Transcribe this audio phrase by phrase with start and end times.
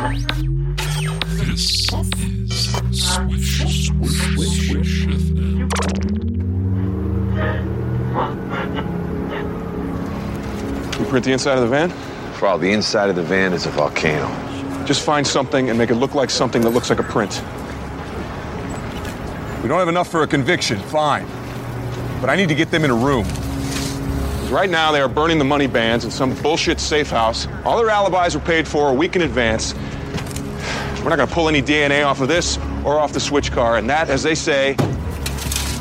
[0.00, 5.68] This is Swish, Swish, Swish FM.
[10.98, 11.92] You print the inside of the van?
[12.40, 14.26] Well, the inside of the van is a volcano.
[14.86, 17.42] Just find something and make it look like something that looks like a print.
[19.62, 21.26] We don't have enough for a conviction, fine.
[22.22, 23.24] But I need to get them in a room.
[23.26, 27.46] 'Cause Right now, they are burning the money bands in some bullshit safe house.
[27.66, 29.74] All their alibis were paid for a week in advance.
[31.02, 33.88] We're not gonna pull any DNA off of this or off the switch car, and
[33.88, 34.76] that, as they say,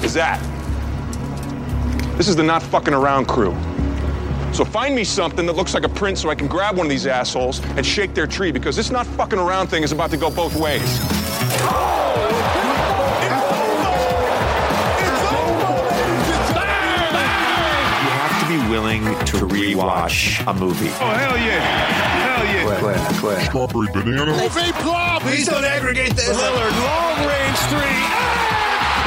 [0.02, 0.40] is that.
[2.16, 3.55] This is the not fucking around crew.
[4.54, 6.90] So find me something that looks like a print so I can grab one of
[6.90, 10.18] these assholes and shake their tree because this not fucking around thing is about to
[10.18, 10.82] go both ways.
[10.82, 10.88] You
[18.16, 20.90] have to be willing to rewatch a movie.
[20.99, 22.19] Oh, hell yeah.
[22.49, 22.80] Hell yeah.
[22.80, 23.45] Claire, Claire.
[23.45, 24.49] Strawberry banana.
[25.21, 26.30] Please don't aggregate this.
[26.30, 28.29] Lillard, long range three.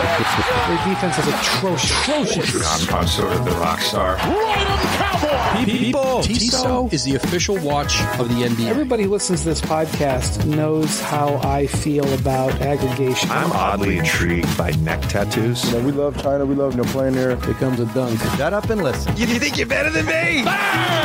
[0.02, 2.88] Their defense is atrocious.
[2.88, 4.16] I'm, I'm sort of the rock star.
[5.64, 8.68] People, Tissot is the official watch of the NBA.
[8.68, 13.30] Everybody who listens to this podcast knows how I feel about aggregation.
[13.30, 15.64] I'm oddly intrigued by neck tattoos.
[15.66, 16.46] You know, we love China.
[16.46, 17.36] We love no know, playing there.
[17.36, 18.18] Here comes a dunk.
[18.36, 19.16] Shut up and listen.
[19.16, 20.42] You, you think you're better than me?
[20.46, 21.01] Ah!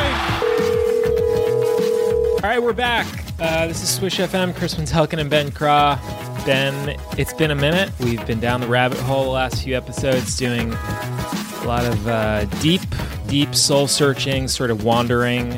[2.48, 3.06] All right, we're back.
[3.42, 4.56] Uh, this is Swish FM.
[4.56, 6.00] Chris Wendelken and Ben Craw.
[6.46, 7.92] Ben, it's been a minute.
[8.00, 12.46] We've been down the rabbit hole the last few episodes, doing a lot of uh,
[12.62, 12.80] deep,
[13.28, 15.56] deep soul searching, sort of wandering,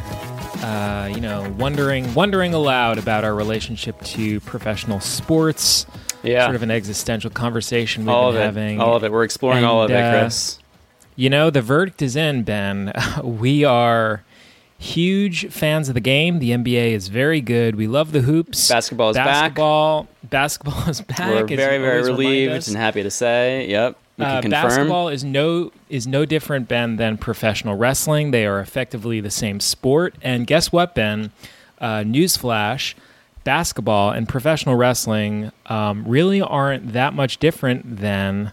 [0.63, 5.85] uh, you know, wondering, wondering aloud about our relationship to professional sports.
[6.23, 6.45] Yeah.
[6.45, 8.45] Sort of an existential conversation we've all been of it.
[8.45, 8.81] having.
[8.81, 9.11] All of it.
[9.11, 10.57] We're exploring all of And, it, uh, Chris.
[11.15, 12.93] You know, the verdict is in, Ben.
[13.23, 14.23] We are
[14.79, 16.39] huge fans of the game.
[16.39, 17.75] The NBA is very good.
[17.75, 18.69] We love the hoops.
[18.69, 19.25] Basketball is back.
[19.25, 21.19] basketball, Basketball is back.
[21.19, 23.67] We're very, very relieved and happy to say.
[23.69, 23.97] Yep.
[24.17, 28.31] Uh, basketball is no is no different, Ben, than professional wrestling.
[28.31, 30.15] They are effectively the same sport.
[30.21, 31.31] And guess what, Ben?
[31.79, 32.95] Uh, newsflash:
[33.45, 38.51] basketball and professional wrestling um, really aren't that much different than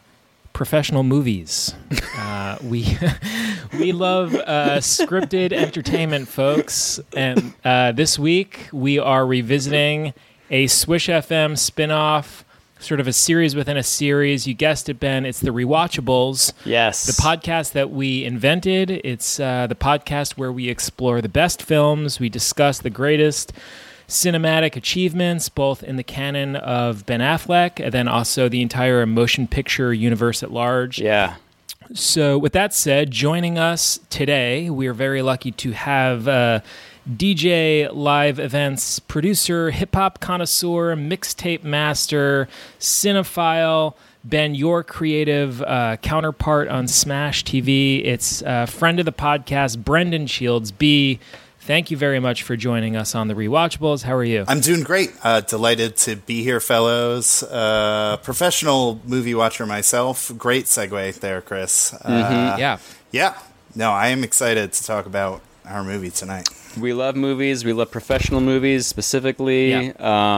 [0.56, 1.74] professional movies.
[2.16, 2.96] Uh, we
[3.78, 6.98] we love uh, scripted entertainment, folks.
[7.14, 10.14] And uh, this week we are revisiting
[10.50, 12.42] a Swish FM spin-off,
[12.78, 14.46] sort of a series within a series.
[14.46, 15.26] You guessed it, Ben.
[15.26, 16.54] It's the Rewatchables.
[16.64, 17.04] Yes.
[17.04, 18.90] The podcast that we invented.
[18.90, 22.18] It's uh, the podcast where we explore the best films.
[22.18, 23.52] We discuss the greatest
[24.08, 29.46] cinematic achievements, both in the canon of Ben Affleck and then also the entire motion
[29.46, 31.00] picture universe at large.
[31.00, 31.36] Yeah.
[31.94, 36.60] So, with that said, joining us today, we are very lucky to have uh,
[37.08, 42.48] DJ live events producer, hip hop connoisseur, mixtape master,
[42.80, 43.94] cinephile.
[44.24, 48.04] Ben, your creative uh, counterpart on Smash TV.
[48.04, 50.72] It's uh, friend of the podcast, Brendan Shields.
[50.72, 51.20] B,
[51.66, 54.02] thank you very much for joining us on the Rewatchables.
[54.02, 54.44] How are you?
[54.46, 55.12] I'm doing great.
[55.22, 57.42] Uh, delighted to be here, fellows.
[57.42, 60.32] Uh, professional movie watcher myself.
[60.38, 61.92] Great segue there, Chris.
[61.92, 62.78] Uh, yeah.
[63.10, 63.38] yeah.
[63.74, 66.48] No, I am excited to talk about our movie tonight.
[66.80, 67.64] We love movies.
[67.64, 69.70] We love professional movies specifically.
[69.70, 69.92] Yeah.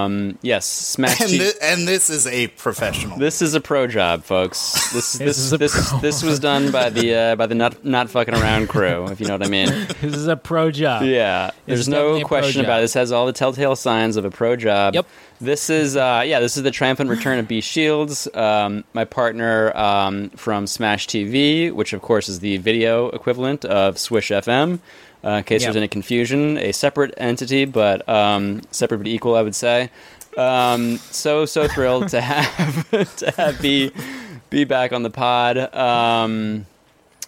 [0.05, 0.67] Um, yes.
[0.67, 3.19] Smash And, T- thi- and this is a professional.
[3.19, 4.73] This is a pro job, folks.
[4.93, 5.99] This This this is a this pro.
[6.01, 9.27] this was done by the uh, by the not not fucking around crew, if you
[9.27, 9.69] know what I mean.
[10.01, 11.03] This is a pro job.
[11.05, 12.83] Yeah, It's there's no question about it.
[12.83, 14.95] This has all the telltale signs of a pro job.
[14.95, 15.07] Yep.
[15.41, 19.77] This is uh, yeah, this is the triumphant return of B Shields, um, my partner
[19.77, 24.79] um, from Smash TV, which of course is the video equivalent of Swish FM.
[25.25, 25.67] Uh, in case Yep.
[25.69, 29.91] there's any confusion, a separate entity, but um, separate but equal, I would say.
[30.37, 33.91] Um, so so thrilled to have to have be
[34.51, 35.59] be back on the pod.
[35.75, 36.67] Um,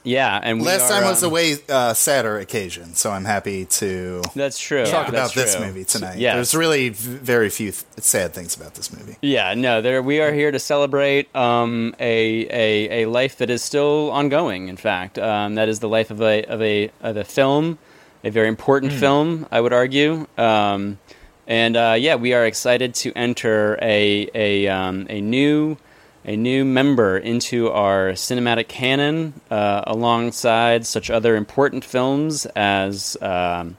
[0.02, 3.24] yeah, and we Last are, time was a um, way uh, sadder occasion, so I'm
[3.24, 4.86] happy to That's true.
[4.86, 5.66] talk about this true.
[5.66, 6.18] movie tonight.
[6.18, 9.16] Yeah, There's really very few th- sad things about this movie.
[9.20, 13.62] Yeah, no, there we are here to celebrate um, a, a a life that is
[13.62, 14.68] still ongoing.
[14.68, 17.78] In fact, um, that is the life of a of a of a film,
[18.24, 20.26] a very important film, I would argue.
[20.38, 20.98] Um,
[21.46, 25.76] and uh, yeah, we are excited to enter a a um, a new
[26.24, 33.16] a new member into our cinematic canon, uh, alongside such other important films as.
[33.20, 33.76] Um,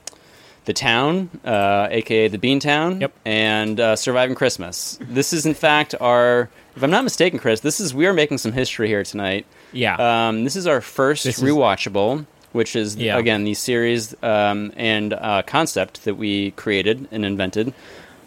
[0.66, 3.14] the Town, uh, aka the Beantown, Yep.
[3.26, 5.00] and uh, Surviving Christmas.
[5.02, 6.50] This is, in fact, our.
[6.76, 9.48] If I'm not mistaken, Chris, this is we are making some history here tonight.
[9.74, 9.96] Yeah.
[10.28, 13.18] Um, this is our first This is- rewatchable, which is Yeah.
[13.18, 17.74] again the series um, and uh, concept that we created and invented.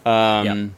[0.05, 0.75] um,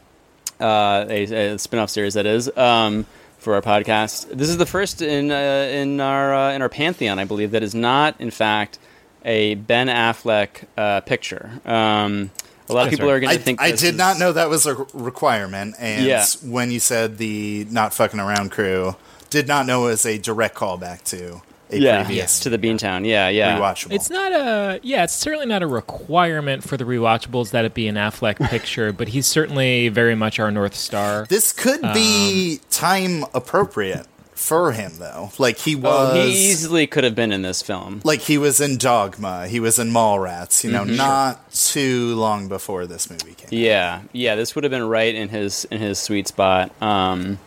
[0.62, 3.08] uh, a, a spin-off series that is um,
[3.38, 4.30] for our podcast.
[4.32, 5.36] This is the first in uh,
[5.72, 8.80] in our uh, in our pantheon, I believe, that is not in fact
[9.26, 11.52] a Ben Affleck uh, picture.
[11.66, 12.32] Um,
[12.70, 14.34] a lot of people are going I, to think I this did is- not know
[14.34, 16.26] that was a requirement, and Yeah.
[16.44, 18.96] when you said the not fucking around crew,
[19.30, 21.42] did not know it was a direct callback to
[21.72, 23.06] a Yeah, previous to the Beantown.
[23.06, 23.58] Yeah, yeah.
[23.60, 23.92] rewatchable.
[23.94, 25.04] It's not a yeah.
[25.04, 29.10] It's certainly not a requirement for the rewatchables that it be an Affleck picture, but
[29.10, 31.26] he's certainly very much our north star.
[31.30, 35.32] this could be time appropriate for him, though.
[35.40, 36.12] Like he was.
[36.14, 38.02] Oh, he easily could have been in this film.
[38.04, 40.64] like he was in Dogma, he was in Mallrats.
[40.64, 40.96] You know, Mm-hmm.
[40.96, 43.50] not too long before this movie came.
[43.52, 44.36] Yeah, yeah.
[44.36, 46.72] This would have been right in his in his sweet spot.
[46.82, 47.40] Um,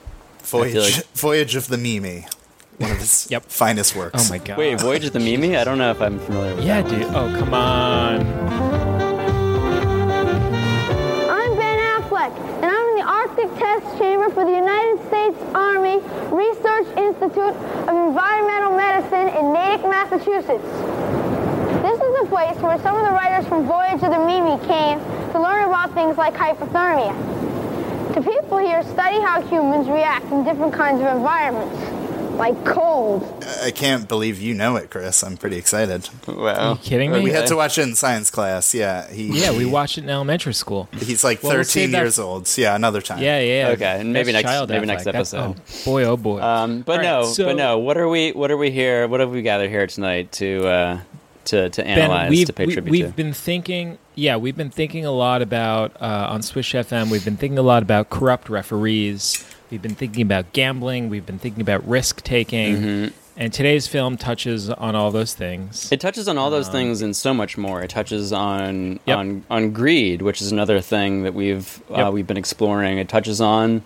[0.43, 2.27] Voyage, like- Voyage of the Mimi,
[2.81, 3.45] one of his Yep.
[3.47, 4.27] finest works.
[4.27, 4.57] Oh my god!
[4.59, 5.57] wait, Voyage of the Mimi?
[5.57, 6.91] I don't know if I'm familiar with Yeah, that.
[6.91, 7.01] one.
[7.01, 7.15] dude.
[7.15, 8.21] Oh come on.
[11.31, 12.33] I'm Ben Affleck,
[12.63, 15.99] and I'm in the Arctic Test Chamber for the United States Army
[16.33, 17.55] Research Institute
[17.89, 20.71] of Environmental Medicine in Natick, Massachusetts.
[21.85, 24.99] This is a place where some of the writers from Voyage of the Mimi came
[25.33, 27.15] to learn about things like hypothermia.
[28.15, 31.77] The people here study how humans react in different kinds of environments,
[32.41, 33.45] like cold.
[33.63, 35.23] I can't believe you know it, Chris.
[35.23, 36.09] I'm pretty excited.
[36.27, 36.73] Wow.
[36.73, 37.23] you kidding me?
[37.23, 38.75] We had to watch it in science class.
[38.75, 39.41] Yeah, he.
[39.41, 40.89] Yeah, we watched it in elementary school.
[40.99, 42.49] He's like Well, we'll 13 save that- years old.
[42.59, 43.19] Yeah, another time.
[43.23, 43.67] Yeah, yeah.
[43.69, 43.73] yeah.
[43.75, 45.57] Okay, and maybe next- child maybe next That's- episode.
[45.59, 46.41] oh, boy, oh boy.
[46.41, 47.79] Um, but All right, no, so- but no.
[47.79, 48.33] What are we?
[48.33, 49.07] What are we here?
[49.07, 51.01] What have we gathered here tonight to uh,
[51.47, 53.13] to to Ben, analyze we've, to pay we, tribute we've to?
[53.13, 57.11] been thinking, yeah, we've been thinking a lot about uh, on Swish FM.
[57.11, 59.45] We've been thinking a lot about corrupt referees.
[59.71, 61.09] We've been thinking about gambling.
[61.11, 62.77] We've been thinking about risk taking.
[62.77, 63.15] Mm-hmm.
[63.37, 65.91] And today's film touches on all those things.
[65.93, 67.83] It touches on all those things and so much more.
[67.83, 69.17] It touches on Yep.
[69.19, 72.99] on on greed, which is another thing that we've uh, we've been exploring.
[72.99, 73.83] It touches on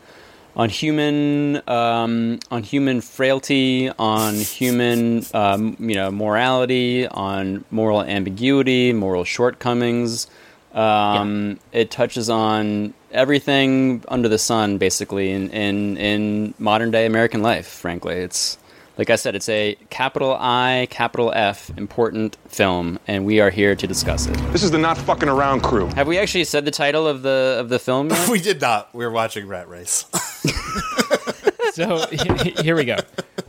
[0.56, 8.92] on human um, on human frailty, on human um, you know morality, on moral ambiguity,
[8.92, 10.26] moral shortcomings.
[10.74, 17.42] Um, It touches on everything under the sun, basically, in, in in modern day American
[17.42, 17.66] life.
[17.66, 18.58] Frankly, it's
[18.98, 23.74] like I said, it's a capital I, capital F important film, and we are here
[23.74, 24.36] to discuss it.
[24.52, 25.86] This is the not fucking around crew.
[25.94, 28.28] Have we actually said the title of the of the film yet?
[28.30, 28.94] We did not.
[28.94, 30.04] We were watching Rat Race.
[31.74, 32.06] So
[32.62, 32.98] here we go.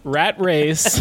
[0.04, 1.00] Rat Race.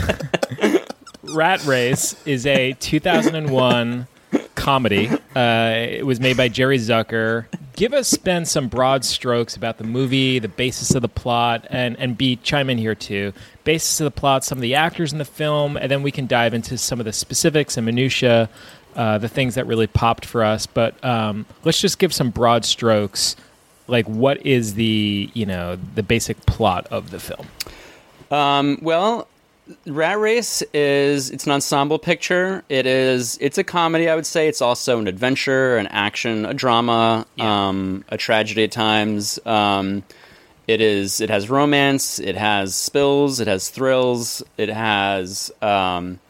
[1.23, 4.07] Rat Race is a 2001
[4.55, 5.11] comedy.
[5.35, 7.47] Uh, it was made by Jerry Zucker.
[7.77, 11.99] Give us, Ben, some broad strokes about the movie, the basis of the plot, and,
[11.99, 13.33] and B, chime in here too.
[13.65, 16.27] Basis of the plot, some of the actors in the film, and then we can
[16.27, 18.49] dive into some of the specifics and minutia,
[18.95, 20.67] uh, the things that really popped for us.
[20.67, 23.35] But um, let's just give some broad strokes.
[23.87, 27.49] Like, what is the you know the basic plot of the film?
[28.31, 29.29] Um, well,
[29.87, 32.63] Rat Race is it's an ensemble picture.
[32.69, 34.09] It is it's a comedy.
[34.09, 38.73] I would say it's also an adventure, an action, a drama, um, a tragedy at
[38.73, 39.39] times.
[39.47, 40.03] Um,
[40.67, 42.19] it is it has romance.
[42.19, 43.41] It has spills.
[43.41, 44.43] It has thrills.
[44.59, 45.51] It has.
[45.63, 46.21] Um,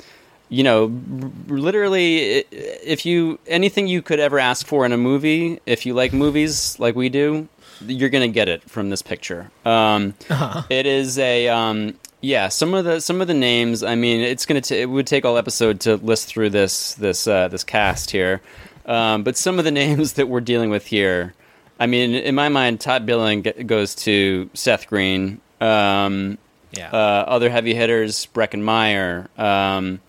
[0.49, 5.59] you know, r- literally, if you anything you could ever ask for in a movie,
[5.67, 7.49] if you like movies like we do,
[7.85, 9.51] you're gonna get it from this picture.
[9.65, 10.15] Um,
[10.71, 12.49] It is a um, yeah.
[12.49, 13.83] Some of the some of the names.
[13.83, 17.27] I mean, it's gonna t- it would take all episode to list through this this
[17.27, 18.41] uh, this cast here,
[18.87, 21.35] um, but some of the names that we're dealing with here.
[21.79, 25.41] I mean, in my mind, top billing g- goes to Seth Green.
[25.61, 26.39] Um,
[26.73, 26.91] Yeah.
[26.91, 29.29] uh, other heavy hitters, Breckin Meyer.
[29.37, 30.01] Um,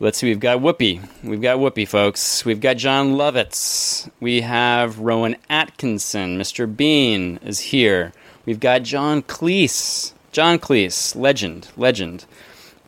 [0.00, 1.00] let's see, we've got Whoopi.
[1.24, 2.44] We've got Whoopi, folks.
[2.44, 4.08] We've got Jon Lovitz.
[4.20, 6.38] We have Rowan Atkinson.
[6.38, 6.66] Mr.
[6.74, 8.12] Bean is here.
[8.44, 10.12] We've got John Cleese.
[10.32, 12.24] John Cleese, legend, legend.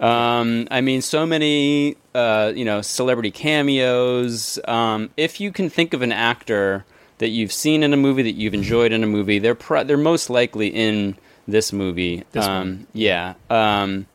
[0.01, 4.59] Um, I mean, so many, uh, you know, celebrity cameos.
[4.67, 6.85] Um, if you can think of an actor
[7.19, 9.97] that you've seen in a movie that you've enjoyed in a movie, they're pro- they're
[9.97, 12.25] most likely in this movie.
[12.33, 12.87] This um, one.
[12.93, 13.35] Yeah.
[13.49, 14.07] Um,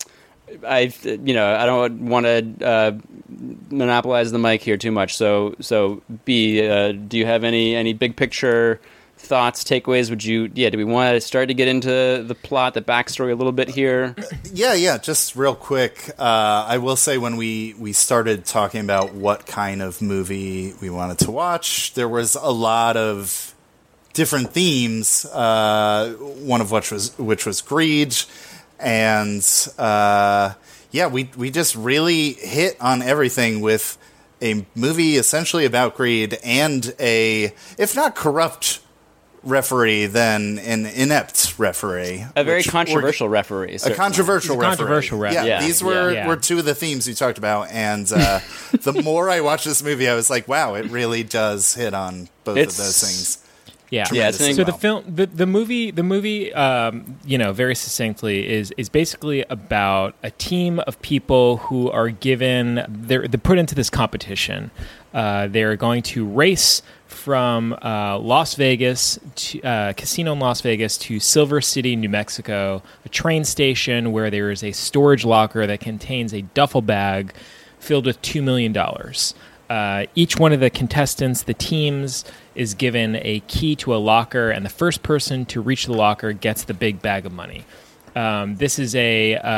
[0.67, 2.91] I, you know, I don't want to uh,
[3.69, 5.15] monopolize the mic here too much.
[5.15, 8.81] So, so B, uh, do you have any any big picture
[9.19, 10.09] thoughts, takeaways?
[10.09, 13.31] Would you, yeah, do we want to start to get into the plot, the backstory
[13.31, 14.15] a little bit here?
[14.51, 14.97] Yeah, yeah.
[14.97, 19.81] Just real quick, uh, I will say when we we started talking about what kind
[19.81, 23.53] of movie we wanted to watch, there was a lot of
[24.13, 25.25] different themes.
[25.25, 28.15] Uh, one of which was which was greed,
[28.79, 29.45] and
[29.77, 30.53] uh,
[30.91, 33.97] yeah, we we just really hit on everything with
[34.41, 38.79] a movie essentially about greed and a if not corrupt
[39.43, 42.25] referee than an inept referee.
[42.35, 43.75] A very which- or- controversial referee.
[43.85, 44.77] a controversial He's a referee.
[44.77, 45.33] controversial ref.
[45.33, 46.27] Yeah, Yeah, these were, yeah.
[46.27, 48.39] were two of the themes you talked about, and uh,
[48.81, 52.27] the more I watched this movie, I was like, "Wow, it really does hit on
[52.43, 53.45] both It's- of those things."
[53.91, 57.53] Yeah, Yeah, it's an- so the film, the, the movie, the movie, um, you know,
[57.53, 63.39] very succinctly is is basically about a team of people who are given they're they're
[63.39, 64.69] put into this competition.
[65.11, 66.83] Uh, they're going to race
[67.29, 72.81] from uh, Las Vegas to uh, casino in Las Vegas to Silver City, New Mexico,
[73.05, 77.31] a train station where there is a storage locker that contains a duffel bag
[77.77, 79.35] filled with two million dollars.
[79.69, 84.49] Uh, each one of the contestants, the teams, is given a key to a locker,
[84.49, 87.63] and the first person to reach the locker gets the big bag of money.
[88.15, 89.49] Um, this is a, uh,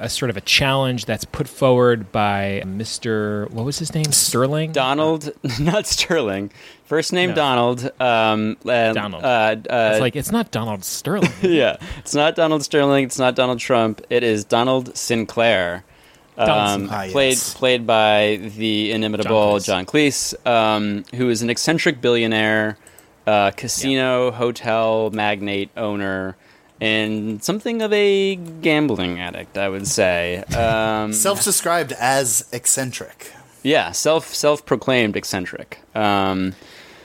[0.00, 3.50] a a sort of a challenge that's put forward by Mr.
[3.50, 4.12] What was his name?
[4.12, 4.72] Sterling.
[4.72, 5.30] Donald,
[5.60, 6.50] not Sterling.
[6.84, 7.36] First name No.
[7.36, 7.90] Donald.
[8.00, 9.24] Um, uh, Donald.
[9.24, 9.26] Uh,
[9.70, 11.30] uh, It's like it's not Donald Sterling.
[11.42, 13.04] yeah, it's not Donald Sterling.
[13.04, 14.00] It's not Donald Trump.
[14.10, 15.84] It is Donald Sinclair.
[16.38, 17.52] Um, Ah, played yes.
[17.54, 22.78] played by the inimitable John John Cleese, um, who is an eccentric billionaire,
[23.26, 26.36] uh, casino hotel magnate owner,
[26.82, 29.56] and something of a gambling addict.
[29.56, 30.38] I would say.
[30.56, 33.32] Um, Self-described as eccentric.
[33.62, 35.78] yeah, self self proclaimed eccentric.
[35.94, 36.54] Um,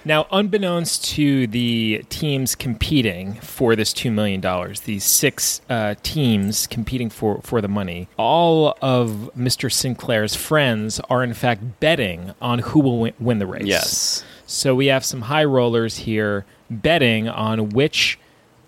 [0.05, 4.39] Now, unbeknownst to the teams competing for this $2 million,
[4.86, 9.69] these six uh, teams competing for, for the money, all of Mr.
[9.69, 13.65] Sinclair's friends are, in fact, betting on who will win, win the race.
[13.65, 14.24] yes.
[14.46, 18.17] So we have some high rollers here betting on which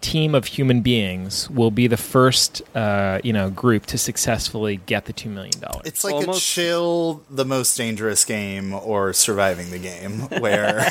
[0.02, 5.06] team of human beings will be the first, uh, you know, group to successfully get
[5.06, 5.54] the $2 million.
[5.86, 10.88] It's like a chill, the most dangerous game, or surviving the game, where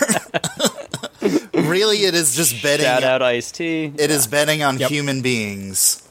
[1.54, 2.84] really it is just betting.
[2.86, 3.92] Shout out Ice T.
[3.96, 4.90] It is betting on Yep.
[4.90, 6.02] human beings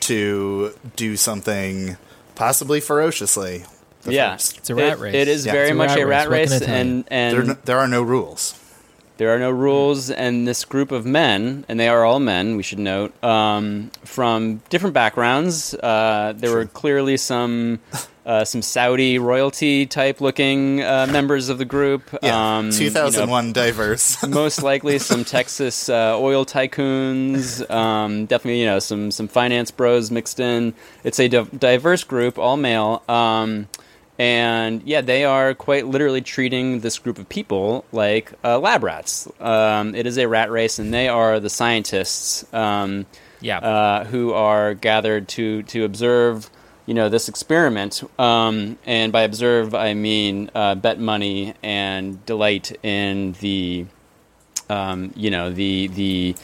[0.00, 1.96] to do something
[2.34, 3.64] possibly ferociously.
[4.02, 4.58] the Yeah, first.
[4.58, 5.14] It's a rat It- race.
[5.14, 5.52] It is Yeah.
[5.52, 6.50] very a much rat a rat race.
[6.50, 8.54] Race, can I tell and and There, no- there are no rules.
[9.18, 12.62] There are no rules, and this group of men, and they are all men, we
[12.62, 15.72] should note, um, from different backgrounds.
[15.74, 17.80] Uh, there were clearly some
[18.26, 22.02] uh, some Saudi royalty type looking uh, members of the group.
[22.22, 24.22] Yeah, um, you know, 2001 diverse.
[24.28, 27.68] most likely some Texas uh, oil tycoons.
[27.70, 30.74] Um, definitely, you know, some some finance bros mixed in.
[31.04, 33.02] It's a div- diverse group, all male.
[33.08, 33.68] Um,
[34.18, 39.28] and yeah, they are quite literally treating this group of people like uh, lab rats.
[39.40, 43.04] Um, it is a rat race, and they are the scientists um,
[43.40, 43.58] yeah.
[43.58, 46.48] uh, who are gathered to to observe,
[46.86, 48.02] you know, this experiment.
[48.18, 53.84] Um, and by observe, I mean uh, bet money and delight in the,
[54.70, 56.36] um, you know, the the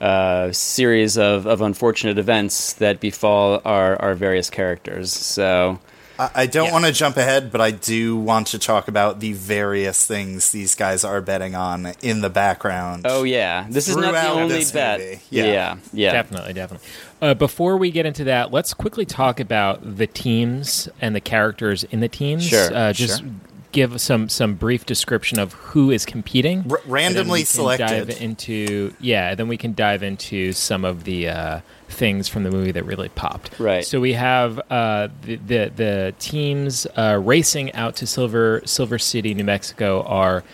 [0.00, 5.12] uh, series of, of unfortunate events that befall our, our various characters.
[5.12, 5.80] So.
[6.18, 6.72] I, I don't Yeah.
[6.72, 10.74] want to jump ahead, but I do want to talk about the various things these
[10.74, 13.06] guys are betting on in the background.
[13.08, 15.20] Oh yeah, this is not the only bet.
[15.30, 15.76] Yeah, Yeah.
[15.92, 16.86] yeah, Definitely, definitely.
[17.20, 21.84] Uh, before we get into that, let's quickly talk about the teams and the characters
[21.84, 22.44] in the teams.
[22.46, 23.28] Sure, Uh, just sure.
[23.72, 26.64] give some some brief description of who is competing.
[26.70, 28.08] R- and then randomly we can selected.
[28.08, 32.50] Dive into yeah, then we can dive into some of the uh, things from the
[32.50, 33.58] movie that really popped.
[33.58, 33.84] Right.
[33.84, 39.34] So we have uh, the, the the teams uh, racing out to Silver Silver City,
[39.34, 40.44] New Mexico, are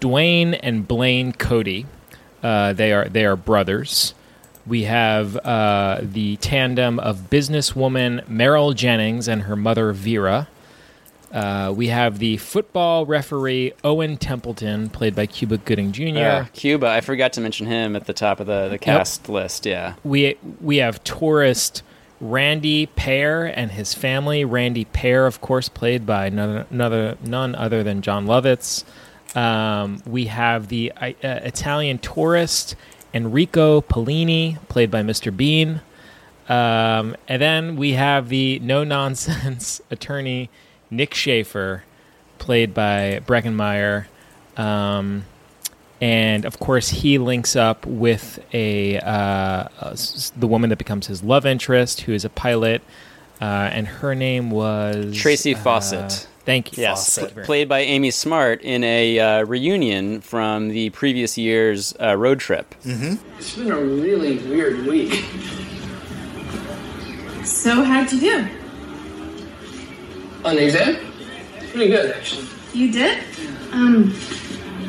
[0.00, 1.86] Dwayne and Blaine Cody.
[2.42, 4.14] Uh, they are they are brothers.
[4.66, 10.48] We have uh, the tandem of businesswoman Meryl Jennings and her mother Vera.
[11.32, 16.18] Uh, we have the football referee Owen Templeton, played by Cuba Gooding Jr.
[16.18, 16.88] Uh, Cuba.
[16.88, 19.64] I forgot to mention him at the top of the, the cast list.
[19.64, 19.94] Yeah.
[20.04, 21.82] we we have tourist
[22.20, 24.44] Randy Pear and his family.
[24.44, 28.84] Randy Pear, of course, played by none, another, none other than Jon Lovitz.
[29.34, 32.76] Um, we have the uh, Italian tourist
[33.14, 35.36] Enrico Polini, played by Mr.
[35.36, 35.80] Bean.
[36.48, 40.50] Um, and then we have the no nonsense attorney
[40.92, 41.82] Nick Schaefer,
[42.38, 44.06] played by Breckin Meyer.
[44.56, 45.24] Um,
[46.00, 51.06] and of course, he links up with a, uh, uh, s- the woman that becomes
[51.06, 52.82] his love interest, who is a pilot,
[53.40, 56.26] uh, and her name was Tracy uh, Fawcett.
[56.44, 56.82] thank you.
[56.82, 61.38] Yes, Thank you very played by Amy Smart in a uh, reunion from the previous
[61.38, 62.74] year's uh, road trip.
[62.84, 65.24] It's been a really weird week.
[67.44, 68.48] So, how'd you do?
[70.44, 70.96] On the exam?
[71.70, 72.46] Pretty good, actually.
[72.74, 73.24] You did?
[73.70, 74.12] Um,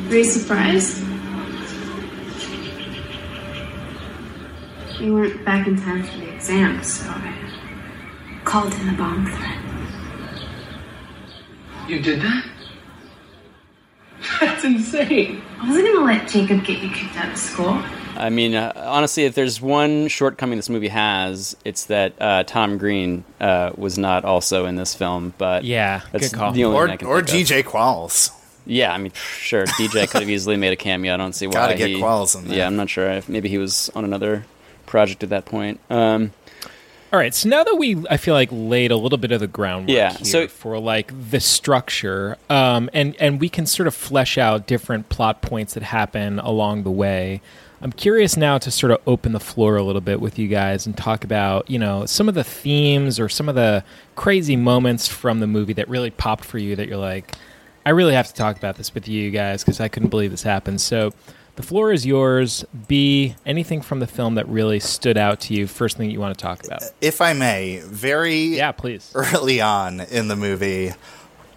[0.08, 1.00] were you surprised?
[5.00, 7.34] You weren't back in time for the exam, so I
[8.44, 9.58] called in a bomb threat.
[11.88, 12.44] You did that?
[14.40, 15.40] That's insane.
[15.60, 17.80] I wasn't gonna let Jacob get you kicked out of school.
[18.16, 22.78] I mean, uh, honestly, if there's one shortcoming this movie has, it's that uh, Tom
[22.78, 25.34] Green uh, was not also in this film.
[25.38, 26.52] But Yeah, that's good call.
[26.52, 27.56] the only Or, thing I can or think of.
[27.56, 28.30] DJ Qualls.
[28.66, 31.12] Yeah, I mean, sure, DJ could have easily made a cameo.
[31.12, 31.52] I don't see why.
[31.52, 32.58] Gotta get he, Qualls in there.
[32.58, 33.10] Yeah, I'm not sure.
[33.10, 34.46] If maybe he was on another
[34.86, 35.80] project at that point.
[35.90, 36.32] Um,
[37.12, 39.46] All right, so now that we, I feel like laid a little bit of the
[39.46, 43.94] groundwork Yeah, here so- for like the structure, um, and and we can sort of
[43.94, 47.40] flesh out different plot points that happen along the way.
[47.84, 50.86] I'm curious now to sort of open the floor a little bit with you guys
[50.86, 53.84] and talk about you know some of the themes or some of the
[54.16, 57.34] crazy moments from the movie that really popped for you that you're like,
[57.84, 60.42] I really have to talk about this with you guys because I couldn't believe this
[60.42, 60.80] happened.
[60.80, 61.12] So.
[61.56, 62.64] The floor is yours.
[62.88, 65.68] B, anything from the film that really stood out to you?
[65.68, 66.82] First thing you want to talk about?
[67.00, 69.12] If I may, very Yeah, please.
[69.14, 70.94] early on in the movie,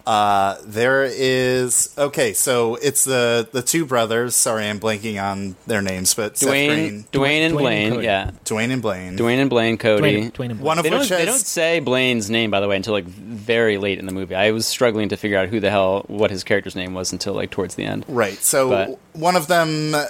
[0.08, 2.32] uh, there is okay.
[2.32, 4.34] So it's the the two brothers.
[4.34, 8.04] Sorry, I'm blanking on their names, but Seth Dwayne, Green, Dwayne and Dwayne Blaine, Cody.
[8.06, 9.18] yeah, Dwayne and Blaine.
[9.18, 10.02] Dwayne and Blaine, Cody.
[10.02, 12.68] Dwayne, Dwayne and One of They don't, which they don't say Blaine's name, by the
[12.68, 14.34] way, until like very late in the movie.
[14.34, 17.34] I was struggling to figure out who the hell what his character's name was until
[17.34, 18.06] like towards the end.
[18.08, 18.38] Right.
[18.42, 20.06] So But- one of them uh,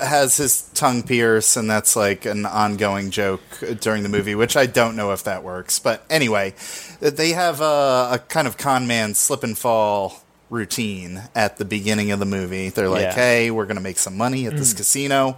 [0.00, 3.42] has his tongue pierced, and that's like an ongoing joke
[3.80, 5.78] during the movie, which I don't know if that works.
[5.80, 6.54] But anyway,
[7.10, 12.10] they have a, a kind of con man slip and fall routine at the beginning
[12.12, 12.68] of the movie.
[12.68, 13.14] They're like, Yeah.
[13.14, 15.36] "Hey, we're going to make some money at this casino."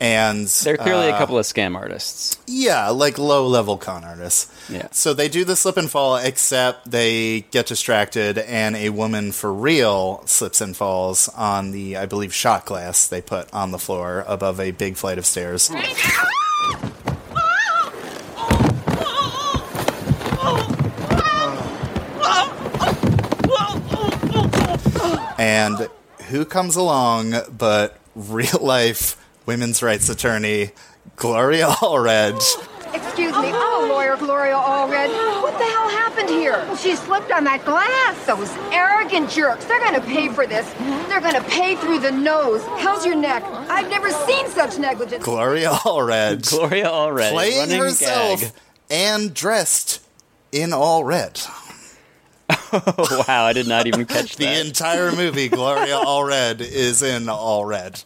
[0.00, 2.36] And They're clearly a uh, couple of scam artists.
[2.48, 4.52] yeah, like low level con artists.
[4.68, 4.88] Yeah.
[4.90, 9.54] So they do the slip and fall, except they get distracted, and a woman for
[9.54, 14.24] real slips and falls on the, I believe, shot glass they put on the floor
[14.26, 15.70] above a big flight of stairs.
[25.42, 25.88] And
[26.28, 30.70] who comes along but real life women's rights attorney
[31.16, 32.40] Gloria Allred?
[32.94, 35.42] Excuse me, I'm a lawyer, Gloria Allred.
[35.42, 36.64] What the hell happened here?
[36.76, 38.24] She slipped on that glass.
[38.26, 39.64] Those arrogant jerks.
[39.64, 40.70] They're gonna pay for this.
[41.08, 42.62] They're gonna pay through the nose.
[42.78, 43.42] How's your neck?
[43.68, 45.24] I've never seen such negligence.
[45.24, 48.52] Gloria Allred Gloria Allred playing running herself gag.
[48.90, 50.00] and dressed
[50.52, 51.40] in all red.
[53.28, 54.66] Wow, I did not even catch The that.
[54.66, 58.02] entire movie, Gloria Allred is in all red.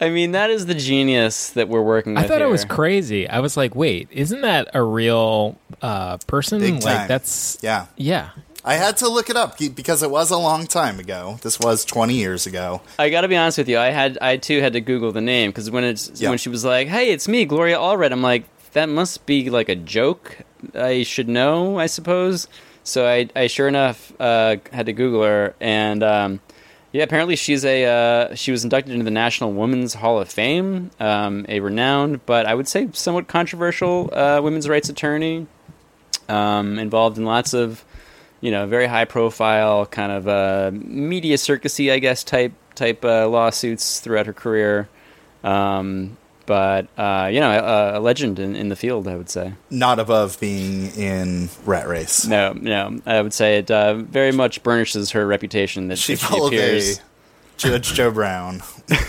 [0.00, 2.24] I mean, that is the genius that we're working with.
[2.24, 3.28] I thought it was crazy.
[3.28, 6.60] I was like, wait, isn't that a real uh, person?
[6.60, 7.08] Big like time.
[7.08, 7.86] that's Yeah.
[7.96, 8.30] yeah.
[8.64, 11.38] I had to look it up because it was a long time ago.
[11.42, 12.82] This was 20 years ago.
[12.98, 13.78] I got to be honest with you.
[13.78, 16.28] I had, I too had to Google the name because when it's Yeah.
[16.28, 19.68] when she was like, "Hey, it's me, Gloria Allred," I'm like, that must be like
[19.68, 20.38] a joke.
[20.74, 22.46] I should know, I suppose.
[22.88, 26.40] So I, I sure enough uh, had to Google her, and um,
[26.90, 30.90] yeah, apparently she's a uh, she was inducted into the National Women's Hall of Fame,
[30.98, 35.46] um, a renowned but I would say somewhat controversial uh, women's rights attorney,
[36.30, 37.84] um, involved in lots of
[38.40, 43.28] you know very high profile kind of uh, media circusy, I guess type type uh,
[43.28, 44.88] lawsuits throughout her career.
[45.44, 46.16] Um,
[46.48, 49.52] but uh, you know, a, a legend in, in the field, I would say.
[49.68, 52.26] Not above being in Rat Race.
[52.26, 56.20] No, no, I would say it uh, very much burnishes her reputation that She if
[56.20, 57.00] she appears.
[57.58, 58.62] Judge Joe Brown.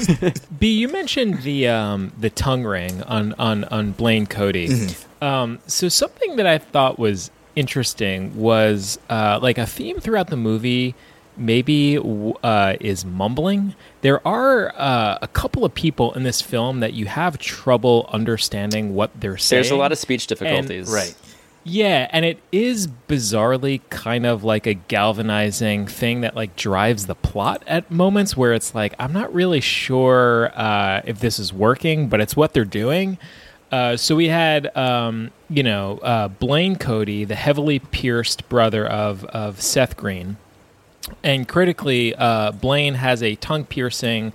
[0.60, 4.68] B, you mentioned the um, the tongue ring on on on Blaine Cody.
[4.68, 5.24] Mm-hmm.
[5.24, 10.38] Um, so something that I thought was interesting was uh, like a theme throughout the
[10.38, 10.94] movie.
[11.40, 11.98] Maybe
[12.44, 13.76] uh, is mumbling.
[14.02, 18.94] There are uh, a couple of people in this film that you have trouble understanding
[18.94, 19.64] what they're saying.
[19.64, 20.90] There's a lot of speech And- difficulties.
[20.92, 21.16] Right.
[21.66, 27.16] Yeah, and it is bizarrely kind of like a galvanizing thing that like drives the
[27.16, 32.08] plot at moments where it's like I'm not really sure uh, if this is working,
[32.08, 33.18] but it's what they're doing.
[33.72, 39.26] Uh, so we had, um, you know, uh, Blaine Cody, the heavily pierced brother of
[39.26, 40.38] of Seth Green,
[41.24, 44.34] and critically, uh, Blaine has a tongue piercing.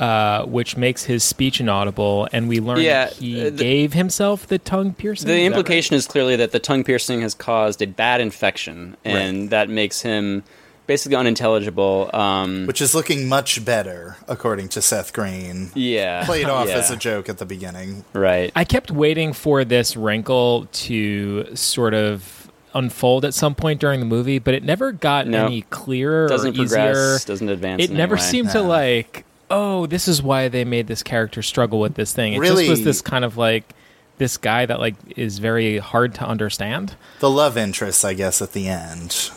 [0.00, 3.92] Uh, which makes his speech inaudible, and we learn Yeah, that he uh, the- gave
[3.92, 5.28] himself the tongue piercing.
[5.28, 5.46] The Is that right?
[5.46, 10.00] implication is clearly that the tongue piercing has caused a bad infection, and that makes
[10.02, 10.42] him
[10.88, 12.10] basically unintelligible.
[12.12, 15.70] Um, Which is looking much better, according to Seth Green.
[15.76, 16.74] yeah, Played off yeah.
[16.78, 18.04] as a joke at the beginning.
[18.14, 18.50] right.
[18.56, 22.43] I kept waiting for this wrinkle to sort of
[22.74, 25.46] unfold at some point during the movie, but it never got No.
[25.46, 26.76] any clearer doesn't or easier.
[26.78, 27.82] progress, doesn't advance.
[27.82, 28.28] It in never any way.
[28.28, 32.32] seemed to like oh, this is why they made this character struggle with this thing.
[32.32, 32.62] It Really?
[32.66, 33.74] just was this kind of like
[34.18, 36.96] this guy that like is very hard to understand.
[37.20, 39.30] The love interest, I guess, at the end.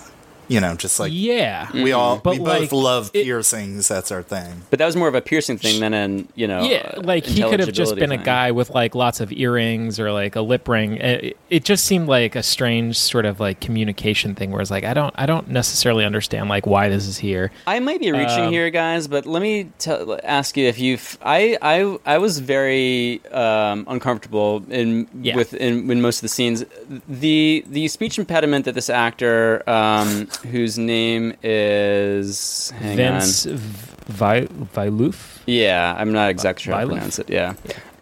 [0.50, 3.88] You know, just like yeah, we all But we both like, love piercings.
[3.88, 4.62] That's our thing.
[4.70, 6.64] But that was more of a piercing thing than an you know.
[6.64, 9.32] yeah, uh, like he could have just intelligibility been a guy with like lots of
[9.32, 10.98] earrings or like a lip ring.
[10.98, 14.52] It, it just seemed like a strange sort of like communication thing.
[14.52, 17.52] Where it's like I don't, I don't necessarily understand like why this is here.
[17.66, 21.18] I might be reaching Um, here, guys, but let me tell, ask you if you've.
[21.22, 25.36] I I I was very um, uncomfortable in Yeah.
[25.36, 26.64] with in, in most of the scenes.
[27.10, 33.58] The the speech impediment that this actor, um, whose name is hang Vince on.
[33.58, 35.40] Vi- Vieluf.
[35.46, 37.30] Yeah, I'm not exactly sure how to pronounce it.
[37.30, 37.54] Yeah.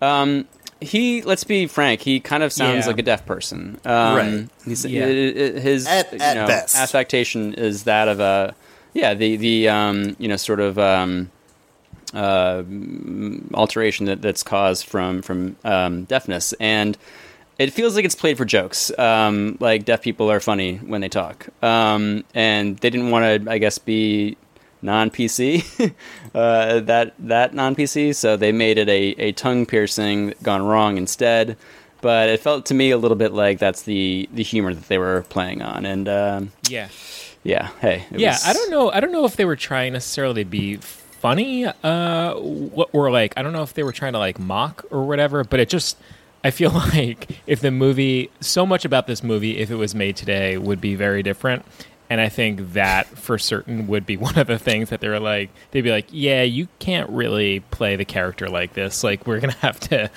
[0.01, 0.45] Um,
[0.81, 2.87] he, let's be frank, he kind of sounds Yeah.
[2.87, 3.79] like a deaf person.
[3.85, 4.47] Um, Right.
[4.65, 5.05] He's, Yeah.
[5.05, 6.75] i- i- his At- you at know, best.
[6.75, 8.53] affectation is that of a,
[8.93, 11.29] yeah, the the um, you know sort of um,
[12.13, 12.63] uh,
[13.53, 16.97] alteration that, that's caused from from um, deafness, and
[17.57, 18.91] it feels like it's played for jokes.
[18.97, 23.51] Um, like deaf people are funny when they talk, um, and they didn't want to,
[23.51, 24.37] I guess, be
[24.81, 25.93] non PC,
[26.35, 28.13] uh, that that non PC.
[28.15, 31.57] So they made it a, a tongue piercing gone wrong instead.
[32.01, 34.97] But it felt to me a little bit like that's the the humor that they
[34.97, 36.89] were playing on, and um, Yeah.
[37.43, 38.91] yeah, hey, yeah, was- I don't know.
[38.91, 43.33] I don't know if they were trying necessarily to be funny, uh, wh- or like
[43.37, 45.43] I don't know if they were trying to like mock or whatever.
[45.43, 45.97] But it just,
[46.45, 50.15] I feel like if the movie, so much about this movie, if it was made
[50.15, 51.65] today, would be very different.
[52.07, 55.49] And I think that for certain would be one of the things that they're like,
[55.71, 59.03] they'd be like, yeah, you can't really play the character like this.
[59.03, 60.11] Like we're gonna have to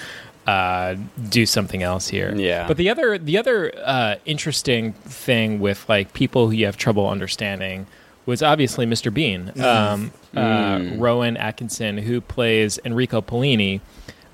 [0.47, 0.97] uh,
[1.31, 2.35] do something else here.
[2.37, 2.69] Yeah.
[2.69, 7.09] But the other the other uh, interesting thing with like people who you have trouble
[7.09, 7.87] understanding
[8.27, 9.13] was obviously Mr.
[9.13, 13.81] Bean, um, uh, Rowan Atkinson, who plays Enrico Polini,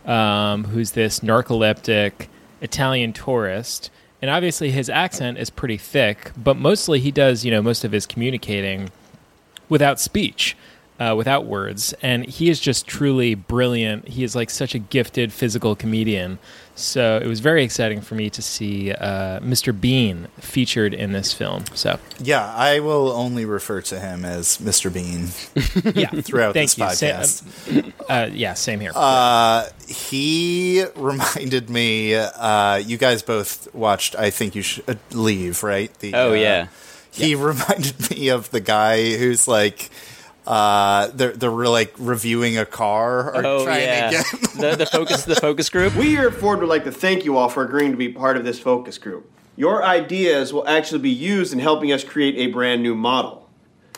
[0.05, 2.29] um, who's this narcoleptic
[2.61, 3.91] Italian tourist.
[4.21, 7.93] And obviously his accent is pretty thick, but mostly he does, you know, most of
[7.93, 8.91] his communicating
[9.69, 10.57] without speech,
[11.01, 11.93] uh, without words.
[12.03, 14.09] And he is just truly brilliant.
[14.09, 16.39] He is like such a gifted physical comedian.
[16.77, 19.79] So it was very exciting for me to see uh, Mr.
[19.79, 21.65] Bean featured in this film.
[21.75, 24.93] So Yeah, I will only refer to him as Mr.
[24.93, 25.29] Bean
[25.95, 26.91] yeah, throughout thank this you.
[26.91, 27.93] Sa- podcast.
[28.09, 28.91] uh, yeah, same here.
[28.95, 32.15] Uh, he reminded me.
[32.17, 34.17] Uh, you guys both watched.
[34.17, 35.97] I think you should leave, right?
[36.01, 36.67] The, Oh, uh, yeah.
[37.13, 39.91] He reminded me of the guy who's like,
[40.47, 44.27] uh, they're they're like reviewing a car or Oh trying yeah, to get.
[44.57, 45.95] the the focus the focus group.
[45.95, 48.37] We here at Ford would like to thank you all for agreeing to be part
[48.37, 49.31] of this focus group.
[49.57, 53.49] Your ideas will actually be used in helping us create a brand new model.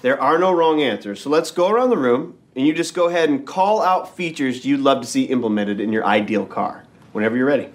[0.03, 3.09] There are no wrong answers, so let's go around the room and you just go
[3.09, 6.85] ahead and call out features you'd love to see implemented in your ideal car.
[7.13, 7.69] Whenever you're ready.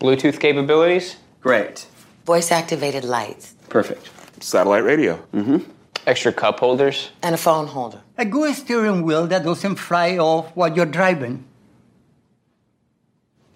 [0.00, 1.16] Bluetooth capabilities?
[1.40, 1.86] Great.
[2.24, 3.54] Voice activated lights.
[3.68, 4.10] Perfect.
[4.40, 5.16] Satellite radio.
[5.34, 5.70] Mm-hmm.
[6.08, 7.10] Extra cup holders?
[7.22, 8.00] And a phone holder.
[8.16, 11.44] A good steering wheel that doesn't fly off while you're driving.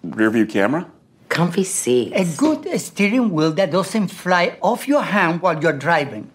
[0.03, 0.85] Rear view camera?
[1.29, 2.13] Comfy seats.
[2.13, 6.29] A good steering wheel that doesn't fly off your hand while you're driving.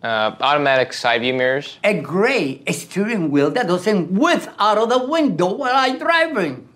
[0.00, 1.78] Uh, automatic side view mirrors?
[1.82, 6.68] A gray steering wheel that doesn't whiz out of the window while I'm driving.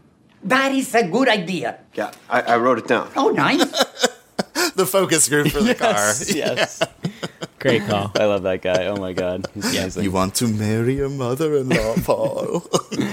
[0.42, 1.78] That is a good idea.
[1.94, 3.12] Yeah, I, I wrote it down.
[3.14, 3.62] Oh, nice.
[4.76, 6.36] the focus group for the Yes, car.
[6.36, 6.82] yes.
[7.58, 8.12] Great call.
[8.14, 8.86] I love that guy.
[8.86, 10.04] Oh my god, he's amazing.
[10.04, 12.62] You want to marry your mother-in-law, Paul?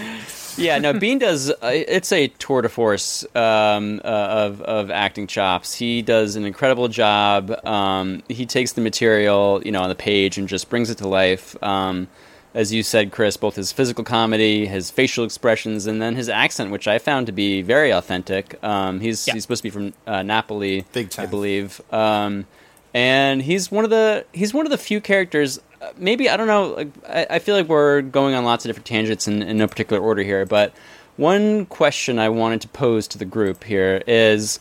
[0.58, 1.49] yeah, no, Bean does.
[1.49, 5.73] Uh, it's a tour de force um, uh, of of acting chops.
[5.76, 7.52] He does an incredible job.
[7.65, 11.08] Um, he takes the material, you know, on the page and just brings it to
[11.08, 11.56] life.
[11.63, 12.08] Um,
[12.54, 16.72] as you said, Chris, both his physical comedy, his facial expressions, and then his accent,
[16.72, 18.62] which I found to be very authentic.
[18.63, 21.28] Um, he's he's supposed to be from uh, Napoli, Big time.
[21.28, 21.82] I believe.
[21.92, 22.46] Um,
[22.94, 25.60] and he's one of the he's one of the few characters.
[25.82, 26.68] uh, Maybe I don't know.
[26.74, 29.68] Like, I, I feel like we're going on lots of different tangents in, in no
[29.68, 30.46] particular order here.
[30.46, 30.74] But
[31.18, 34.60] one question I wanted to pose to the group here is,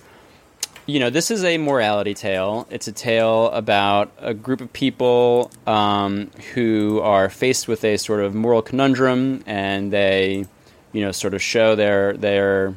[0.86, 2.66] you know, this is a morality tale.
[2.70, 8.20] It's a tale about a group of people um, who are faced with a sort
[8.20, 10.46] of moral conundrum, and they,
[10.92, 12.76] you know, sort of show their their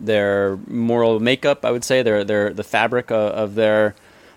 [0.00, 1.64] their moral makeup.
[1.64, 3.96] I would say their their the fabric of, of their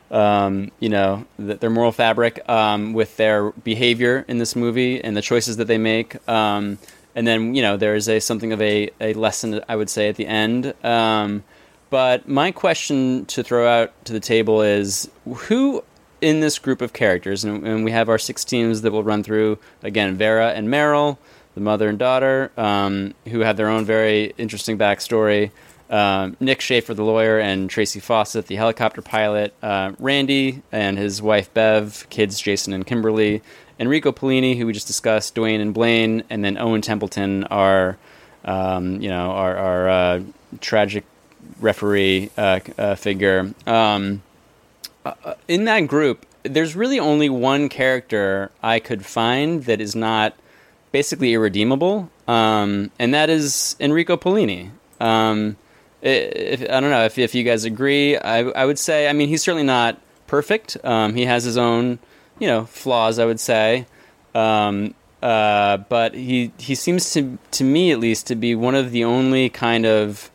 [0.10, 5.16] um, you know th- their moral fabric um, with their behavior in this movie and
[5.16, 6.28] the choices that they make.
[6.28, 6.80] Um,
[7.14, 10.10] and then you know there is a something of a, a lesson I would say
[10.10, 10.74] at the end.
[11.92, 15.84] But my question to throw out to the table is who
[16.22, 19.24] in this group of characters, and, and we have our six teams that we'll run
[19.24, 21.18] through again: Vera and Meryl,
[21.54, 25.52] the mother and daughter, um, who have their own very interesting backstory.
[25.90, 29.54] Um, Nick Schaefer, the lawyer, and Tracy Fawcett, the helicopter pilot.
[29.62, 33.42] Uh, Randy and his wife Bev, kids Jason and Kimberly.
[33.78, 37.98] Enrico Polini, who we just discussed, Dwayne and Blaine, and then Owen Templeton, our,
[38.46, 40.22] um, you know, our, our uh,
[40.62, 41.04] tragic
[41.62, 43.54] referee uh, uh, figure.
[43.66, 44.24] Um,
[45.06, 50.34] uh, in that group, there's really only one character I could find that is not
[50.92, 54.72] basically irredeemable, um, and that is Enrico Polini.
[55.00, 55.56] Um,
[56.02, 58.18] if, I don't know if, if you guys agree.
[58.18, 60.78] I, I would say, I mean, he's certainly not perfect.
[60.84, 62.00] Um, he has his own,
[62.40, 63.20] you know, flaws.
[63.20, 63.86] I would say,
[64.34, 68.92] um, uh, but he he seems to to me at least to be one of
[68.92, 70.31] the only kind of,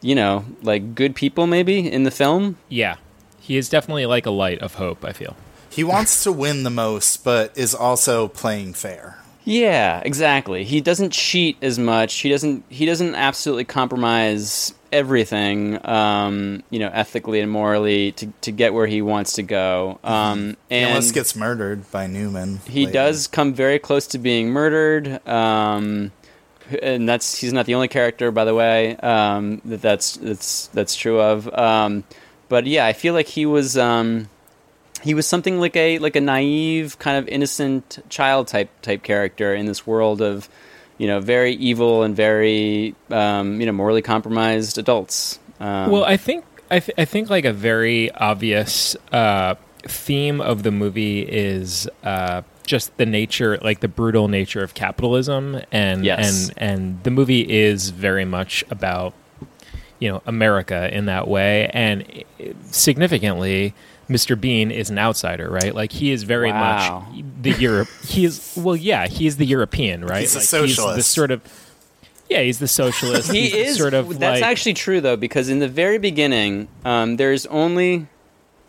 [0.00, 2.56] you know, like good people maybe in the film.
[2.68, 2.96] Yeah,
[3.40, 5.04] he is definitely like a light of hope.
[5.04, 5.36] I feel
[5.70, 9.16] He wants to win the most, but is also playing fair.
[9.44, 10.64] Yeah, exactly.
[10.64, 12.14] He doesn't cheat as much.
[12.18, 12.64] He doesn't.
[12.68, 18.86] He doesn't absolutely compromise everything, um, you know, ethically and morally to, to get where
[18.86, 19.98] he wants to go.
[20.02, 22.60] Um, He and almost gets murdered by Newman.
[22.68, 22.92] he later.
[22.92, 25.26] does come very close to being murdered.
[25.28, 26.10] Um,
[26.82, 30.94] and that's he's not the only character, by the way, um, that that's that's that's
[30.94, 31.52] true of.
[31.56, 32.04] Um,
[32.48, 34.28] but yeah, I feel like he was um,
[35.02, 39.54] he was something like a like a naive, kind of innocent child type type character
[39.54, 40.48] in this world of
[40.98, 45.38] you know very evil and very um, you know morally compromised adults.
[45.58, 50.62] Um, well, I think I, th- I think like a very obvious uh, theme of
[50.62, 56.48] the movie is uh, just the nature, like the brutal nature of capitalism, and Yes.
[56.50, 59.14] and and the movie is very much about
[59.98, 62.04] you know America in that way, and
[62.70, 63.74] significantly.
[64.08, 64.38] Mr.
[64.40, 65.72] Bean is an outsider, right?
[65.72, 67.06] Like he is very Wow.
[67.12, 67.86] much the Europe.
[68.04, 70.22] He is well, yeah, he is the European, right?
[70.22, 70.96] He's a socialist.
[70.96, 71.40] He's the sort of
[72.28, 73.30] yeah, he's the socialist.
[73.30, 76.66] he He's is sort of that's like, actually true though because in the very beginning
[76.84, 78.08] um, there's only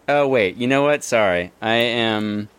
[0.08, 2.50] oh wait you know what sorry i am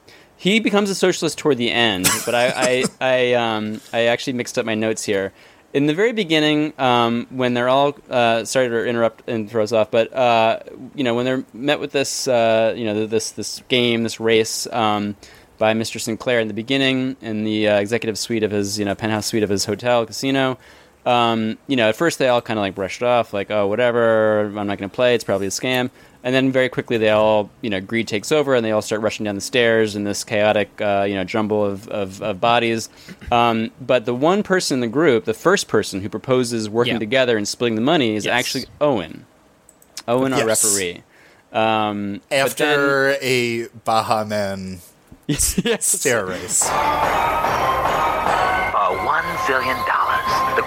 [0.43, 4.59] he becomes a socialist toward the end but i i i, um, I actually mixed
[4.59, 5.33] up my notes here
[5.73, 9.73] in the very beginning um, when they're all uh, sorry to interrupt and throw us
[9.73, 10.59] off but uh,
[10.95, 14.67] you know when they're met with this uh, you know this this game this race
[14.73, 15.17] um,
[15.59, 16.01] by Mr.
[16.01, 19.45] Sinclair in the beginning in the uh, executive suite of his, you know, penthouse suite
[19.45, 20.59] of his hotel casino.
[21.05, 23.67] Um, you know, at first they all kind of like brushed it off, like, oh,
[23.67, 25.91] whatever, I'm not going to play, it's probably a scam.
[26.25, 29.01] And then very quickly they all, you know, greed takes over and they all start
[29.03, 32.89] rushing down the stairs in this chaotic, uh, you know, jumble of, of, of bodies.
[33.33, 36.99] Um, but the one person in the group, the first person who proposes working Yeah.
[37.01, 38.35] together and splitting the money is Yes.
[38.39, 39.27] actually Owen.
[40.07, 41.03] Owen, our referee.
[41.53, 44.79] Um, but then- After a Baha Men
[45.31, 46.63] stair race.
[47.65, 49.87] Uh, one zillion dollars.
[49.87, 49.92] The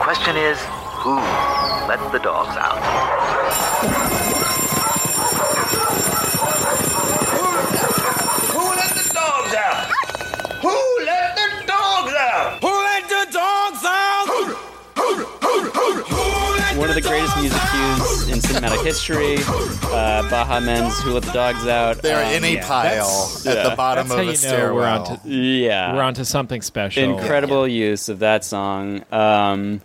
[0.06, 0.60] question is,
[1.02, 1.16] who
[1.88, 4.45] let the dogs out?
[16.96, 19.36] Of the greatest music cues in cinematic history.
[19.92, 23.46] Uh, Baha Men's "Who Let the Dogs Out." They're Um, in a yeah, pile that's-
[23.48, 23.70] at yeah.
[23.70, 24.76] the bottom That's of how a you know stairwell.
[24.76, 27.04] we're onto Yeah, we're onto something special.
[27.04, 29.04] incredible use of that song.
[29.12, 29.82] Um,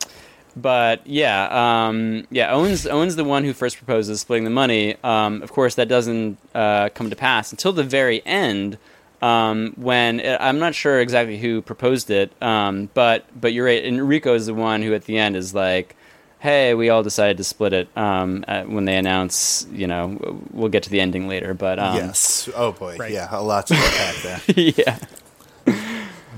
[0.57, 2.53] but yeah, um, yeah.
[2.53, 4.97] Owen's Owen's the one who first proposes splitting the money.
[5.03, 8.79] Um, of course, that doesn't uh, come to pass until the very end.
[9.23, 13.85] Um, when uh, I'm not sure exactly who proposed it, um, but but you're right.
[13.85, 15.95] Enrico is the one who at the end is like,
[16.41, 20.69] "Hey, we all decided to split it." Um, uh, when they announce, you know, we'll
[20.69, 21.55] get to the ending later.
[21.55, 22.49] But um, yes.
[22.57, 22.97] Oh boy.
[22.97, 23.13] Right.
[23.13, 24.41] Yeah, a lot to unpack there.
[24.57, 24.99] yeah.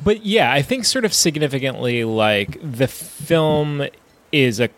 [0.04, 3.86] But yeah, I think sort of significantly, like the film
[4.32, 4.68] is a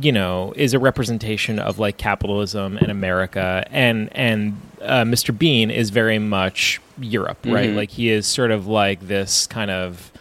[0.00, 5.36] you know is a representation of like capitalism and America, and and uh, Mr.
[5.36, 7.70] Bean is very much Europe, right?
[7.70, 7.76] Mhm.
[7.76, 10.12] Like he is sort of like this kind of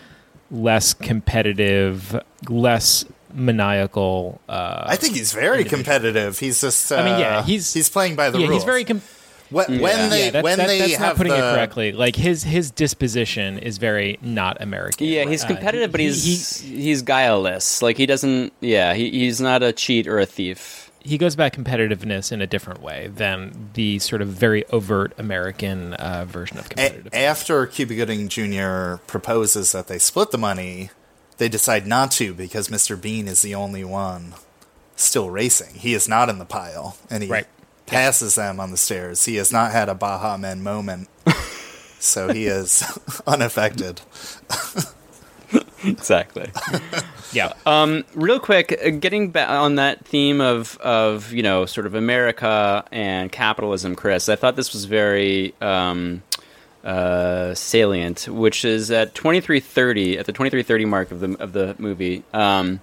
[0.50, 3.04] less competitive, less
[3.34, 4.42] maniacal.
[4.48, 6.40] Uh, I think he's very competitive.
[6.40, 6.92] He's just.
[6.92, 8.62] Uh, I mean, yeah, he's he's playing by the yeah, rules.
[8.62, 8.84] he's very.
[8.84, 9.02] Com-
[9.50, 11.92] when, when they yeah, that's, when that- they that's have not putting the, it correctly.
[11.92, 15.06] Like his his disposition is very not American.
[15.08, 17.82] Yeah, he's Uh, competitive, he- but he- he's he's guileless.
[17.82, 18.54] Like he doesn't.
[18.62, 20.80] Yeah, he, he's not a cheat or a thief.
[21.06, 25.94] he goes about competitiveness in a different way than the sort of very overt American
[25.96, 27.14] uh, version of A- competitive.
[27.14, 29.04] after Cuba Gooding Jr.
[29.06, 30.90] proposes that they split the money,
[31.38, 33.00] they decide not to because Mr.
[33.00, 34.36] Bean is the only one
[34.96, 35.76] still racing.
[35.76, 37.48] He is not in the pile, and he Right.
[37.86, 39.26] passes them on the stairs.
[39.26, 41.10] He has not had a Baha Men moment,
[42.00, 42.84] so he is
[43.28, 44.02] unaffected.
[45.84, 46.52] exactly.
[47.34, 47.54] yeah.
[47.66, 51.96] Um, real quick, uh, getting back on that theme of of you know sort of
[51.96, 54.30] America and capitalism, Chris.
[54.30, 56.22] I thought this was very um,
[56.84, 61.20] uh, salient, which is at twenty three thirty at the twenty three thirty mark of
[61.20, 62.24] the of the movie.
[62.34, 62.82] Um,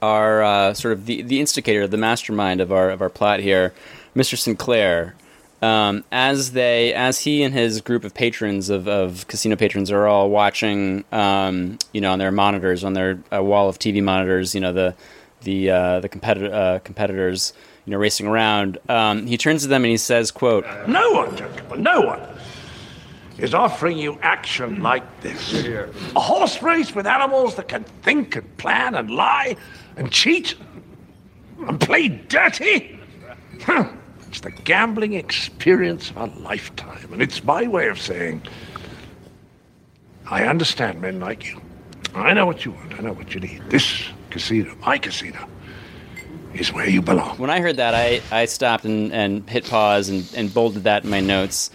[0.00, 3.74] our uh, sort of the the instigator, the mastermind of our of our plot here,
[4.16, 4.38] Mr.
[4.38, 5.14] Sinclair.
[5.60, 10.06] Um, as they, as he and his group of patrons of, of casino patrons are
[10.06, 14.54] all watching, um, you know, on their monitors, on their uh, wall of TV monitors,
[14.54, 14.94] you know, the
[15.42, 17.52] the uh, the competitor uh, competitors,
[17.84, 18.78] you know, racing around.
[18.88, 22.20] Um, he turns to them and he says, "quote No one, gentlemen, no one
[23.38, 25.64] is offering you action like this.
[26.16, 29.56] A horse race with animals that can think and plan and lie
[29.96, 30.56] and cheat
[31.66, 32.98] and play dirty.
[34.28, 38.42] It's the gambling experience of a lifetime, and it's my way of saying,
[40.26, 41.60] I understand men like you.
[42.14, 42.94] I know what you want.
[42.94, 43.62] I know what you need.
[43.70, 45.48] This casino, my casino,
[46.52, 47.38] is where you belong.
[47.38, 51.04] When I heard that, I, I stopped and, and hit pause and, and bolded that
[51.04, 51.70] in my notes.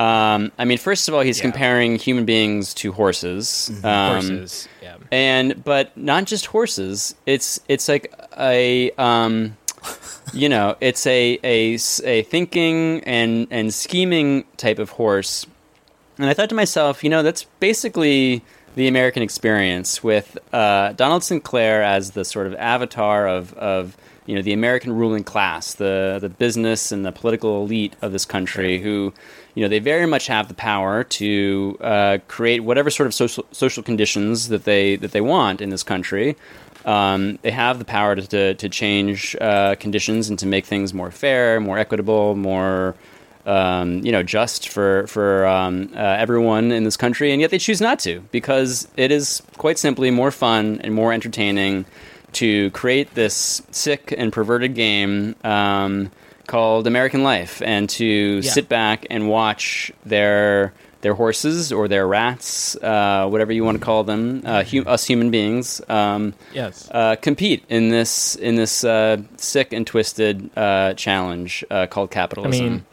[0.00, 3.70] Um, I mean, first of all, he's comparing human beings to horses.
[3.84, 4.96] Um, Horses, yeah.
[5.12, 7.14] And but not just horses.
[7.26, 9.56] It's it's like a um,
[10.32, 15.46] you know, it's a, a a thinking and and scheming type of horse.
[16.18, 18.42] And I thought to myself, you know, that's basically
[18.74, 24.36] the American experience with uh, Donald Sinclair as the sort of avatar of, of you
[24.36, 28.78] know the American ruling class, the the business and the political elite of this country,
[28.80, 29.12] who
[29.54, 33.44] you know they very much have the power to uh, create whatever sort of social
[33.52, 36.36] social conditions that they that they want in this country.
[36.84, 40.94] Um, they have the power to to, to change uh, conditions and to make things
[40.94, 42.94] more fair, more equitable, more
[43.46, 47.58] um, you know, just for for um, uh, everyone in this country, and yet they
[47.58, 51.84] choose not to because it is quite simply more fun and more entertaining
[52.34, 56.10] to create this sick and perverted game um,
[56.46, 58.50] called American Life, and to Yeah.
[58.50, 63.84] sit back and watch their their horses or their rats, uh, whatever you want to
[63.84, 66.88] call them, uh, hu- us human beings, um, Yes.
[66.92, 72.14] uh, compete in this in this uh, sick and twisted uh, challenge uh, called I
[72.14, 72.66] capitalism.
[72.66, 72.84] mean,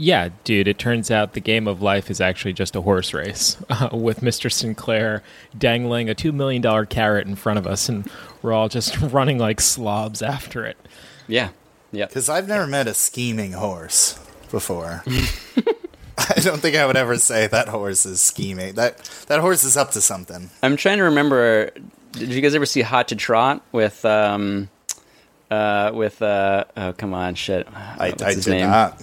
[0.00, 3.58] yeah, dude, it turns out the game of life is actually just a horse race
[3.70, 4.50] uh, with Mr.
[4.50, 5.22] Sinclair
[5.56, 8.10] dangling a $2 million carrot in front of us, and
[8.40, 10.78] we're all just running like slobs after it.
[11.28, 11.50] Yeah.
[11.92, 12.06] Yeah.
[12.06, 14.18] Because I've never met a scheming horse
[14.50, 15.02] before.
[16.18, 18.74] I don't think I would ever say that horse is scheming.
[18.74, 20.50] That that horse is up to something.
[20.62, 21.70] I'm trying to remember.
[22.12, 24.68] Did you guys ever see Hot to Trot with um,
[25.50, 27.66] uh, with uh, oh come on shit?
[27.74, 28.70] I, What's I his did name?
[28.70, 29.02] not.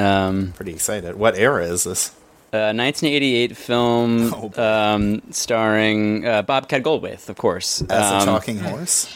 [0.00, 1.16] Um, Pretty excited.
[1.16, 2.10] What era is this?
[2.52, 7.82] uh, 1988 film Oh, um, starring uh, Bobcat Goldthwait, of course.
[7.82, 9.06] As Um, a talking horse?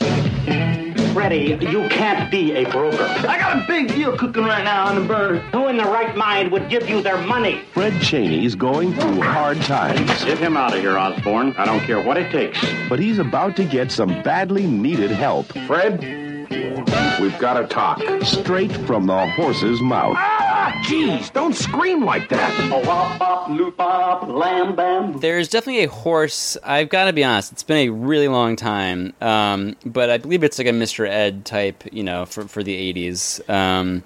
[1.13, 3.05] Freddie, you can't be a broker.
[3.05, 5.39] I got a big deal cooking right now on the burner.
[5.53, 7.63] Who in the right mind would give you their money?
[7.73, 10.25] Fred Cheney's going through hard times.
[10.25, 11.55] Get him out of here, Osborne.
[11.57, 12.59] I don't care what it takes.
[12.89, 15.47] But he's about to get some badly needed help.
[15.69, 16.03] Fred,
[17.21, 18.01] we've got to talk.
[18.23, 20.15] Straight from the horse's mouth.
[20.17, 22.53] Ah, jeez, don't scream like that.
[22.73, 25.19] Oh, wop, bop, loop, bop, lamb, bam.
[25.21, 26.57] There's definitely a horse.
[26.63, 30.45] I've got to be honest; it's been a really long time, um, but I believe
[30.45, 31.07] it's like a Mr.
[31.09, 33.49] Ed type, you know, for for the '80s.
[33.51, 34.03] Um,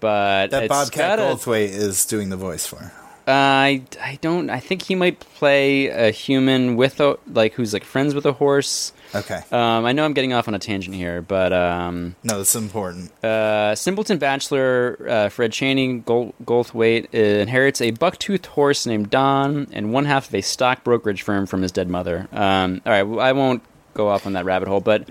[0.00, 2.92] but That it's Bobcat got a- Goldthwait is doing the voice for.
[3.28, 4.50] Uh, I, I don't.
[4.50, 8.32] I think he might play a human with a like who's like friends with a
[8.32, 8.92] horse.
[9.14, 9.40] Okay.
[9.52, 13.12] Um, I know I'm getting off on a tangent here, but um, No, it's important.
[13.24, 19.68] uh, simpleton bachelor uh, Fred Channing Gold, Goldthwait uh, inherits a buck-toothed horse named Don
[19.72, 22.28] and one half of a stock brokerage firm from his dead mother.
[22.32, 23.62] Um, all right, well, I won't
[23.94, 25.08] go off on that rabbit hole, but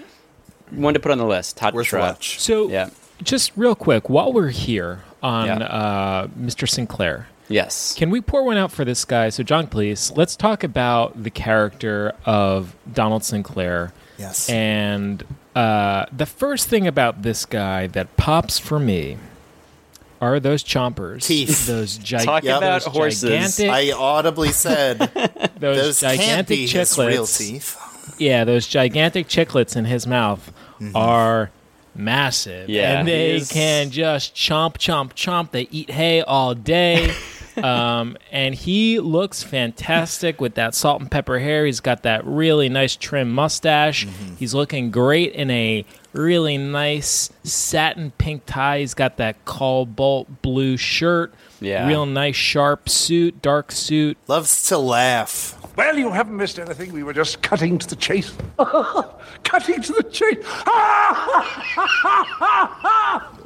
[0.72, 1.60] one to put on the list.
[1.60, 2.02] Hot Worth trot.
[2.16, 2.40] watch.
[2.40, 2.90] So, Yeah.
[3.24, 5.58] just real quick, while we're here on Yeah.
[5.66, 6.68] uh, Mr.
[6.70, 7.94] Sinclair, Yes.
[7.96, 9.30] can we pour one out for this guy?
[9.30, 13.94] So, John, please, let's talk about the character of Donald Sinclair.
[14.18, 14.50] Yes.
[14.50, 15.24] And
[15.56, 19.18] uh, the first thing about this guy that pops for me
[20.22, 21.24] are those chompers.
[21.28, 21.68] Teeth.
[21.68, 23.30] Those, gi- Talk those about horses.
[23.58, 24.98] gigantic, I audibly said
[25.60, 27.08] those, those can't gigantic be his chiclets.
[27.08, 27.78] real teeth.
[28.18, 30.52] Yeah, those gigantic chiclets in his mouth
[30.96, 31.52] are
[31.94, 32.70] massive.
[32.70, 35.52] Yeah, and they is- can just chomp, chomp, chomp.
[35.52, 37.14] They eat hay all day.
[37.64, 41.66] um, and he looks fantastic with that salt and pepper hair.
[41.66, 44.08] He's got that really nice trim mustache.
[44.38, 45.86] He's looking great in a
[46.16, 48.80] really nice satin pink tie.
[48.80, 51.34] He's got that cobalt blue shirt.
[51.62, 51.88] Yeah.
[51.88, 54.18] Real nice sharp suit, dark suit.
[54.28, 55.58] Loves to laugh.
[55.76, 56.94] Well, you haven't missed anything.
[56.94, 58.32] We were just cutting to the chase.
[59.44, 60.38] cutting to the chase.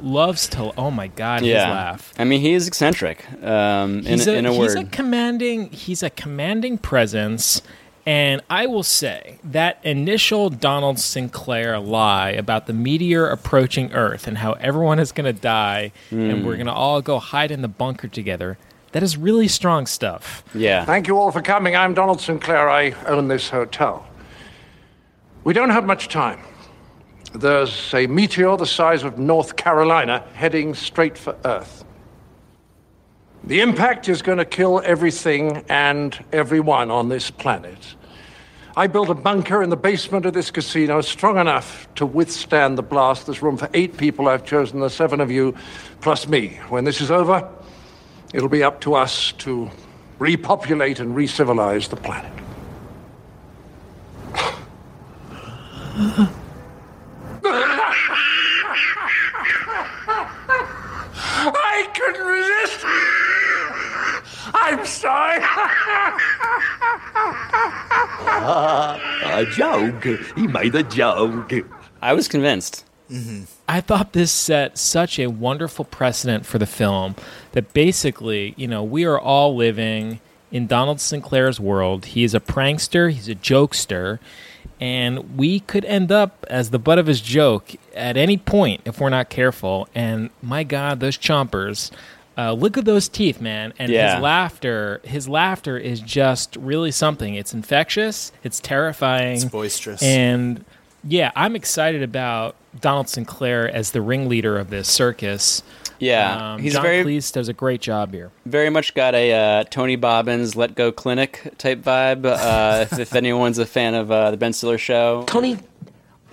[0.00, 0.72] Loves to.
[0.78, 1.70] Oh my God, his yeah.
[1.70, 2.12] laugh.
[2.18, 3.24] I mean, he is eccentric.
[3.42, 4.78] Um, He's in, a, in a he's word.
[4.78, 5.70] a commanding.
[5.70, 7.62] He's a commanding presence.
[8.06, 14.38] And I will say that initial Donald Sinclair lie about the meteor approaching Earth and
[14.38, 16.46] how everyone is going to die and Hmm.
[16.46, 18.56] we're going to all go hide in the bunker together.
[18.92, 20.42] That is really strong stuff.
[20.54, 20.84] Yeah.
[20.84, 21.76] Thank you all for coming.
[21.76, 22.68] I'm Donald Sinclair.
[22.70, 24.06] I own this hotel.
[25.44, 26.40] We don't have much time.
[27.34, 31.84] There's a meteor the size of North Carolina heading straight for Earth.
[33.44, 37.94] The impact is going to kill everything and everyone on this planet.
[38.76, 42.82] I built a bunker in the basement of this casino strong enough to withstand the
[42.82, 43.26] blast.
[43.26, 44.28] There's room for eight people.
[44.28, 45.54] I've chosen the seven of you,
[46.02, 46.60] plus me.
[46.68, 47.48] When this is over,
[48.34, 49.70] it'll be up to us to
[50.18, 52.32] repopulate and re-civilize the planet.
[61.42, 63.29] I couldn't resist.
[64.54, 65.42] I'm sorry.
[69.24, 70.04] a joke.
[70.36, 71.52] He made a joke.
[72.02, 72.84] I was convinced.
[73.10, 73.44] Mm-hmm.
[73.68, 77.16] I thought this set such a wonderful precedent for the film
[77.52, 80.20] that basically, you know, we are all living
[80.52, 82.06] in Donald Sinclair's world.
[82.06, 84.18] He is a prankster, he's a jokester,
[84.80, 89.00] and we could end up as the butt of his joke at any point if
[89.00, 89.88] we're not careful.
[89.94, 91.90] And my God, those chompers.
[92.38, 93.72] Uh, look at those teeth, man!
[93.78, 94.14] And Yeah.
[94.14, 97.34] his laughter, his laughter is just really something.
[97.34, 98.32] It's infectious.
[98.44, 99.36] It's terrifying.
[99.36, 100.02] It's boisterous.
[100.02, 100.64] And
[101.04, 105.62] yeah, I'm excited about Donald Sinclair as the ringleader of this circus.
[105.98, 108.30] Yeah, um, he's John very- Cleese does a great job here.
[108.46, 112.24] Very much got a uh, Tony Bobbins Let Go Clinic type vibe.
[112.24, 115.58] Uh, if, if anyone's a fan of uh, the Ben Stiller show, Tony,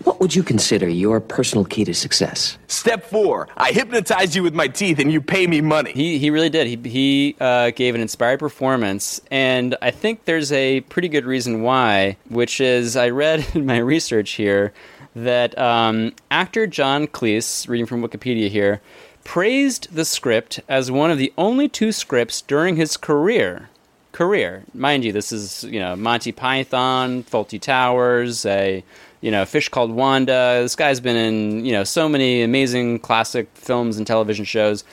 [0.04, 2.58] what would you consider your personal key to success?
[2.68, 5.92] Step four, I hypnotize you with my teeth and you pay me money.
[5.92, 6.68] He, he really did.
[6.68, 11.62] He, he uh, gave an inspired performance, and I think there's a pretty good reason
[11.62, 14.74] why, which is I read in my research here
[15.16, 18.82] that um, actor John Cleese, reading from Wikipedia here,
[19.24, 23.70] praised the script as one of the only two scripts during his career.
[24.14, 28.84] Career, mind you, this is you know Monty Python, Fawlty Towers, a
[29.22, 30.60] you know Fish Called Wanda.
[30.62, 34.84] This guy's been in you know so many amazing classic films and television shows.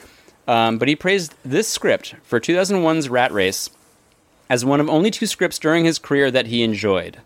[0.47, 3.71] Um, but he praised this script for 2001's Rat Race
[4.49, 7.19] as one of only two scripts during his career that he enjoyed.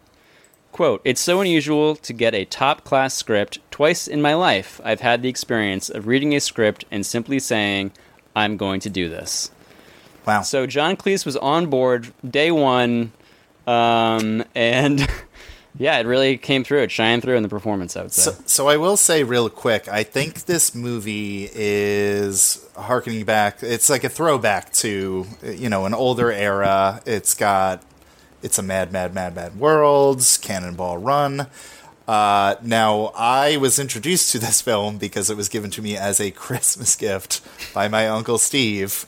[0.71, 3.59] Quote, It's so unusual to get a top class script.
[3.71, 7.91] Twice in my life, I've had the experience of reading a script and simply saying,
[8.35, 9.51] I'm going to do this.
[10.25, 10.41] Wow.
[10.41, 13.11] So John Cleese was on board day one,
[13.65, 15.07] um, and
[15.77, 16.81] yeah, it really came through.
[16.83, 18.31] It shined through in the performance, I would say.
[18.31, 23.61] So, so I will say real quick, I think this movie is harkening back.
[23.61, 27.01] It's like a throwback to you know an older era.
[27.05, 27.83] It's got
[28.41, 31.47] it's a mad, mad, mad, mad worlds, Cannonball Run.
[32.07, 36.19] Uh, now I was introduced to this film because it was given to me as
[36.19, 37.41] a Christmas gift
[37.73, 39.05] by my uncle Steve.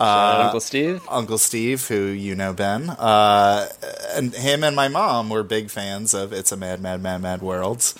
[0.00, 1.02] Uh, Uncle Steve.
[1.10, 3.68] Uncle Steve, who you know, Ben, uh,
[4.14, 7.42] and him and my mom were big fans of "It's a Mad, Mad, Mad, Mad
[7.42, 7.92] World,"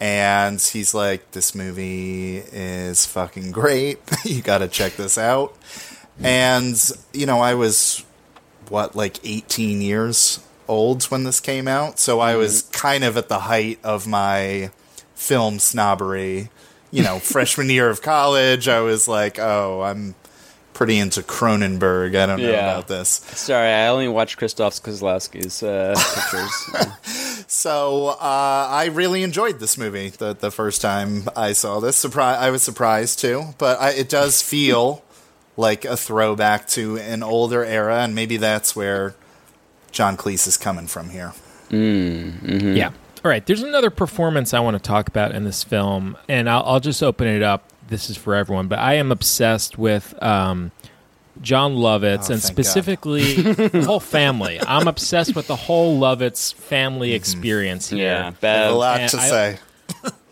[0.00, 3.98] and he's like, "This movie is fucking great.
[4.24, 5.54] you got to check this out."
[6.18, 6.80] And
[7.12, 8.04] you know, I was
[8.70, 13.28] what like 18 years old when this came out, so I was kind of at
[13.28, 14.70] the height of my
[15.14, 16.48] film snobbery.
[16.90, 20.14] You know, freshman year of college, I was like, "Oh, I'm."
[20.74, 22.16] Pretty into Cronenberg.
[22.20, 22.72] I don't know Yeah.
[22.72, 23.08] about this.
[23.08, 27.44] Sorry, I only watched Krzysztof Kieślowski's uh, pictures.
[27.46, 31.96] So uh, I really enjoyed this movie the the first time I saw this.
[31.96, 32.38] Surprise!
[32.40, 35.02] I was surprised too, but I, it does feel
[35.56, 39.14] like a throwback to an older era, and maybe that's where
[39.92, 41.32] John Cleese is coming from here.
[41.70, 42.88] mm, Yeah.
[43.24, 43.46] All right.
[43.46, 47.02] There's another performance I want to talk about in this film, and I'll, I'll just
[47.02, 47.70] open it up.
[47.94, 50.72] This is for everyone, but I am obsessed with um,
[51.40, 54.58] Jon Lovitz Oh, and thank specifically the whole family.
[54.66, 57.14] I'm obsessed with the whole Lovitz family Mm-hmm.
[57.16, 58.00] experience here.
[58.08, 58.72] Yeah, Bev.
[58.72, 59.58] A lot And to I- say.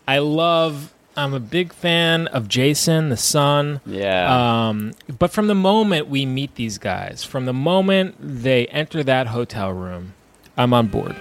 [0.05, 0.93] I love.
[1.15, 3.79] I'm a big fan of Jason, the son.
[3.85, 4.67] Yeah.
[4.67, 9.27] Um, but from the moment we meet these guys, from the moment they enter that
[9.27, 10.15] hotel room,
[10.57, 11.15] I'm on board.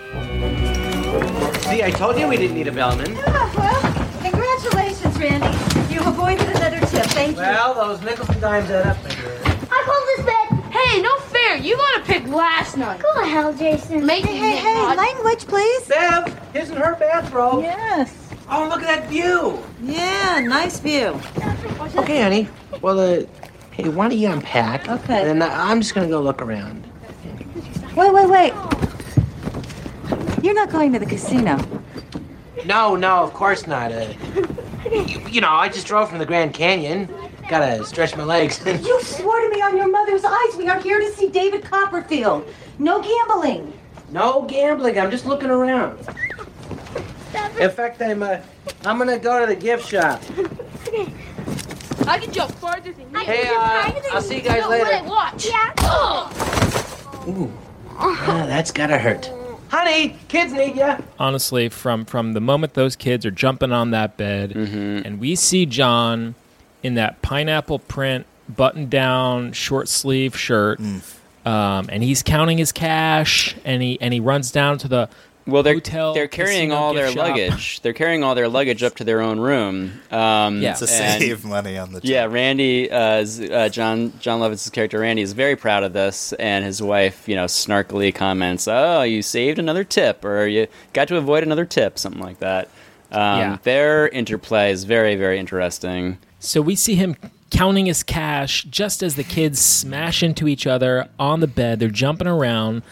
[1.63, 3.15] See, I told you we didn't need a bellman.
[3.15, 3.81] well,
[4.23, 5.62] think Randy.
[6.05, 7.07] You've avoided another tip.
[7.07, 7.43] Thank you.
[7.43, 9.39] Well, those nickels and dimes add up, my dear.
[9.71, 10.73] I called this bed.
[10.73, 11.57] Hey, no fair.
[11.59, 13.01] You got to pick last night.
[13.01, 14.05] Go to hell, Jason.
[14.05, 15.87] Make Hey, hey, hey, language, please.
[15.87, 17.63] Bev, isn't her bathrobe?
[17.63, 18.35] Yes.
[18.51, 19.63] Oh, look at that view.
[19.81, 21.21] Yeah, nice view.
[21.95, 22.49] Okay, honey.
[22.81, 23.25] Well, uh,
[23.71, 24.89] hey, why don't you unpack?
[24.89, 25.31] Okay.
[25.31, 26.85] And I'm just gonna go look around.
[27.95, 28.53] Wait, wait, wait.
[30.43, 31.65] You're not going to the casino.
[32.67, 33.93] No, no, of course not.
[33.93, 34.13] Uh,
[34.91, 37.09] you know, I just drove from the Grand Canyon.
[37.49, 38.65] Gotta stretch my legs.
[38.67, 42.49] You swore to me on your mother's eyes we are here to see David Copperfield.
[42.79, 43.73] No gambling.
[44.11, 44.99] no gambling.
[44.99, 45.99] I'm just looking around.
[47.61, 48.39] In fact, I'm uh,
[48.85, 50.23] I'm gonna go to the gift shop.
[52.07, 53.19] I can jump farther than you.
[53.19, 54.85] Hey, uh, I'll see you guys later.
[54.85, 55.47] Wait, watch.
[55.47, 55.73] Yeah.
[57.29, 57.53] Ooh,
[57.91, 59.31] ah, that's gotta hurt.
[59.73, 60.97] Honey, kids need you.
[61.19, 65.07] honestly from from the moment those kids are jumping on that bed Mm-hmm.
[65.07, 66.35] and we see Jon
[66.83, 71.03] in that pineapple print button down short sleeve shirt um,
[71.89, 75.09] and he's counting his cash and he and he runs down to the
[75.47, 77.17] Well, they're hotel they're carrying casino all their shop.
[77.29, 77.81] luggage.
[77.83, 80.01] They're carrying all their luggage up to their own room.
[80.11, 80.75] Um, Yeah.
[80.75, 82.11] to and- save money on the trip.
[82.11, 86.33] Yeah, Randy, uh, is- uh, Jon Jon Lovitz's character Randy is very proud of this,
[86.35, 91.09] and his wife, you know, snarkily comments, "Oh, you saved another tip, or you got
[91.09, 92.69] to avoid another tip, something like that."
[93.11, 93.57] Um, Yeah.
[93.65, 96.19] Their interplay is very, very interesting.
[96.39, 97.17] So we see him
[97.51, 101.79] counting his cash just as the kids smash into each other on the bed.
[101.81, 102.83] They're jumping around,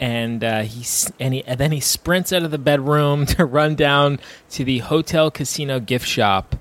[0.00, 3.74] and uh, he's and, he, and then he sprints out of the bedroom to run
[3.74, 4.18] down
[4.50, 6.56] to the hotel casino gift shop.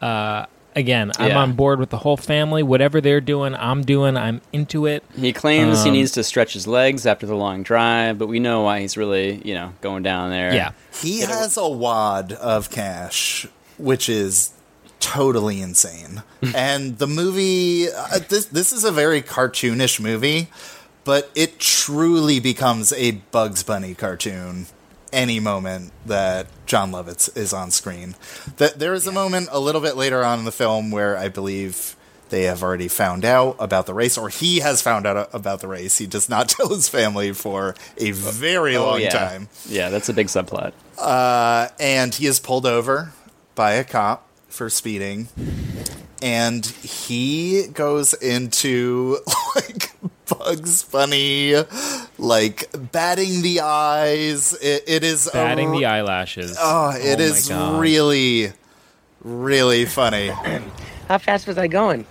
[0.00, 1.38] Uh, again, I'm Yeah.
[1.38, 2.62] on board with the whole family.
[2.62, 4.16] Whatever they're doing, I'm doing.
[4.16, 5.02] I'm into it.
[5.18, 8.38] He claims he Um, needs to stretch his legs after the long drive, but we
[8.38, 10.54] know why he's really, you know, going down there.
[10.54, 10.70] Yeah.
[11.02, 14.50] He has a wad of cash, which is
[15.00, 16.22] totally insane.
[16.54, 20.48] and the movie, uh, this this is a very cartoonish movie,
[21.08, 24.66] but it truly becomes a Bugs Bunny cartoon
[25.10, 28.14] any moment that Jon Lovitz is on screen.
[28.58, 31.28] That there is a moment a little bit later on in the film where I
[31.30, 31.96] believe
[32.28, 35.66] they have already found out about the race, or he has found out about the
[35.66, 35.96] race.
[35.96, 39.08] He does not tell his family for a very Oh, long yeah.
[39.08, 39.48] time.
[39.66, 40.74] Yeah, that's a big subplot.
[40.98, 43.14] Uh, and he is pulled over
[43.54, 45.28] by a cop for speeding.
[46.20, 49.20] And he goes into
[49.56, 49.90] like
[50.28, 51.54] Bugs Bunny,
[52.18, 54.52] like batting the eyes.
[54.54, 56.56] It, it is a Batting r- the eyelashes.
[56.58, 58.52] Ah, oh, it my is really,
[59.22, 60.28] really funny.
[61.08, 62.06] How fast was I going?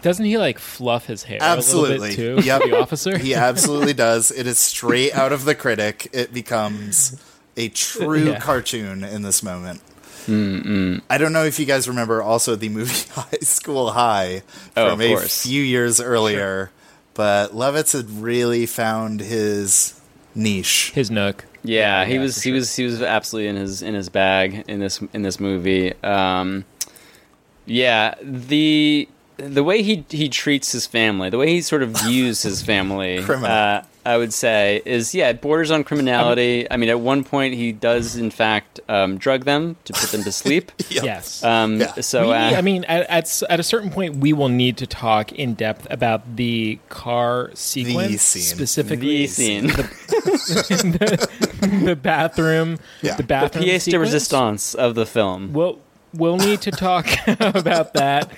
[0.00, 1.96] Doesn't he like fluff his hair Absolutely.
[1.96, 2.46] a little bit too?
[2.46, 2.62] Yep.
[2.62, 3.18] The officer.
[3.18, 4.30] He absolutely does.
[4.30, 6.08] It is straight out of the critic.
[6.12, 7.20] It becomes
[7.56, 8.38] a true Yeah.
[8.38, 9.80] cartoon in this moment.
[10.26, 11.00] Mm-mm.
[11.10, 14.42] I don't know if you guys remember also the movie High School High
[14.76, 16.70] Oh, from of a few years earlier,
[17.18, 20.00] but Lovitz had really found his
[20.34, 20.92] niche.
[20.94, 21.44] His nook.
[21.64, 22.54] Yeah, he Yeah, was for he sure.
[22.54, 25.92] was he was absolutely in his in his bag in this in this movie.
[26.04, 26.64] Um,
[27.66, 32.42] yeah, the the way he he treats his family, the way he sort of views
[32.42, 33.50] his family, Criminal.
[33.50, 36.66] uh, I would say is yeah, it borders on criminality.
[36.70, 40.22] I mean, at one point he does in fact um, drug them to put them
[40.24, 40.72] to sleep.
[40.88, 41.42] Yes.
[41.44, 44.76] Um, So We- uh, I mean, at, at at a certain point, we will need
[44.78, 48.42] to talk in depth about the car sequence, scene.
[48.42, 49.66] specifically The scene.
[49.66, 51.28] the,
[51.84, 53.12] the bathroom, Yeah.
[53.16, 54.00] the the bathroom pièce de sequence.
[54.12, 55.52] resistance of the film.
[55.52, 55.78] We'll
[56.14, 57.06] we'll need to talk
[57.40, 58.30] about that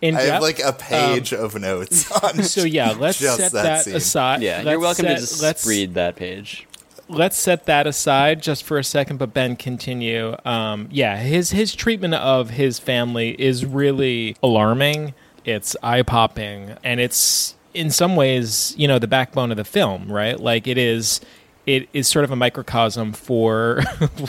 [0.00, 0.32] in I depth.
[0.32, 3.84] have like a Um, page of notes on so yeah, let's just set that that,
[3.84, 3.96] scene.
[3.96, 4.42] aside.
[4.42, 6.66] Yeah, Let's you're welcome set- to just let's, read that page.
[7.08, 11.74] let's set that aside just for a second but ben continue um, yeah his his
[11.74, 15.12] treatment of his family is really alarming
[15.44, 20.38] it's eye-popping and it's in some ways you know the backbone of the film right
[20.38, 21.20] like it is
[21.66, 23.82] it is sort of a microcosm for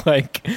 [0.06, 0.48] like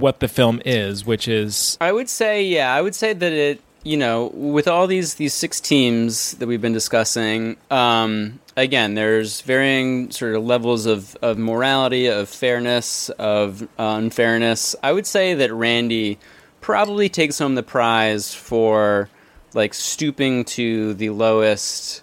[0.00, 3.60] what the film is which is I would say, yeah, I would say that it,
[3.82, 9.42] you know, with all these these six teams that we've been discussing, um, again, there's
[9.42, 14.74] varying sort of levels of of morality, of fairness, of uh, unfairness.
[14.82, 16.18] I would say that Randy
[16.60, 19.08] probably takes home the prize for
[19.54, 22.02] like stooping to the lowest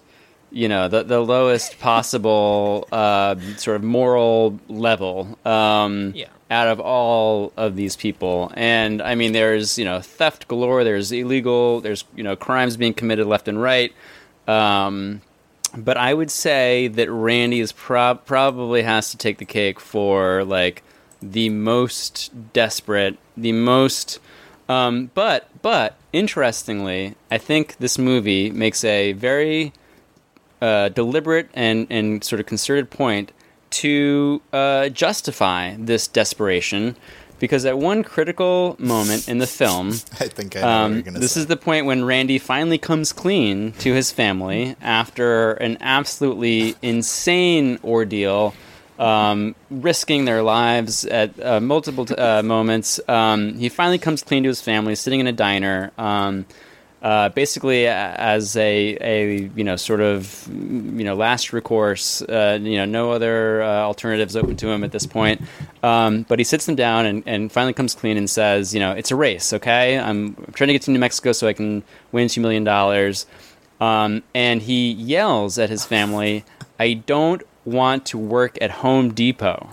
[0.51, 6.27] you know the the lowest possible uh, sort of moral level um, Yeah.
[6.53, 8.51] Out of all of these people.
[8.55, 10.83] And I mean, there's you know theft galore.
[10.83, 11.81] There's illegal.
[11.81, 13.91] There's you know crimes being committed left and right.
[14.47, 15.21] Um,
[15.75, 20.43] but I would say that Randy is prob- probably has to take the cake for
[20.43, 20.83] like
[21.21, 24.19] the most desperate, the most
[24.69, 29.73] Um, but but interestingly, I think this movie makes a very
[30.61, 33.31] uh, deliberate and and sort of concerted point
[33.73, 36.95] to uh, justify this desperation.
[37.39, 41.41] Because at one critical moment in the film, I think I um, this say.
[41.41, 47.79] is the point when Randy finally comes clean to his family after an absolutely insane
[47.83, 48.53] ordeal,
[48.97, 53.01] um, risking their lives at uh, multiple t- uh, moments.
[53.09, 55.91] Um, he finally comes clean to his family, sitting in a diner.
[57.03, 62.77] Uh, basically, as a, a you know sort of you know last recourse, uh, you
[62.77, 65.41] know no other uh, alternatives open to him at this point.
[65.83, 68.93] Um, but he sits them down and, and finally comes clean and says, you know,
[68.93, 69.99] it's a race, okay?
[69.99, 71.83] I'm trying to get to New Mexico so I can
[72.13, 73.25] win two million dollars.
[73.81, 76.45] Um, and he yells at his family,
[76.79, 79.71] "I don't want to work at Home Depot."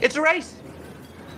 [0.00, 0.54] It's a race.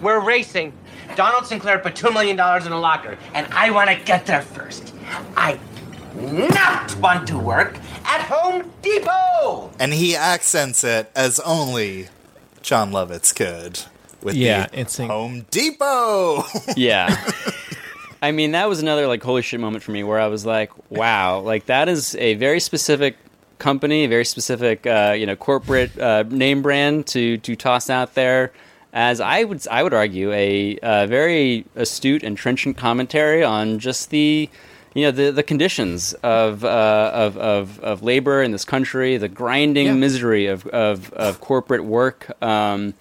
[0.01, 0.73] We're racing.
[1.15, 2.37] Donald Sinclair put $2 million
[2.67, 4.93] in a locker, and I want to get there first.
[5.37, 5.59] I
[6.15, 9.71] not want to work at Home Depot.
[9.79, 12.09] And he accents it as only
[12.63, 13.81] Jon Lovitz could.
[14.23, 16.43] With Yeah, the it's in- Home Depot.
[16.77, 17.23] yeah.
[18.23, 20.73] I mean, that was another like holy shit moment for me where I was like,
[20.91, 23.17] wow, like that is a very specific
[23.59, 28.53] company, very specific uh, you know corporate uh, name brand to to toss out there.
[28.99, 34.09] As I would I would argue a, uh very astute and trenchant commentary on just
[34.09, 34.49] the
[34.95, 39.29] you know the the conditions of uh, of, of of labor in this country, the
[39.29, 39.95] grinding Yeah.
[40.07, 42.21] misery of, of of corporate work.
[42.43, 42.95] Um,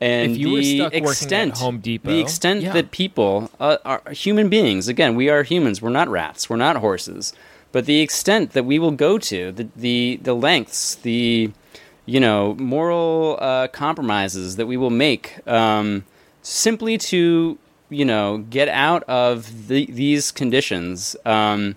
[0.00, 2.72] and If you were the stuck working at extent, Home Depot, the extent yeah.
[2.72, 4.86] that people uh, are human beings.
[4.88, 5.82] Again, we are humans.
[5.82, 6.48] We're not rats.
[6.48, 7.34] We're not horses.
[7.72, 11.50] But the extent that we will go to, the the, the lengths, the
[12.06, 16.04] you know moral uh, compromises that we will make, um,
[16.42, 21.16] simply to you know get out of the, these conditions.
[21.24, 21.76] Um,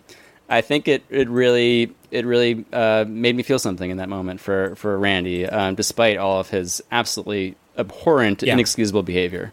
[0.49, 4.39] I think it, it really it really uh, made me feel something in that moment
[4.39, 8.53] for for Randy, um, despite all of his absolutely abhorrent, Yeah.
[8.53, 9.51] inexcusable behavior.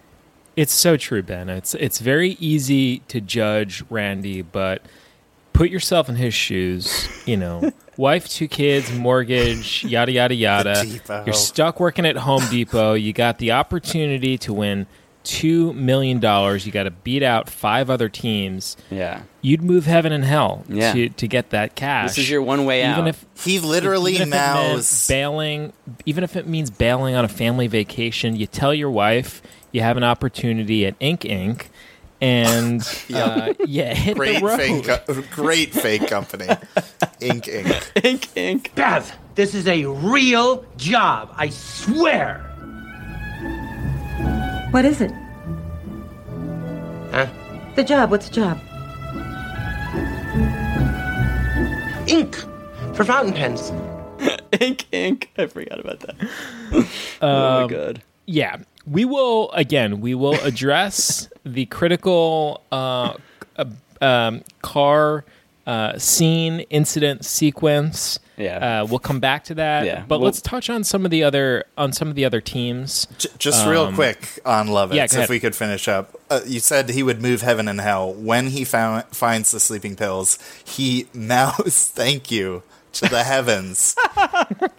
[0.57, 1.49] It's so true, Ben.
[1.49, 4.83] It's it's very easy to judge Randy, but
[5.53, 7.09] put yourself in his shoes.
[7.27, 10.85] You know, wife, two kids, mortgage, yada yada yada.
[11.27, 12.95] You're stuck working at Home Depot.
[12.95, 14.87] You got the opportunity to win
[15.23, 16.65] two million dollars.
[16.65, 18.77] You got to beat out five other teams.
[18.91, 19.23] Yeah.
[19.43, 20.93] You'd move heaven and hell Yeah.
[20.95, 22.09] to to get that cash.
[22.11, 23.09] This is your one way even out.
[23.09, 25.09] If, he literally even if it meant mows.
[25.09, 25.73] bailing.
[26.07, 29.43] Even if it means bailing on a family vacation, you tell your wife
[29.73, 31.67] you have an opportunity at Ink Inc.
[32.21, 32.83] And
[33.15, 34.59] uh, yeah, hit great the road.
[34.59, 36.47] fake, co- great fake company,
[37.21, 37.93] Ink Ink.
[38.05, 38.75] Ink Ink.
[38.75, 41.33] Beth, this is a real job.
[41.37, 42.39] I swear.
[44.71, 45.11] What is it?
[47.11, 47.27] Huh?
[47.75, 48.11] The job.
[48.11, 48.59] What's the job?
[52.07, 52.37] Ink
[52.95, 53.73] for fountain pens.
[54.61, 55.31] ink, ink.
[55.39, 56.17] I forgot about that.
[56.73, 56.87] oh
[57.23, 58.03] my Um, god.
[58.27, 58.57] Yeah,
[58.91, 60.01] we will again.
[60.01, 63.15] We will address the critical uh,
[63.57, 63.65] uh,
[64.01, 65.25] um, car
[65.67, 68.19] uh, scene incident sequence.
[68.37, 68.81] Yeah.
[68.83, 69.85] uh, we'll come back to that.
[69.85, 72.41] Yeah, but we'll- let's touch on some of the other on some of the other
[72.41, 73.07] teams.
[73.19, 76.19] J- Just real Um, quick on Lovitz, yeah, go if we could finish up.
[76.31, 78.15] Uh, you said he would move heaven and hell.
[78.15, 82.63] When he found, finds the sleeping pills, he mouths "thank you"
[82.95, 83.95] to the heavens,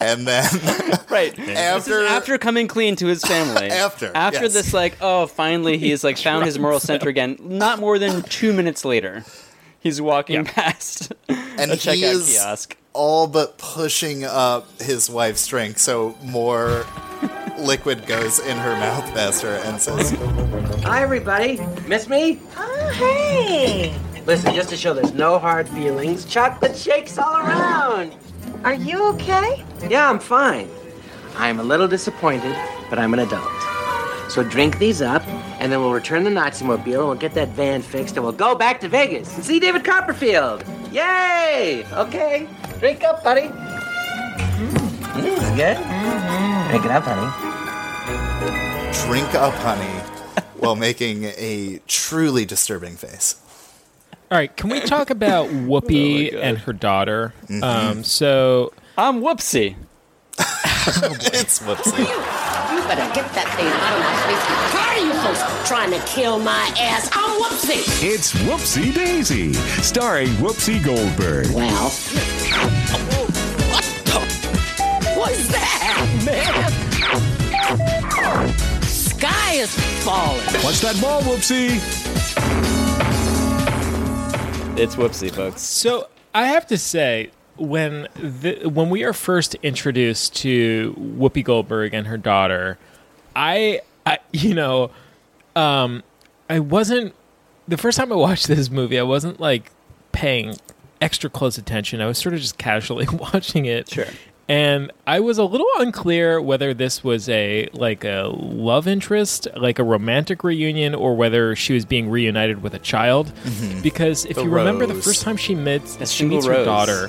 [0.00, 0.44] and then
[1.10, 1.36] Right.
[1.38, 3.66] After- This is after coming clean to his family.
[3.70, 4.52] After, After yes.
[4.52, 7.36] this, like, oh, finally he's like found his moral center again.
[7.40, 9.24] Not more than two minutes later,
[9.80, 12.76] he's walking past and a he checkout is kiosk.
[12.92, 16.86] all but pushing up his wife's drink, so more
[17.58, 20.12] liquid goes in her mouth faster, and says,
[20.84, 21.60] Hi, everybody.
[21.86, 22.40] Miss me?
[22.56, 23.94] Oh, hey.
[24.26, 28.14] Listen, just to show there's no hard feelings, chocolate shakes all around.
[28.64, 29.64] Are you okay?
[29.88, 30.68] Yeah, I'm fine.
[31.36, 32.54] I'm a little disappointed,
[32.90, 33.50] but I'm an adult.
[34.30, 35.26] So drink these up,
[35.58, 38.34] and then we'll return the Nazi mobile, and we'll get that van fixed, and we'll
[38.34, 40.62] go back to Vegas and see David Copperfield.
[40.92, 41.86] Yay!
[41.92, 42.46] Okay,
[42.78, 43.48] drink up, buddy.
[43.48, 45.78] Mm, this is good.
[46.68, 47.30] Drink it up, honey.
[49.06, 50.02] "Drink up, honey,"
[50.58, 53.36] while making a truly disturbing face.
[54.30, 57.34] All right, can we talk about Whoopi and her daughter?
[57.62, 59.74] Um, so I'm Whoopsie.
[60.38, 61.98] it's Whoopsie.
[61.98, 64.44] You better get that thing out of my face.
[64.72, 67.10] Tired are you folks trying to kill my ass.
[67.12, 67.82] I'm Whoopsie.
[68.02, 69.52] It's Whoopsie Daisy,
[69.82, 71.48] starring Whoopsie Goldberg.
[71.52, 71.90] Well,
[73.70, 74.20] what the?
[75.18, 76.70] What's that, man?
[78.82, 79.74] Sky sky is
[80.04, 80.64] falling.
[80.64, 82.79] Watch that ball, Whoopsie.
[84.80, 85.60] It's whoopsie, folks.
[85.60, 91.92] So I have to say, when the, when we are first introduced to Whoopi Goldberg
[91.92, 92.78] and her daughter,
[93.36, 94.90] I, I you know,
[95.54, 96.02] um,
[96.48, 97.14] I wasn't
[97.68, 98.98] the first time I watched this movie.
[98.98, 99.70] I wasn't like
[100.12, 100.56] paying
[101.02, 102.00] extra close attention.
[102.00, 103.90] I was sort of just casually watching it.
[103.90, 104.06] Sure.
[104.50, 109.78] And I was a little unclear whether this was a like a love interest, like
[109.78, 113.30] a romantic reunion, or whether she was being reunited with a child.
[113.44, 113.80] Mhm.
[113.80, 116.64] Because if The you remember the first time she meets A she meets single her
[116.64, 117.06] daughter,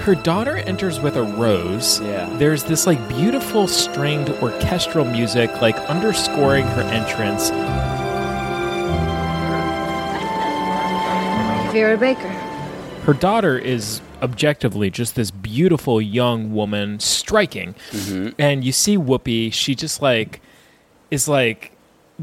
[0.00, 2.00] her daughter enters with a rose.
[2.00, 2.28] Yeah.
[2.38, 7.50] There's this like beautiful stringed orchestral music like underscoring her entrance.
[11.72, 12.28] Vera Baker.
[13.04, 17.74] Her daughter is objectively just this beautiful young woman, striking.
[17.90, 18.30] Mm-hmm.
[18.38, 20.40] And you see Whoopi, she just like
[21.10, 21.72] is like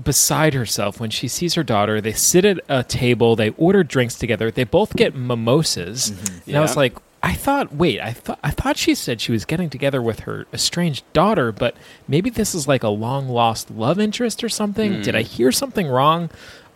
[0.02, 2.02] beside herself when she sees her daughter.
[2.02, 6.12] They sit at a table, they order drinks together, they both get mimosas.
[6.12, 6.50] Mm-hmm.
[6.50, 9.46] And I was like, I thought, wait, I thought I thought she said she was
[9.46, 11.76] getting together with her estranged daughter, but
[12.08, 15.02] maybe this is like a long lost love interest or something.
[15.04, 15.28] Did I mm.
[15.28, 16.32] hear something wrong?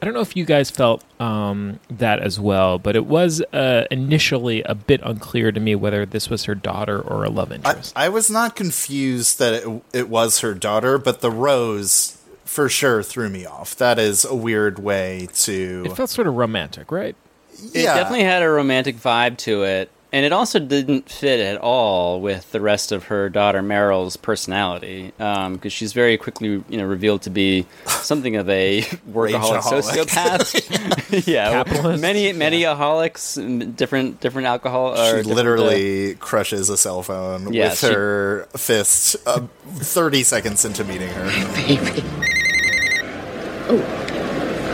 [0.06, 3.86] I don't know if you guys felt um, that as well, but it was uh,
[3.90, 7.56] initially a bit unclear to me whether this was her daughter or a love I,
[7.56, 7.94] interest.
[7.96, 13.02] I was not confused that it, it was her daughter, but the rose for sure
[13.02, 13.76] threw me off.
[13.78, 15.86] That is a weird way to.
[15.88, 17.16] it felt sort of romantic, right?
[17.60, 17.82] Yeah.
[17.82, 22.22] It definitely had a romantic vibe to it, and it also didn't fit at all
[22.22, 27.24] with the rest of her daughter Meryl's personality, because she's very quickly, you know, revealed
[27.24, 31.28] to be something of a workaholic sociopath.
[31.28, 32.02] yeah, Capitalist.
[32.02, 33.36] many many aholics,
[33.76, 34.96] different different alcohol.
[34.96, 40.24] She different, uh, literally crushes a cell phone Yeah, with she- her fist uh, 30
[40.24, 41.26] seconds into meeting her.
[41.56, 42.04] Baby,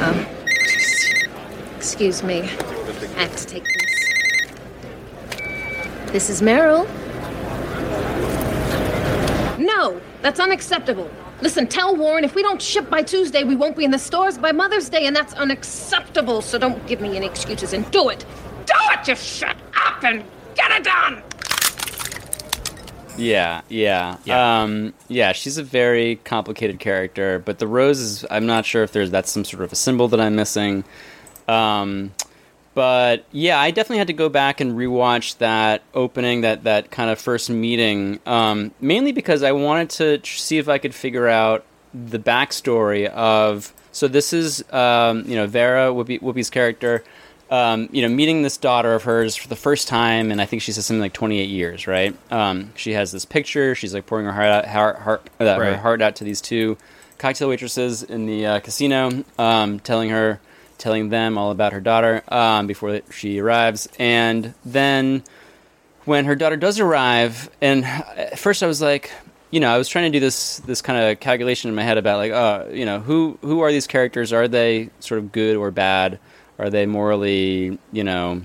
[0.04, 0.26] Um,
[1.78, 2.42] excuse me.
[2.42, 3.81] I have to take this.
[6.12, 6.86] This is Meryl.
[9.58, 11.10] No, that's unacceptable.
[11.42, 14.38] Listen, tell Warren if we don't ship by Tuesday, we won't be in the stores
[14.38, 16.42] by Mother's Day, and that's unacceptable.
[16.42, 18.26] So don't give me any excuses and do it.
[18.66, 19.06] Do it!
[19.06, 21.24] Just shut up and get it done!
[23.18, 24.64] Yeah, yeah, yeah.
[24.64, 28.26] Um, yeah, she's a very complicated character, but the rose is.
[28.30, 30.84] I'm not sure if there's that's some sort of a symbol that I'm missing.
[31.48, 32.12] Um,
[32.74, 37.10] but yeah, I definitely had to go back and rewatch that opening, that that kind
[37.10, 41.28] of first meeting, um, mainly because I wanted to tr- see if I could figure
[41.28, 43.74] out the backstory of.
[43.92, 47.04] So this is, um, you know, Vera Whoopi, Whoopi's character.
[47.50, 50.62] Um, you know, meeting this daughter of hers for the first time, and I think
[50.62, 52.16] she says something like 28 years, right?
[52.32, 53.76] Um, she has this picture.
[53.76, 56.78] She's like pouring her heart out, heart, heart, uh, her heart out to these two
[57.18, 60.40] cocktail waitresses in the uh, casino, um, telling her,
[60.82, 65.24] telling them all about her daughter um, before she arrives, and then
[66.06, 69.12] when her daughter does arrive, and at first I was like,
[69.52, 71.98] you know, I was trying to do this this kind of calculation in my head
[71.98, 74.34] about like, oh, you know, who who are these characters?
[74.34, 76.20] Are they sort of good or bad?
[76.58, 78.42] Are they morally, you know,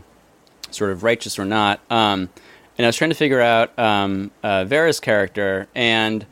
[0.70, 1.80] sort of righteous or not?
[1.90, 2.28] Um,
[2.78, 6.26] and I was trying to figure out um, uh, Vera's character, and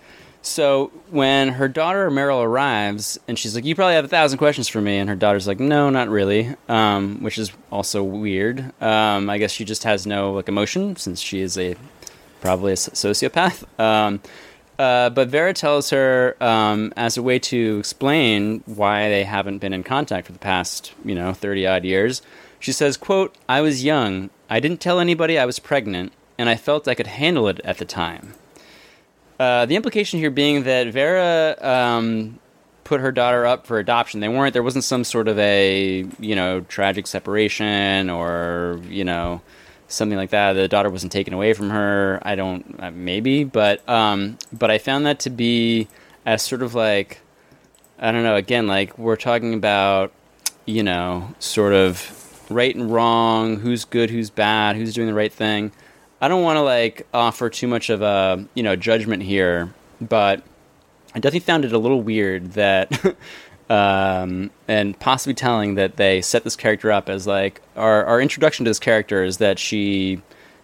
[0.44, 4.68] so when her daughter Meryl arrives, and she's like, "You probably have a thousand questions
[4.68, 8.60] for me," and her daughter's like, "No, not really," um, which is also weird.
[8.82, 11.76] Um, I guess she just has no like emotion since she is a
[12.42, 13.64] probably a sociopath.
[13.80, 14.20] Um,
[14.78, 19.72] uh, but Vera tells her um, as a way to explain why they haven't been
[19.72, 22.20] in contact for the past, you know, thirty odd years.
[22.60, 24.28] She says, "quote I was young.
[24.50, 27.78] I didn't tell anybody I was pregnant, and I felt I could handle it at
[27.78, 28.34] the time."
[29.38, 32.38] Uh, the implication here being that Vera um,
[32.84, 34.20] put her daughter up for adoption.
[34.20, 34.52] They weren't.
[34.52, 39.40] There wasn't some sort of a you know tragic separation or you know
[39.88, 40.52] something like that.
[40.52, 42.20] The daughter wasn't taken away from her.
[42.22, 45.88] I don't uh, maybe, but um, but I found that to be
[46.24, 47.20] as sort of like
[47.98, 48.36] I don't know.
[48.36, 50.12] Again, like we're talking about
[50.66, 55.32] you know sort of right and wrong, who's good, who's bad, who's doing the right
[55.32, 55.72] thing.
[56.24, 60.42] I don't want to like offer too much of a you know judgment here, but
[61.14, 63.14] I definitely found it a little weird that,
[63.68, 68.64] um, and possibly telling that they set this character up as like our our introduction
[68.64, 70.22] to this character is that she,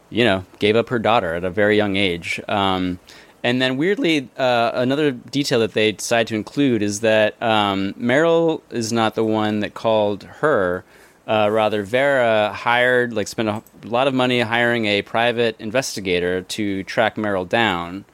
[0.09, 2.41] you know, gave up her daughter at a very young age.
[2.49, 2.99] Um,
[3.45, 8.63] and then weirdly, uh, another detail that they decide to include is that um, Meryl
[8.71, 10.85] is not the one that called her.
[11.27, 16.83] Uh, rather, Vera hired, like, spent a lot of money hiring a private investigator to
[16.85, 18.05] track Meryl down.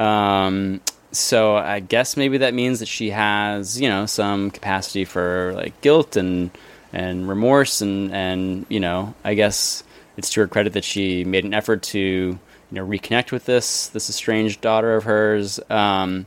[0.00, 0.80] Um,
[1.14, 5.80] so I guess maybe that means that she has, you know, some capacity for like
[5.80, 6.50] guilt and
[6.92, 9.84] and remorse and and you know, I guess
[10.16, 12.38] it's to her credit that she made an effort to you
[12.70, 15.60] know reconnect with this this estranged daughter of hers.
[15.70, 16.26] Um,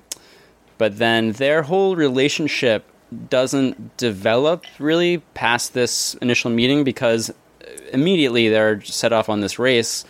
[0.78, 2.86] but then their whole relationship
[3.30, 7.34] doesn't develop really past this initial meeting because
[7.91, 10.05] immediately they're set off on this race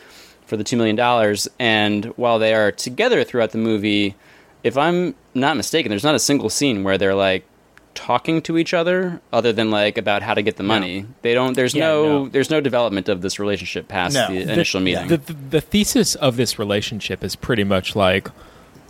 [0.45, 1.37] for the $2 million.
[1.59, 4.15] And while they are together throughout the movie,
[4.63, 7.45] if I'm not mistaken, there's not a single scene where they're like
[7.93, 11.05] talking to each other other than like about how to get the money.
[11.23, 12.29] They don't there's Yeah, no, no.
[12.29, 15.07] there's no development of this relationship past the initial meeting.
[15.07, 18.29] The, the, the thesis of this relationship is pretty much like,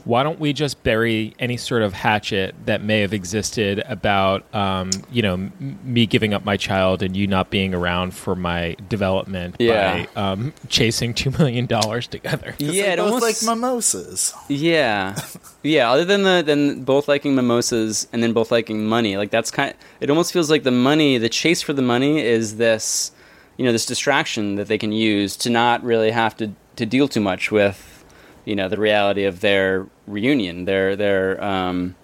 [0.08, 4.89] why don't we just bury any sort of hatchet that may have existed about, um,
[5.12, 8.76] you know, m- me giving up my child and you not being around for my
[8.88, 10.05] development Yeah.
[10.16, 12.55] by um, chasing two million dollars together?
[12.58, 14.34] Yeah, it both almost like mimosas.
[14.47, 15.20] Yeah,
[15.62, 15.91] yeah.
[15.91, 19.74] Other than the than both liking mimosas and then both liking money, like that's kind.
[19.99, 23.12] it almost feels like the money, the chase for the money, is this,
[23.58, 27.08] you know, this distraction that they can use to not really have to to deal
[27.10, 28.05] too much with,
[28.45, 30.66] you know, the reality of their reunion.
[30.66, 31.95] Their their um.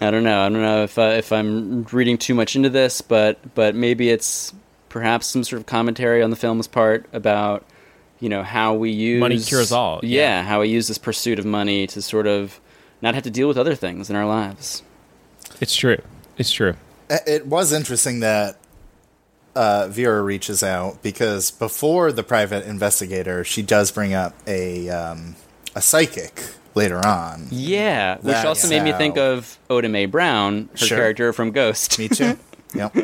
[0.00, 0.40] I don't know.
[0.44, 4.10] I don't know if uh, if I'm reading too much into this, but but maybe
[4.10, 4.52] it's
[4.88, 7.64] perhaps some sort of commentary on the film's part about
[8.20, 11.44] you know how we use Money cures all, Yeah, how we use this pursuit of
[11.44, 12.60] money to sort of
[13.02, 14.82] not have to deal with other things in our lives.
[15.60, 16.00] It's true.
[16.38, 16.74] It's true.
[17.10, 18.58] It it was interesting that
[19.54, 25.36] uh, Vera reaches out because before the private investigator, she does bring up a um,
[25.74, 26.42] a psychic
[26.74, 27.48] later on.
[27.50, 30.98] Yeah, which That's also made me think of Oda Mae Brown, her Sure.
[30.98, 31.98] character from Ghost.
[31.98, 32.36] Me too.
[32.74, 32.94] yep.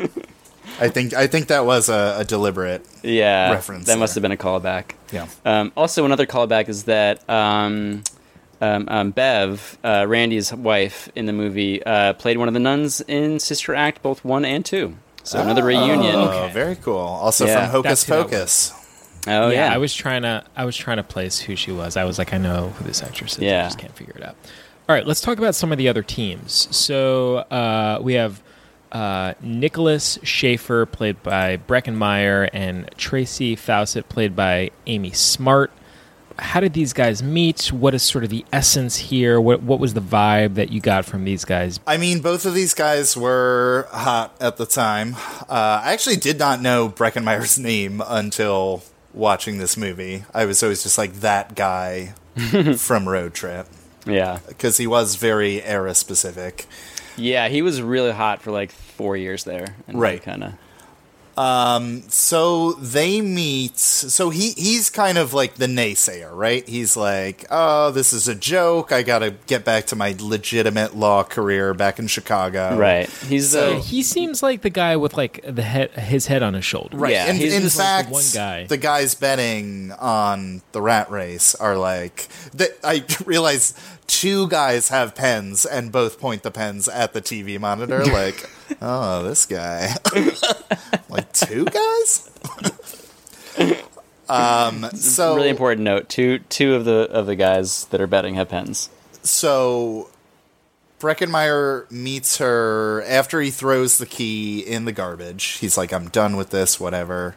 [0.79, 3.87] I think I think that was a, a deliberate yeah, reference.
[3.87, 4.21] That must there.
[4.21, 4.91] have been a callback.
[5.11, 5.27] Yeah.
[5.45, 8.03] Um, also, another callback is that um,
[8.61, 13.01] um, um, Bev, uh, Randy's wife in the movie, uh, played one of the nuns
[13.01, 14.95] in Sister Act, both one and two.
[15.23, 16.15] So another reunion.
[16.15, 16.97] Oh, very cool.
[16.97, 17.61] Also Yeah.
[17.65, 18.73] from Hocus That's who Pocus.
[19.27, 21.95] Oh yeah, I was trying to I was trying to place who she was.
[21.97, 23.39] I was like, I know who this actress is.
[23.43, 23.63] I Yeah.
[23.63, 24.35] just can't figure it out.
[24.89, 26.67] All right, let's talk about some of the other teams.
[26.75, 28.41] So uh, we have
[28.91, 35.71] uh, Nicholas Schaefer, played by Breckin Meyer, and Tracy Fawcett, played by Amy Smart.
[36.39, 37.71] How did these guys meet?
[37.71, 39.39] What is sort of the essence here?
[39.39, 41.79] What what was the vibe that you got from these guys?
[41.85, 45.15] I mean, both of these guys were hot at the time.
[45.47, 48.81] Uh, I actually did not know Breckin Meyer's name until
[49.13, 50.23] watching this movie.
[50.33, 52.13] I was always just like that guy
[52.77, 53.67] from Road Trip
[54.05, 56.65] yeah, because he was very era specific.
[57.17, 57.47] yeah.
[57.49, 60.21] He was really hot for like four years there, and Right.
[60.21, 60.53] Kind of.
[61.37, 63.77] Um, so they meet.
[63.79, 66.67] So he he's kind of like the naysayer, right?
[66.67, 68.91] He's like, "Oh, this is a joke.
[68.91, 73.09] I got to get back to my legitimate law career back in Chicago." Right.
[73.09, 76.53] He's So- uh, He seems like the guy with like the head, his head on
[76.53, 76.97] his shoulder.
[76.97, 77.13] Right.
[77.13, 78.65] Yeah, in he's in just like fact, the one guy.
[78.65, 82.27] the guys betting on the rat race are like.
[82.53, 83.73] That I realize
[84.07, 88.03] two guys have pens and both point the pens at the TV monitor.
[88.05, 88.49] Like,
[88.81, 89.93] oh, this guy.
[91.09, 92.29] like two guys.
[94.29, 94.83] um.
[94.95, 96.09] So really important note.
[96.09, 98.89] Two two of the of the guys that are betting have pens.
[99.23, 100.09] so
[100.99, 105.57] Breckin Meyer meets her after he throws the key in the garbage.
[105.57, 107.35] He's like, I'm done with this, whatever.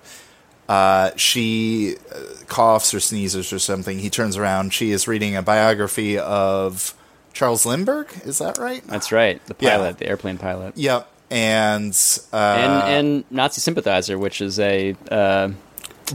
[0.68, 3.98] Uh, she uh, coughs or sneezes or something.
[3.98, 4.72] He turns around.
[4.74, 6.94] She is reading a biography of
[7.32, 8.08] Charles Lindbergh.
[8.26, 8.86] Is that right?
[8.86, 9.44] That's right.
[9.46, 9.76] The Yeah.
[9.76, 11.08] pilot, the airplane pilot, Yep.
[11.34, 11.92] And
[12.32, 12.72] uh, and
[13.06, 15.48] and Nazi sympathizer, which is a uh,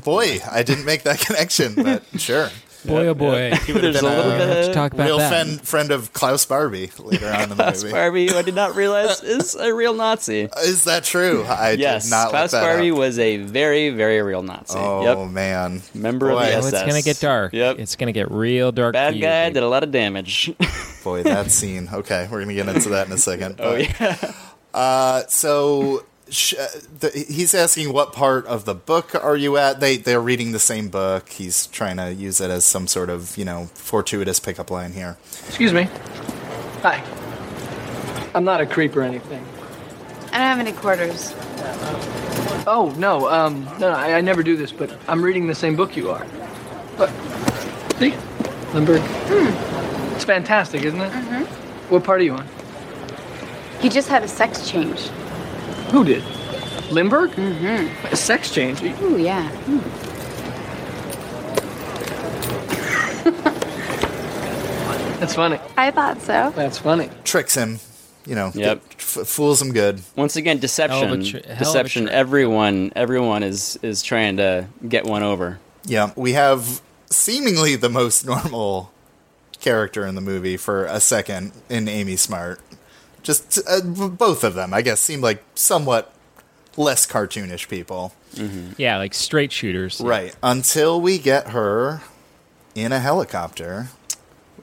[0.04, 2.50] boy, I didn't make that connection, but sure.
[2.86, 3.52] Boy, oh boy.
[3.66, 5.28] He would have There's been a little bit Let's of talk about real that.
[5.30, 7.92] friend, friend of Klaus Barbie later on in the Klaus movie.
[7.92, 10.48] Barbie, who I did not realize is a real Nazi.
[10.64, 11.44] Is that true?
[11.44, 12.98] I yes, did not Klaus look that Barbie up.
[12.98, 14.78] was a very, very real Nazi.
[14.80, 16.36] Oh yep, man, member Boy.
[16.40, 16.74] of the Oh, SS.
[16.74, 17.52] it's gonna get dark.
[17.52, 18.94] Yep, It's gonna get real dark.
[18.94, 19.56] bad for you, guy baby.
[19.56, 20.50] did a lot of damage.
[21.04, 21.90] boy, that scene.
[21.92, 23.56] Okay, we're gonna get into that in a second.
[23.60, 24.16] oh yeah,
[24.74, 26.68] Uh, so sh- uh,
[27.00, 29.80] the, he's asking what part of the book are you at?
[29.80, 31.30] They they're reading the same book.
[31.30, 35.18] He's trying to use it as some sort of you know fortuitous pickup line here.
[35.48, 35.84] Excuse me.
[36.82, 37.04] Hi.
[38.36, 39.44] I'm not a creep or anything.
[40.32, 41.34] I don't have any quarters.
[42.68, 45.76] Oh no, um, no, no I, I never do this, but I'm reading the same
[45.76, 46.26] book you are.
[46.98, 47.10] But
[47.98, 48.14] see,
[48.74, 49.02] Lindbergh.
[50.16, 51.12] It's fantastic, isn't it?
[51.12, 51.92] Mm-hmm.
[51.92, 52.48] What part are you on?
[53.80, 55.00] He just had a sex change.
[55.92, 56.24] Who did?
[56.92, 57.32] Lindbergh?
[57.32, 58.06] Mm-hmm.
[58.08, 58.82] A sex change?
[59.02, 59.48] Ooh, yeah.
[59.50, 59.80] Hmm.
[65.20, 65.60] That's funny.
[65.78, 66.52] I thought so.
[66.56, 67.10] That's funny.
[67.26, 67.80] Tricks him,
[68.26, 68.52] you know.
[68.54, 68.82] Yep.
[68.94, 70.02] f- fools him good.
[70.16, 71.24] Once again, deception.
[71.26, 72.04] tr- hell of a deception.
[72.04, 72.14] trick.
[72.16, 75.60] Everyone, everyone is is trying to get one over.
[75.86, 78.92] Yeah, we have seemingly the most normal
[79.60, 82.62] character in the movie for a second in Amy Smart.
[83.24, 86.14] Just uh, both of them, I guess, seem like somewhat
[86.78, 88.14] less cartoonish people.
[88.78, 90.00] Yeah, like straight shooters.
[90.00, 90.36] Right.
[90.42, 92.02] Until we get her
[92.76, 93.88] in a helicopter.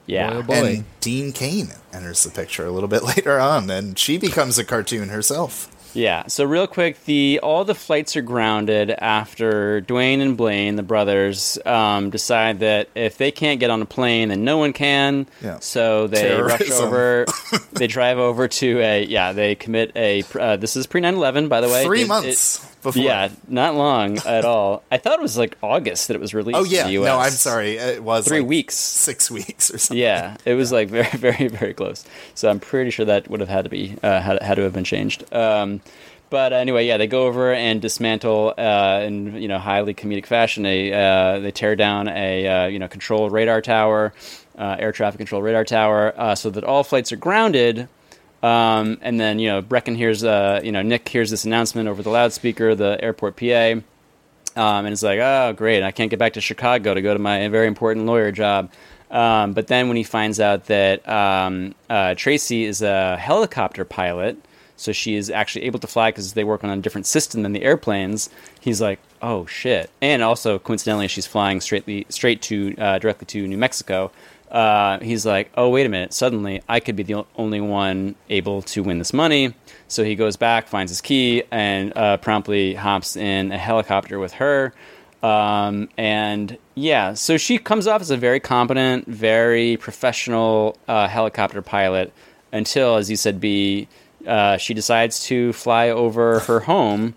[0.05, 0.29] Yeah.
[0.29, 0.53] Boy, oh boy.
[0.53, 4.63] And Dean Cain enters the picture a little bit later on, and she becomes a
[4.63, 5.73] cartoon herself.
[5.97, 6.27] Yeah.
[6.27, 11.57] So real quick, the all the flights are grounded after Dwayne and Blaine, the brothers,
[11.65, 15.27] um, decide that if they can't get on a plane, then no one can.
[15.41, 15.57] Yeah.
[15.59, 17.25] So they rush over.
[17.73, 19.31] they drive over to a yeah.
[19.33, 20.23] They commit a.
[20.39, 21.83] Uh, this is pre 9/11, by the way.
[21.83, 23.03] Three It- months it- before.
[23.03, 24.83] Yeah, not long at all.
[24.91, 26.57] I thought it was like August that it was released.
[26.57, 27.05] Oh in yeah, the US.
[27.05, 27.77] no, I'm sorry.
[27.77, 28.75] It was Three like weeks.
[28.75, 29.97] six weeks or something.
[30.01, 32.05] Yeah, it was like very, very, very close.
[32.35, 34.73] So I'm pretty sure that would have had to be uh, had, had to have
[34.73, 35.31] been changed.
[35.33, 35.81] Um,
[36.29, 40.63] but anyway, yeah, they go over and dismantle uh, in you know highly comedic fashion.
[40.63, 44.13] They uh, they tear down a uh, you know control radar tower,
[44.57, 47.87] uh, air traffic control radar tower, uh, so that all flights are grounded.
[48.43, 52.03] Um, and then you know Breckin hears uh, you know Nick hears this announcement over
[52.03, 53.81] the loudspeaker, the airport PA.
[54.55, 57.19] Um, and it's like, oh, great, I can't get back to Chicago to go to
[57.19, 58.71] my very important lawyer job.
[59.11, 64.37] Um, but then when he finds out that um, uh, Tracy is a helicopter pilot,
[64.75, 67.53] so she is actually able to fly because they work on a different system than
[67.53, 68.29] the airplanes,
[68.59, 69.89] he's like, oh shit.
[70.01, 74.11] And also, coincidentally, she's flying straightly, straight to uh, directly to New Mexico.
[74.51, 78.61] Uh, he's like, oh, wait a minute, suddenly I could be the only one able
[78.63, 79.53] to win this money.
[79.87, 84.33] So he goes back, finds his key, and uh, promptly hops in a helicopter with
[84.33, 84.73] her.
[85.21, 91.61] Um, and yeah, so she comes off as a very competent, very professional uh, helicopter
[91.61, 92.13] pilot
[92.51, 93.87] until, as you said, B,
[94.25, 97.15] uh, she decides to fly over her home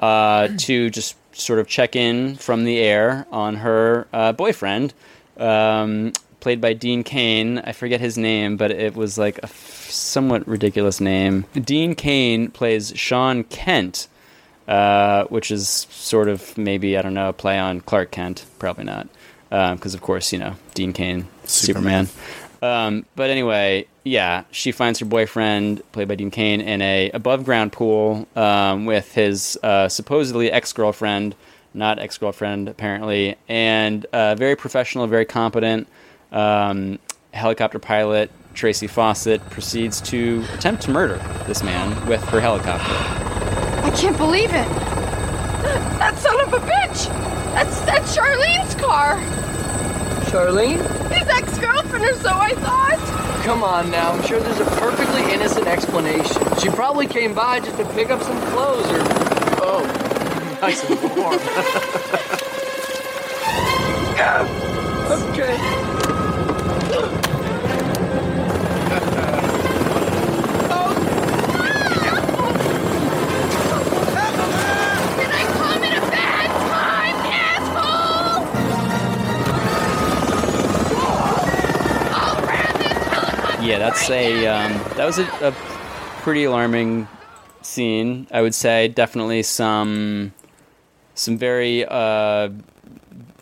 [0.00, 4.94] uh, to just sort of check in from the air on her uh, boyfriend,
[5.36, 7.58] um, played by Dean Cain.
[7.58, 11.44] I forget his name, but it was like a f- somewhat ridiculous name.
[11.54, 14.08] Dean Cain plays Sean Kent,
[14.66, 18.46] uh, which is sort of maybe I don't know a play on Clark Kent.
[18.58, 19.08] Probably not,
[19.50, 22.08] because of course you know Dean Cain, Superman.
[22.62, 27.44] Um, but anyway, yeah, she finds her boyfriend, played by Dean Cain, in a above
[27.44, 31.34] ground pool um, with his uh, supposedly ex girlfriend,
[31.72, 35.88] not ex girlfriend apparently, and uh, very professional, very competent
[36.32, 36.98] um,
[37.32, 38.30] helicopter pilot.
[38.54, 41.16] Tracy Faucet proceeds to attempt to murder
[41.46, 42.92] this man with her helicopter.
[43.84, 44.68] I can't believe it.
[45.98, 47.06] That son of a bitch.
[47.54, 49.16] That's that's Charlene's car.
[50.30, 50.78] Charlene?
[51.12, 53.42] His ex-girlfriend, or so I thought.
[53.44, 54.12] Come on now.
[54.12, 56.42] I'm sure there's a perfectly innocent explanation.
[56.58, 58.98] She probably came by just to pick up some clothes or.
[59.62, 59.96] Oh.
[60.60, 61.40] Nice and warm.
[65.30, 65.89] okay.
[83.80, 85.52] That's a um, that was a, a
[86.20, 87.08] pretty alarming
[87.62, 88.26] scene.
[88.30, 90.34] I would say definitely some
[91.14, 92.50] some very uh,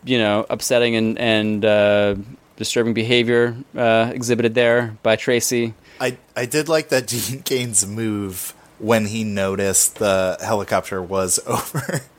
[0.05, 2.15] you know upsetting and and uh,
[2.55, 5.73] disturbing behavior uh, exhibited there by Tracy.
[5.99, 11.41] I I did like that Gene Cain's move when he noticed the helicopter was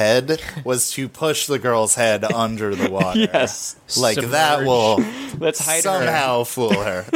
[0.00, 3.06] overhead was to push the girl's head under the water.
[3.36, 3.76] Yes.
[3.98, 4.96] like that will
[5.38, 5.80] Let's hide her.
[5.82, 7.04] somehow fool her.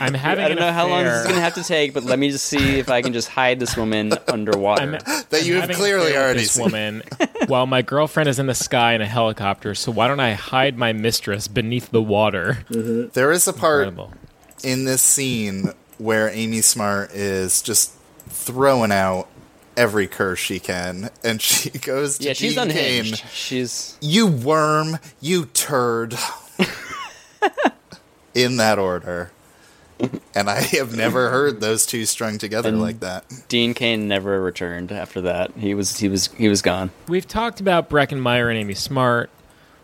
[0.00, 1.94] I'm having I don't an know how long this is going to have to take,
[1.94, 4.98] but let me just see if I can just hide this woman underwater.
[5.30, 6.64] that you have clearly an affair with already this seen.
[6.64, 7.02] woman
[7.46, 9.74] while my girlfriend is in the sky in a helicopter.
[9.74, 12.64] So why don't I hide my mistress beneath the water?
[12.70, 13.08] Mm-hmm.
[13.12, 14.12] There is a part Incredible.
[14.62, 17.92] in this scene where Amy Smart is just
[18.28, 19.28] throwing out
[19.80, 23.16] every curse she can, and she goes to yeah, she's Dean unhinged.
[23.16, 26.14] Cain, She's you worm, you turd.
[28.34, 29.30] in that order.
[30.34, 33.24] And I have never heard those two strung together And like that.
[33.48, 35.52] Dean Cain never returned after that.
[35.58, 36.90] He was he was he was gone.
[37.06, 39.28] We've talked about Breckin Meyer and Amy Smart.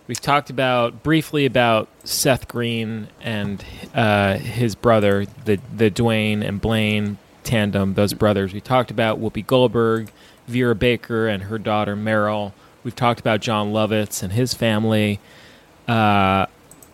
[0.06, 6.60] We've talked about briefly about Seth Green and uh, his brother, the the Dwayne and
[6.60, 7.94] Blaine tandem.
[7.94, 8.52] Those brothers.
[8.52, 10.10] We talked about Whoopi Goldberg,
[10.46, 12.52] Vera Baker, and her daughter Meryl.
[12.84, 15.18] We've talked about Jon Lovitz and his family.
[15.88, 16.46] Uh,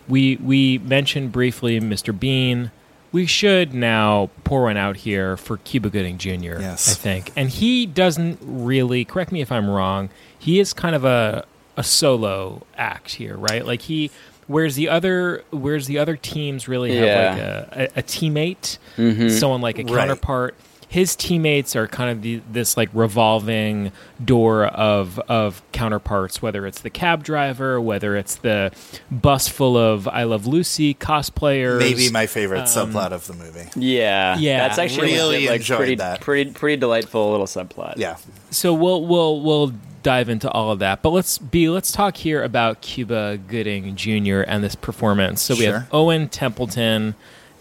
[0.08, 2.18] we we mentioned briefly Mr.
[2.18, 2.70] Bean.
[3.10, 6.60] We should now pour one out here for Cuba Gooding Jr.
[6.60, 6.90] Yes.
[6.90, 9.04] I think, and he doesn't really.
[9.04, 10.08] Correct me if I'm wrong.
[10.38, 11.44] He is kind of a
[11.76, 13.66] a solo act here, right?
[13.66, 14.10] Like he.
[14.48, 17.66] Whereas the other, whereas the other teams really have Yeah.
[17.70, 19.30] like a, a, a teammate, Mhm.
[19.30, 19.94] someone like a Right.
[20.08, 20.54] counterpart.
[20.92, 26.82] His teammates are kind of the, this like revolving door of of counterparts, whether it's
[26.82, 28.72] the cab driver, whether it's the
[29.10, 31.78] bus full of I Love Lucy cosplayers.
[31.78, 33.70] Maybe my favorite Um, subplot of the movie.
[33.74, 34.68] Yeah, Yeah.
[34.68, 36.20] That's actually Really legit, like enjoyed pretty, that.
[36.20, 37.94] pretty, pretty delightful little subplot.
[37.96, 38.16] Yeah.
[38.50, 39.72] So we'll we'll we'll
[40.02, 44.40] dive into all of that, but let's be let's talk here about Cuba Gooding Jr.
[44.42, 45.40] and this performance.
[45.40, 45.78] So we Sure.
[45.78, 47.14] have Owen Templeton,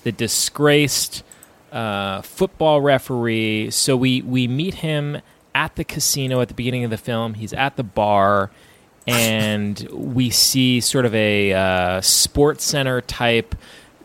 [0.03, 1.23] the disgraced
[1.71, 3.71] uh, football referee.
[3.71, 5.21] So we we meet him
[5.53, 7.35] at the casino at the beginning of the film.
[7.35, 8.51] He's at the bar.
[9.07, 13.55] And we see sort of a uh, sports center type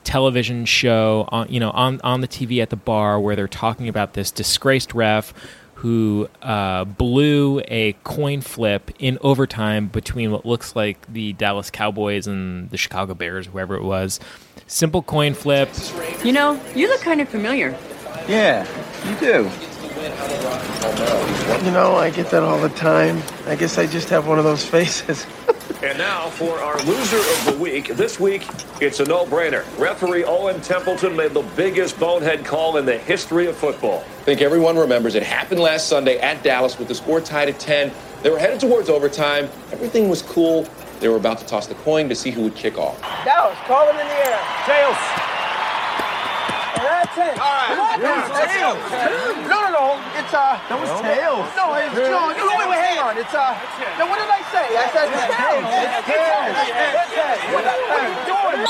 [0.04, 3.88] television show on you know on on the TV at the bar where they're talking
[3.88, 5.34] about this disgraced ref
[5.76, 12.26] who uh, blew a coin flip in overtime between what looks like the Dallas Cowboys
[12.26, 14.18] and the Chicago Bears, whoever it was.
[14.66, 15.68] Simple coin flip.
[16.24, 17.76] You know, you look kind of familiar.
[18.26, 18.66] Yeah,
[19.08, 19.50] you do.
[20.06, 23.22] You know, I get that all the time.
[23.46, 25.26] I guess I just have one of those faces.
[25.82, 27.88] And now for our loser of the week.
[27.88, 28.46] This week,
[28.80, 29.64] it's a no-brainer.
[29.78, 34.04] Referee Owen Templeton made the biggest bonehead call in the history of football.
[34.20, 37.58] I think everyone remembers it happened last Sunday at Dallas with the score tied at
[37.58, 37.92] 10.
[38.22, 39.48] They were headed towards overtime.
[39.72, 40.66] Everything was cool.
[41.00, 43.00] They were about to toss the coin to see who would kick off.
[43.24, 44.40] Dallas, call him in the air.
[44.64, 45.35] Tails.
[46.76, 47.34] That's it.
[47.40, 47.98] All right.
[48.00, 48.76] That's tails.
[49.48, 49.86] No, no, no.
[50.20, 50.60] It's uh.
[50.68, 51.48] That was tails.
[51.56, 52.28] No, it's no.
[52.36, 53.16] No, wait, wait, hang on.
[53.16, 53.56] It's uh.
[53.98, 54.66] No, what did I say?
[54.76, 55.64] I said tails.
[55.72, 56.56] It's tails.
[56.66, 57.40] It's tails.
[57.52, 58.60] What are you doing?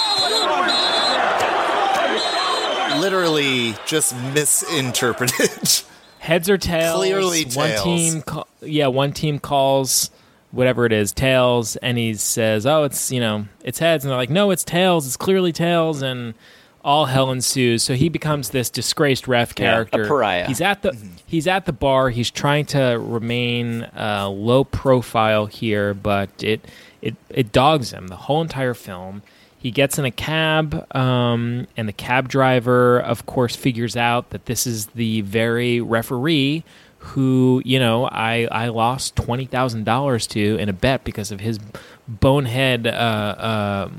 [3.01, 5.83] Literally just misinterpreted.
[6.19, 6.97] Heads or tails?
[6.97, 7.57] Clearly tails.
[7.57, 10.11] One team, ca- yeah, one team calls
[10.51, 14.17] whatever it is tails, and he says, "Oh, it's you know, it's heads," and they're
[14.19, 15.07] like, "No, it's tails.
[15.07, 16.35] It's clearly tails," and
[16.87, 17.83] all hell ensues.
[17.83, 20.07] So he becomes this disgraced ref Yeah, a character.
[20.07, 20.47] pariah.
[20.47, 22.11] He's at the he's at the bar.
[22.11, 26.65] He's trying to remain uh, low profile here, but it
[27.03, 29.23] it it dogs him the whole entire film.
[29.59, 34.47] He gets in a cab, um, and the cab driver, of course, figures out that
[34.47, 36.63] this is the very referee
[36.99, 41.41] who, you know, I, I lost twenty thousand dollars to in a bet because of
[41.41, 41.59] his
[42.07, 43.91] bonehead uh, uh,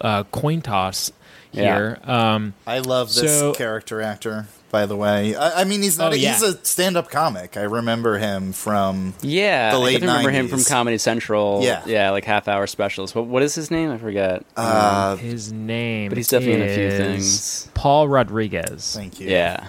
[0.00, 1.12] uh, coin toss
[1.54, 1.98] here.
[2.04, 4.46] Um, I love this so- character actor.
[4.70, 6.10] By the way, I, I mean he's not.
[6.10, 6.32] Oh, a, yeah.
[6.32, 7.56] He's a stand-up comic.
[7.56, 11.60] I remember him from Yeah, the I late definitely remember him from Comedy Central.
[11.62, 11.84] Yeah.
[11.86, 13.14] yeah, like half hour specials.
[13.14, 13.92] What what is his name?
[13.92, 14.44] I forget.
[14.56, 17.68] Uh, his name, but he's definitely in a few things.
[17.74, 18.92] Paul Rodriguez.
[18.96, 19.28] Thank you.
[19.30, 19.68] Yeah,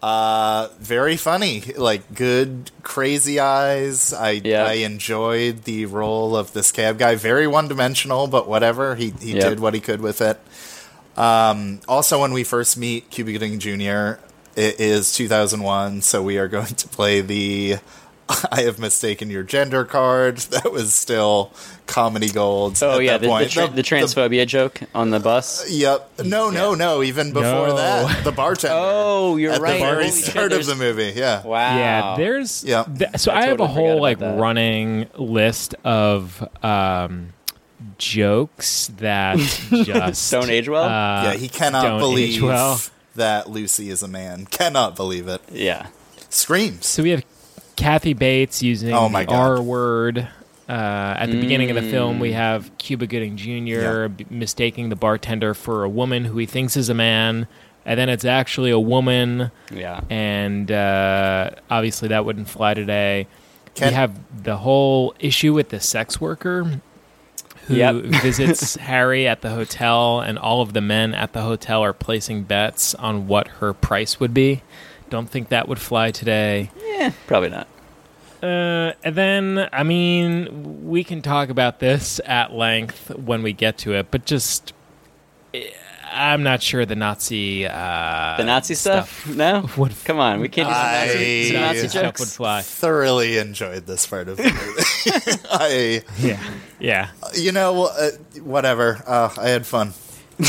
[0.00, 1.60] Uh, very funny.
[1.76, 4.12] Like good crazy eyes.
[4.14, 7.16] I I enjoyed the role of this cab guy.
[7.16, 8.94] Very one dimensional, but whatever.
[8.94, 9.48] He he Yep.
[9.48, 10.38] did what he could with it.
[11.18, 14.20] Um, also, when we first meet Cuba Gooding Jr.,
[14.56, 17.76] it is 2001, so we are going to play the
[18.52, 20.38] "I have mistaken your gender" card.
[20.50, 21.50] That was still
[21.86, 22.78] comedy gold.
[22.82, 25.70] Oh at yeah, that the, the, tra- The- the transphobia joke on the bus.
[25.70, 26.20] Yep.
[26.24, 27.02] No, no, no.
[27.02, 27.76] Even before No.
[27.76, 28.76] that, the bartender.
[28.78, 29.74] Oh, you're at right.
[29.74, 31.12] the very Holy shit, start of the movie.
[31.16, 31.42] Yeah.
[31.44, 31.76] Wow.
[31.78, 32.84] Yeah, there's Yeah.
[32.84, 34.38] th- so I I, have a whole like that.
[34.38, 37.32] running list of um,
[37.98, 39.36] jokes that
[39.70, 40.84] just Don't age well?
[40.84, 42.80] uh, yeah, he cannot don't believe age well.
[43.16, 44.46] that Lucy is a man.
[44.46, 45.42] Cannot believe it.
[45.52, 45.88] Yeah.
[46.30, 46.86] Screams.
[46.86, 47.24] So we have
[47.76, 49.50] Kathy Bates using Oh my the God.
[49.58, 50.28] R word.
[50.68, 52.34] Uh, at the beginning of the film, we Mm.
[52.34, 54.08] have Cuba Gooding Jr.
[54.08, 57.46] b- mistaking the bartender for a woman who he thinks is a man,
[57.86, 59.50] and then it's actually a woman.
[59.72, 60.02] Yeah.
[60.10, 63.26] And uh, obviously, that wouldn't fly today.
[63.76, 64.12] Can- we have
[64.44, 66.82] the whole issue with the sex worker
[67.68, 67.94] who Yep.
[68.22, 72.42] visits Harry at the hotel, and all of the men at the hotel are placing
[72.44, 74.62] bets on what her price would be.
[75.10, 76.70] Don't think that would fly today.
[76.84, 77.68] Yeah, probably not.
[78.42, 83.78] Uh, and then, I mean, we can talk about this at length when we get
[83.78, 84.72] to it, but just.
[86.10, 87.66] I'm not sure the Nazi.
[87.66, 89.26] Uh, The Nazi stuff?
[89.28, 92.20] No, would come on, we can't do some Nazi, some Nazi I jokes.
[92.20, 92.62] would fly.
[92.62, 95.42] thoroughly enjoyed this part of the movie.
[95.50, 96.42] I, Yeah,
[96.80, 97.08] yeah.
[97.34, 98.10] you know, uh,
[98.42, 99.02] whatever.
[99.06, 99.92] Uh, I had fun.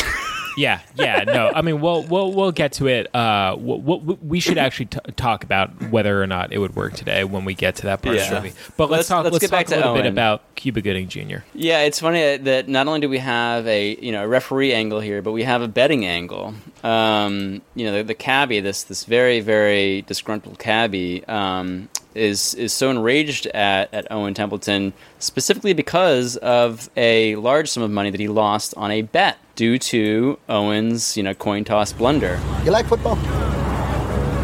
[0.56, 1.52] Yeah, yeah, no.
[1.54, 3.14] I mean, we'll we'll we'll get to it.
[3.14, 6.94] Uh, we'll, we'll, we should actually t- talk about whether or not it would work
[6.94, 8.22] today when we get to that part Yeah.
[8.24, 8.54] of the movie.
[8.76, 9.24] But let's, Let's- talk.
[9.24, 11.38] let's Let's, get talk back a little bit about Cuba Gooding Jr.
[11.54, 15.00] Yeah, it's funny that not only do we have a you know a referee angle
[15.00, 16.54] here, but we have a betting angle.
[16.82, 22.72] Um, you know, the, the cabbie, this this very very disgruntled cabbie, um, is is
[22.72, 28.20] so enraged at at Owen Templeton specifically because of a large sum of money that
[28.20, 32.40] he lost on a bet due to Owen's you know coin toss blunder.
[32.64, 33.16] You like football?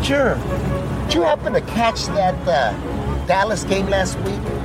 [0.02, 0.34] Sure.
[1.04, 2.74] Did you happen to catch that uh,
[3.26, 4.55] Dallas game last week?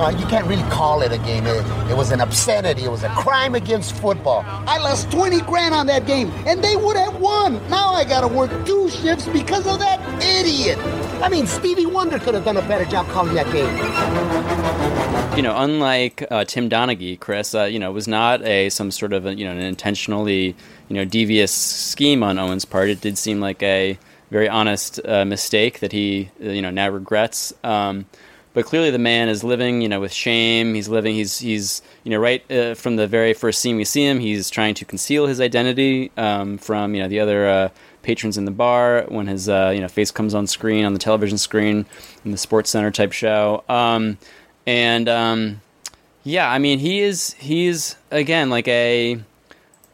[0.00, 1.46] Uh, you can't really call it a game.
[1.46, 2.84] It, it was an obscenity.
[2.84, 4.42] It was a crime against football.
[4.46, 7.54] I lost 20 grand on that game, and they would have won.
[7.70, 10.78] Now I gotta work two shifts because of that idiot.
[11.22, 13.76] I mean, Stevie Wonder could have done a better job calling that game.
[15.36, 19.12] you know, unlike uh, Tim Donaghy, Chris, uh, you know, was not a some sort
[19.12, 20.56] of a, you know an intentionally
[20.88, 22.88] you know devious scheme on Owen's part.
[22.88, 23.98] It did seem like a
[24.30, 27.52] very honest uh, mistake that he uh, you know now regrets.
[27.62, 28.06] Um,
[28.54, 30.74] but clearly, the man is living you know with shame.
[30.74, 31.14] He's living.
[31.14, 34.20] He's he's you know right uh, from the very first scene we see him.
[34.20, 37.48] He's trying to conceal his identity um, from you know the other.
[37.48, 37.68] Uh,
[38.02, 40.98] patrons in the bar when his uh, you know face comes on screen on the
[40.98, 41.86] television screen
[42.22, 44.18] in the sports center type show um,
[44.66, 45.62] and um,
[46.24, 49.20] yeah, I mean, he is he's again like a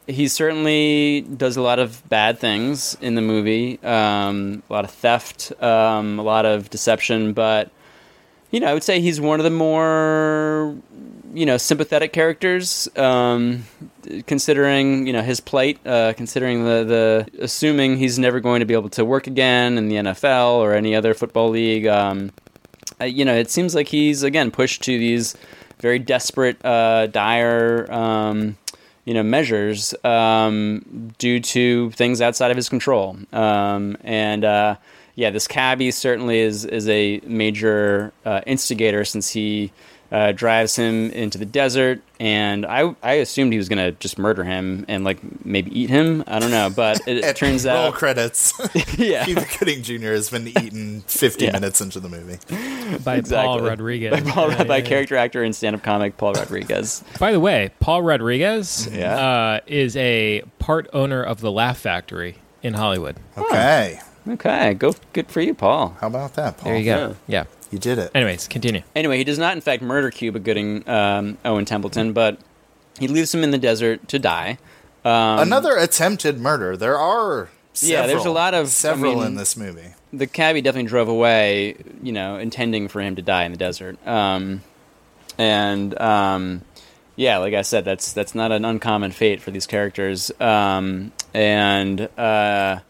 [0.06, 4.90] he certainly does a lot of bad things in the movie, um, a lot of
[4.92, 7.70] theft, um, a lot of deception, but
[8.50, 10.76] you know, I would say he's one of the more
[11.32, 13.64] you know sympathetic characters, um,
[14.26, 18.74] considering you know his plight, uh, considering the the assuming he's never going to be
[18.74, 21.86] able to work again in the NFL or any other football league.
[21.86, 22.32] Um,
[23.00, 25.36] you know, it seems like he's again pushed to these
[25.80, 28.56] very desperate, uh, dire, um,
[29.04, 33.16] you know, measures um, due to things outside of his control.
[33.32, 34.76] Um, and uh,
[35.20, 39.70] yeah, this cabbie certainly is is a major uh, instigator since he.
[40.12, 44.42] Uh, drives him into the desert, and I I assumed he was gonna just murder
[44.42, 46.24] him and like maybe eat him.
[46.26, 48.52] I don't know, but it, And turns roll out credits.
[48.98, 50.08] yeah, Cuba Gooding Jr.
[50.10, 51.52] has been eaten 50 Yeah.
[51.52, 52.38] minutes into the movie.
[53.04, 54.10] By Paul Rodriguez.
[54.20, 54.88] By, Paul, Yeah, by yeah, yeah.
[54.88, 57.04] character actor and stand-up comic Paul Rodriguez.
[57.20, 59.14] By the way, Paul Rodriguez Yeah.
[59.16, 62.34] uh, is a part owner of the Laugh Factory
[62.64, 63.14] in Hollywood.
[63.38, 64.00] Okay.
[64.30, 65.96] Okay, go good for you, Paul.
[66.00, 66.70] How about that, Paul?
[66.70, 67.16] There you go.
[67.26, 67.44] Yeah.
[67.70, 68.10] You did it.
[68.14, 68.82] Anyways, continue.
[68.96, 72.38] Anyway, he does not, in fact, murder Cuba Gooding um, Owen Templeton, but
[72.98, 74.58] he leaves him in the desert to die.
[75.04, 76.76] Um, Another attempted murder.
[76.76, 77.48] There are
[77.80, 79.94] yeah, there's a lot of I several mean, in this movie.
[80.12, 84.04] The cabbie definitely drove away, you know, intending for him to die in the desert.
[84.06, 84.62] Um,
[85.38, 86.62] and um,
[87.16, 90.32] yeah, like I said, that's that's not an uncommon fate for these characters.
[90.40, 92.80] Um, and uh,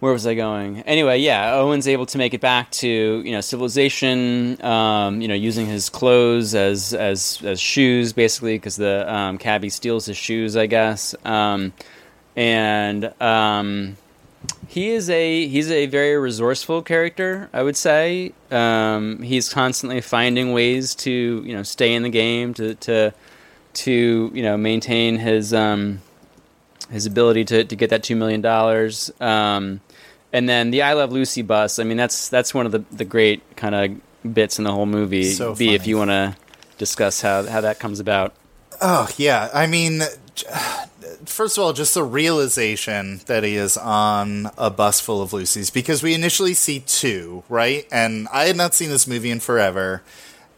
[0.00, 0.80] where was I going?
[0.82, 4.62] Anyway, yeah, Owen's able to make it back to you know civilization.
[4.64, 9.70] Um, you know, using his clothes as as as shoes, basically, because the um, cabbie
[9.70, 11.14] steals his shoes, I guess.
[11.24, 11.72] Um,
[12.36, 13.96] and um,
[14.68, 18.32] he is a he's a very resourceful character, I would say.
[18.50, 21.10] Um, he's constantly finding ways to
[21.44, 23.12] you know stay in the game to to
[23.74, 26.00] to you know maintain his um,
[26.90, 29.10] his ability to, to get that two million dollars.
[29.20, 29.80] Um,
[30.32, 31.78] and then the I Love Lucy bus.
[31.78, 34.86] I mean, that's that's one of the the great kind of bits in the whole
[34.86, 35.24] movie.
[35.24, 36.36] So B, if you want to
[36.78, 38.34] discuss how how that comes about.
[38.80, 39.50] Oh, yeah.
[39.52, 40.02] I mean,
[41.24, 45.70] first of all, just the realization that he is on a bus full of Lucy's
[45.70, 47.86] because we initially see two, right?
[47.90, 50.02] And I had not seen this movie in forever.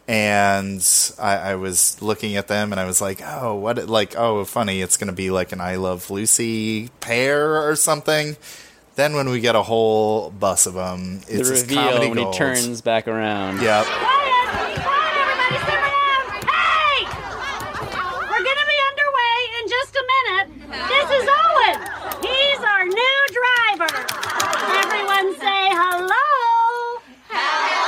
[0.07, 0.85] And
[1.19, 3.87] I, I was looking at them and I was like, oh, what?
[3.87, 4.81] Like, oh, funny.
[4.81, 8.35] It's going to be like an I Love Lucy pair or something.
[8.95, 12.33] Then when we get a whole bus of them, it's the reveal comedy when gold.
[12.33, 13.61] he turns back around.
[13.61, 13.85] Yep.
[18.27, 20.47] We're gonna be underway in just a minute.
[20.91, 21.77] This is Owen.
[22.21, 23.95] He's our new driver.
[24.83, 26.27] Everyone say hello.
[27.31, 27.79] Hello!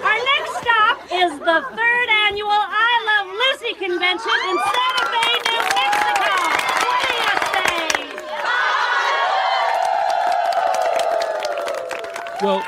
[0.00, 5.01] Our next stop is the third annual I Love Lucy convention in Santa
[12.42, 12.62] Well,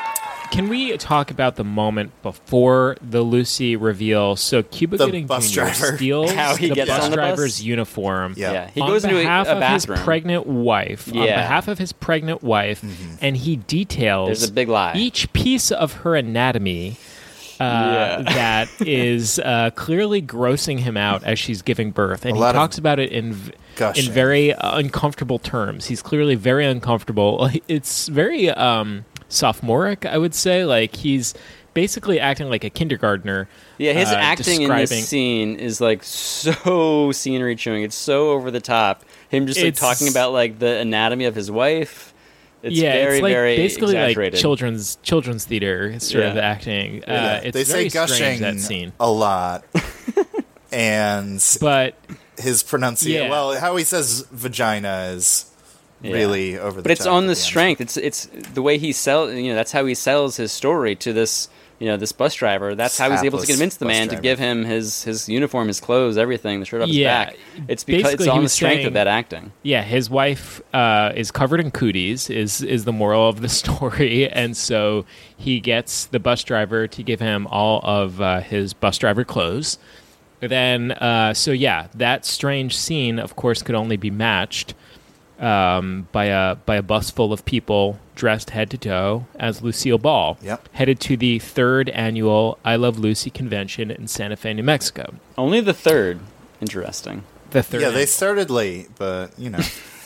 [0.50, 4.36] can we talk about the moment before the Lucy reveal?
[4.36, 5.60] So Cuba The Gooding bus Jr.
[5.62, 5.96] driver.
[5.96, 7.26] steals How he the gets bus on the bus?
[7.26, 8.34] driver's uniform.
[8.36, 8.52] Yeah.
[8.52, 9.96] Yeah, he on goes into a- behalf a of bathroom.
[9.98, 11.08] his pregnant wife.
[11.08, 11.20] Yeah.
[11.22, 12.84] On behalf of his pregnant wife,
[13.20, 14.92] and he details There's a big lie.
[14.94, 16.96] each piece of her anatomy
[17.58, 18.22] uh, Yeah.
[18.34, 22.78] that is uh, clearly grossing him out as she's giving birth, and A he talks
[22.78, 23.52] about it in v-
[23.96, 25.86] in very uh, uncomfortable terms.
[25.86, 27.48] He's clearly very uncomfortable.
[27.68, 30.64] It's very um, sophomoric, I would say.
[30.64, 31.34] Like he's
[31.74, 33.48] basically acting like a kindergartner.
[33.78, 37.82] Yeah, his uh, acting in this scene is like so scenery chewing.
[37.82, 39.04] It's so over the top.
[39.28, 42.12] Him just like It's- talking about like the anatomy of his wife.
[42.62, 46.40] It's yeah, very it's like very basically like children's children's theater sort of Yeah.
[46.40, 47.02] acting.
[47.06, 48.92] Yeah, Uh, it's they very say gushing strange that scene.
[48.98, 49.64] a lot,
[50.72, 51.94] and but
[52.38, 53.24] his pronunciation.
[53.24, 53.30] Yeah.
[53.30, 55.50] Well, how he says vagina is
[56.04, 56.12] Yeah.
[56.12, 56.82] really over the.
[56.82, 57.80] But it's top on at the strength.
[57.80, 59.32] It's it's the way he sells.
[59.34, 61.48] You know, that's how he sells his story to this.
[61.80, 62.76] You know, this bus driver.
[62.76, 64.16] That's how he's able to convince the man driver.
[64.16, 67.36] to give him his his uniform, his clothes, everything, the shirt off his Yeah, back.
[67.68, 69.52] It's because it's basically he on the strength saying- of that acting.
[69.64, 72.30] Yeah, his wife uh, is covered in cooties.
[72.30, 75.04] Is is the moral of the story, and so
[75.36, 79.76] he gets the bus driver to give him all of uh, his bus driver clothes.
[80.40, 84.74] Then, uh, so yeah, that strange scene, of course, could only be matched
[85.40, 89.98] um, by a by a bus full of people dressed head to toe as Lucille
[89.98, 90.68] Ball, Yep.
[90.72, 95.14] headed to the third annual I Love Lucy convention in Santa Fe, New Mexico.
[95.36, 96.20] Only the third.
[96.60, 97.24] Interesting.
[97.50, 97.82] The third.
[97.82, 99.60] Yeah, they started late, but you know.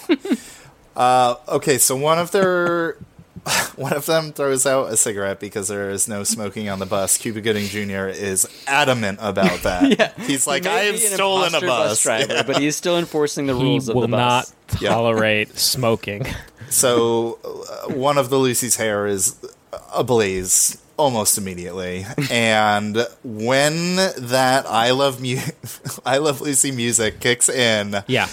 [0.97, 2.97] uh, okay, so one of their
[3.77, 7.17] one of them throws out a cigarette because there is no smoking on the bus.
[7.19, 8.09] Cuba Gooding Jr.
[8.09, 9.79] is adamant about that.
[9.99, 10.13] Yeah.
[10.27, 12.03] He's like, He I may have be stolen a imposter bus.
[12.03, 12.43] driver, Yeah.
[12.43, 14.53] but he's still enforcing the he rules of will the bus.
[14.71, 14.91] not Yeah.
[14.91, 16.27] tolerate smoking.
[16.71, 19.37] So uh, one of the Lucy's hair is
[19.95, 25.39] ablaze almost immediately, and when that I love mu-
[26.05, 28.29] I love Lucy music kicks in, Yeah.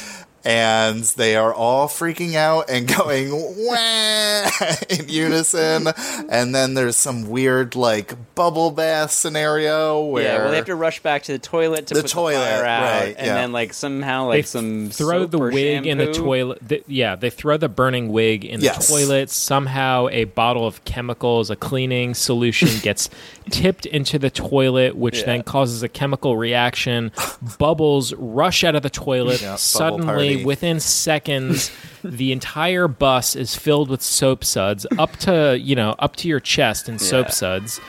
[0.46, 4.50] And they are all freaking out and going wah
[4.90, 5.88] in unison,
[6.30, 10.76] and then there's some weird like bubble bath scenario where yeah, well, they have to
[10.76, 13.34] rush back to the toilet to The put toilet, the fire out, right, and yeah.
[13.36, 16.68] then like somehow They like some throw soap the or wig in the toilet.
[16.68, 18.88] th- yeah, they throw the burning wig in the Yes.
[18.90, 19.30] toilet.
[19.30, 23.10] Somehow, a bottle of chemicals, a cleaning solution, gets
[23.50, 25.26] tipped into the toilet, which Yeah.
[25.26, 27.12] then causes a chemical reaction.
[27.58, 29.42] Bubbles rush out of the toilet.
[29.42, 31.72] Yeah, Suddenly, within seconds,
[32.04, 36.40] the entire bus is filled with soap suds up to you know up to your
[36.40, 37.32] chest in soap Yeah.
[37.32, 37.80] suds,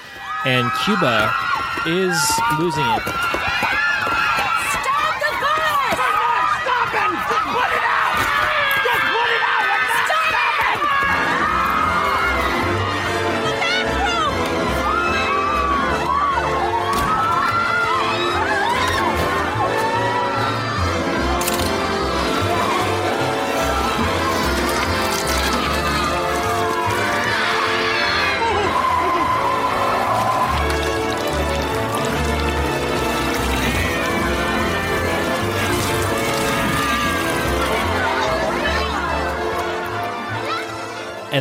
[0.44, 1.34] and Cuba
[1.86, 2.18] is
[2.58, 3.02] losing it.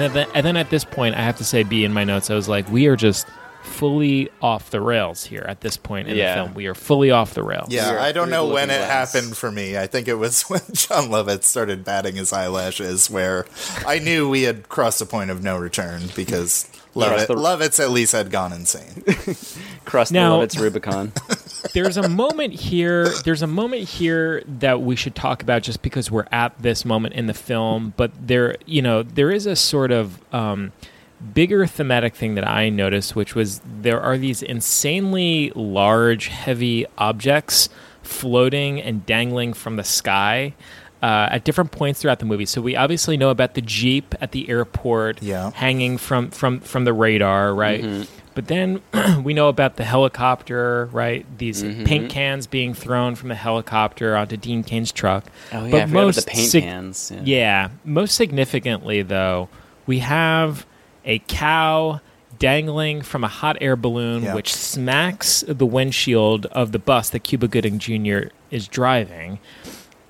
[0.03, 2.29] And then, and then at this point, I have to say, B in my notes,
[2.29, 3.25] I was like, we are just
[3.63, 6.35] fully off the rails here at this point in Yeah.
[6.35, 6.53] the film.
[6.53, 7.69] We are fully off the rails.
[7.71, 9.13] Yeah, You're I don't know when it glass.
[9.13, 9.77] happened for me.
[9.77, 13.45] I think it was when Jon Lovitz started batting his eyelashes, where
[13.87, 17.91] I knew we had crossed a point of no return because Lovitz, the- Lovitz's at
[17.91, 19.03] least had gone insane.
[19.85, 21.11] Cross the Now- Lovitz's Rubicon.
[21.73, 26.09] there's a moment here there's a moment here that we should talk about just because
[26.11, 29.91] we're at this moment in the film but there you know there is a sort
[29.91, 30.71] of um,
[31.33, 37.67] bigger thematic thing that i noticed which was there are these insanely large heavy objects
[38.03, 40.53] floating and dangling from the sky
[41.05, 42.45] uh, at different points throughout the movie.
[42.47, 45.51] So we obviously know about the jeep at the airport, Yeah.
[45.51, 47.83] hanging from from from the radar, right?
[47.83, 48.03] Mm-hmm.
[48.33, 48.81] But then
[49.23, 51.25] we know about the helicopter, right?
[51.37, 51.83] These Mm-hmm.
[51.85, 55.23] paint cans being thrown from the helicopter onto Dean Cain's truck.
[55.53, 57.11] Oh yeah, But I forgot about the most paint sig- cans.
[57.15, 57.21] Yeah.
[57.23, 59.47] Yeah, most significantly though,
[59.85, 60.65] we have
[61.05, 62.01] a cow
[62.39, 64.33] dangling from a hot air balloon, Yeah.
[64.35, 68.29] which smacks the windshield of the bus that Cuba Gooding Jr.
[68.51, 69.39] is driving.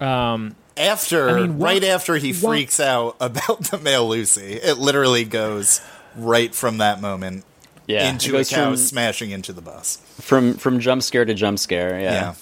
[0.02, 4.54] Um, After, I mean, what- right after he what- freaks out about the male Lucy,
[4.54, 5.82] it literally goes
[6.16, 7.46] right from that moment
[7.88, 10.00] Yeah, into a goes cow from- smashing into the bus.
[10.20, 12.00] From from jump scare to jump scare.
[12.00, 12.34] Yeah.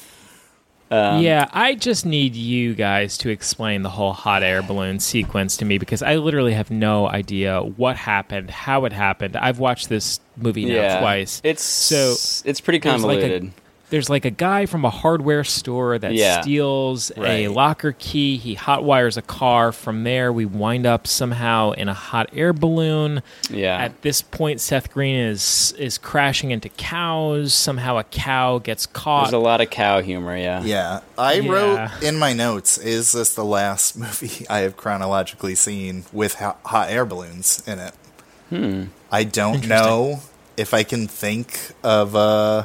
[0.91, 5.57] Um, yeah, I just need you guys to explain the whole hot air balloon sequence
[5.57, 9.35] to me because I literally have no idea what happened, how it happened.
[9.35, 10.99] I've watched this movie now Yeah.
[10.99, 11.41] twice.
[11.43, 12.11] It's so
[12.45, 13.51] it's pretty there's like a- convoluted.
[13.93, 16.41] There's like a guy from a hardware store that Yeah.
[16.41, 18.37] steals a locker key.
[18.37, 19.71] He hotwires a car.
[19.71, 23.21] From there, we wind up somehow in a hot air balloon.
[23.51, 23.77] Yeah.
[23.77, 27.53] At this point, Seth Green is is crashing into cows.
[27.53, 29.25] Somehow, a cow gets caught.
[29.25, 30.35] There's a lot of cow humor.
[30.35, 30.63] Yeah.
[30.63, 31.01] Yeah.
[31.15, 31.51] I Yeah.
[31.51, 36.87] wrote in my notes, is this the last movie I have chronologically seen with hot
[36.89, 37.93] air balloons in it?
[38.49, 38.83] Hmm.
[39.11, 40.21] I don't know
[40.57, 42.63] if I can think of uh,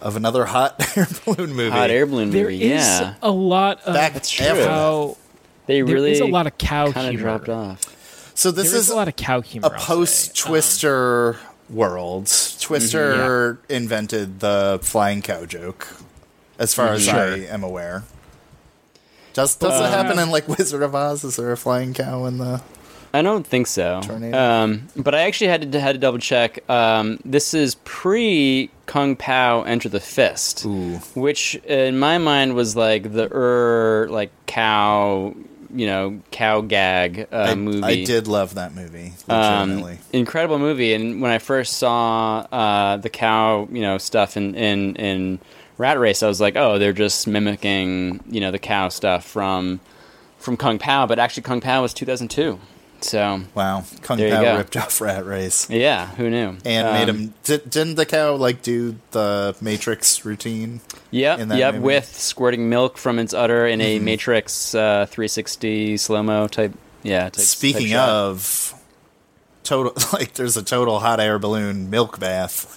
[0.00, 1.70] of another hot air balloon movie.
[1.70, 2.62] Hot air balloon There movie.
[2.72, 3.14] is yeah.
[3.22, 4.46] a lot of Back That's true.
[4.46, 5.16] cow.
[5.66, 7.22] They really is a lot of cow kind of humor.
[7.38, 8.32] dropped off.
[8.34, 9.68] So this is a lot of cow humor.
[9.68, 9.84] a I'll say.
[9.84, 11.36] post Twister
[11.68, 12.26] world.
[12.60, 13.72] Twister Mm-hmm.
[13.72, 15.86] invented the flying cow joke,
[16.58, 17.12] as far as Mhm.
[17.14, 17.52] I Sure.
[17.54, 18.02] am aware.
[19.32, 21.22] Does does Uh, it happen in like Wizard of Oz?
[21.22, 22.60] Is there a flying cow in the?
[23.12, 24.00] I don't think so.
[24.32, 26.68] Um, but I actually had to had to double check.
[26.70, 30.66] Um, this is pre Kung Pow Enter the Fist,
[31.14, 35.32] which in my mind was like the er like cow,
[35.72, 37.84] you know, cow gag uh, I, movie.
[37.84, 39.12] I did love that movie.
[39.28, 39.98] Um, Legitimately.
[40.12, 40.92] incredible movie.
[40.92, 45.38] And when I first saw uh, the cow, you know, stuff in, in in
[45.78, 49.78] Rat Race, I was like, oh, they're just mimicking, you know, the cow stuff from
[50.38, 51.06] from Kung Pow.
[51.06, 52.58] But actually, Kung Pow was 2002.
[53.02, 55.68] So wow, Kung Pow ripped off Rat Race.
[55.70, 56.56] Yeah, who knew?
[56.64, 57.34] And Um, made him.
[57.44, 60.80] Did, didn't the cow like do the Matrix routine?
[61.10, 61.84] Yep, yep, movie?
[61.84, 64.02] with squirting milk from its udder in a Mhm.
[64.02, 66.72] Matrix uh, 360 slow mo type.
[67.02, 67.24] Yeah.
[67.30, 68.74] Type, Speaking type of
[69.64, 72.76] total, like there's a total hot air balloon milk bath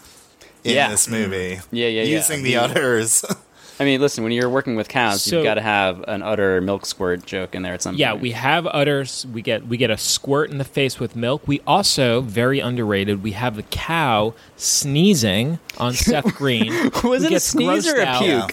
[0.63, 0.89] in Yeah.
[0.89, 1.59] this movie.
[1.71, 2.15] Yeah, yeah, yeah.
[2.17, 2.63] Using the Yeah.
[2.63, 3.25] udders.
[3.83, 6.61] I mean, listen, when you're working with cows, So- you've got to have an utter
[6.61, 8.21] milk squirt joke in there at some Yeah, point.
[8.21, 9.25] we have udders.
[9.33, 11.41] We get we get a squirt in the face with milk.
[11.45, 13.21] We also very underrated.
[13.23, 16.91] We have the cow sneezing on Seth Green.
[17.03, 18.51] Was it a sneeze or a out.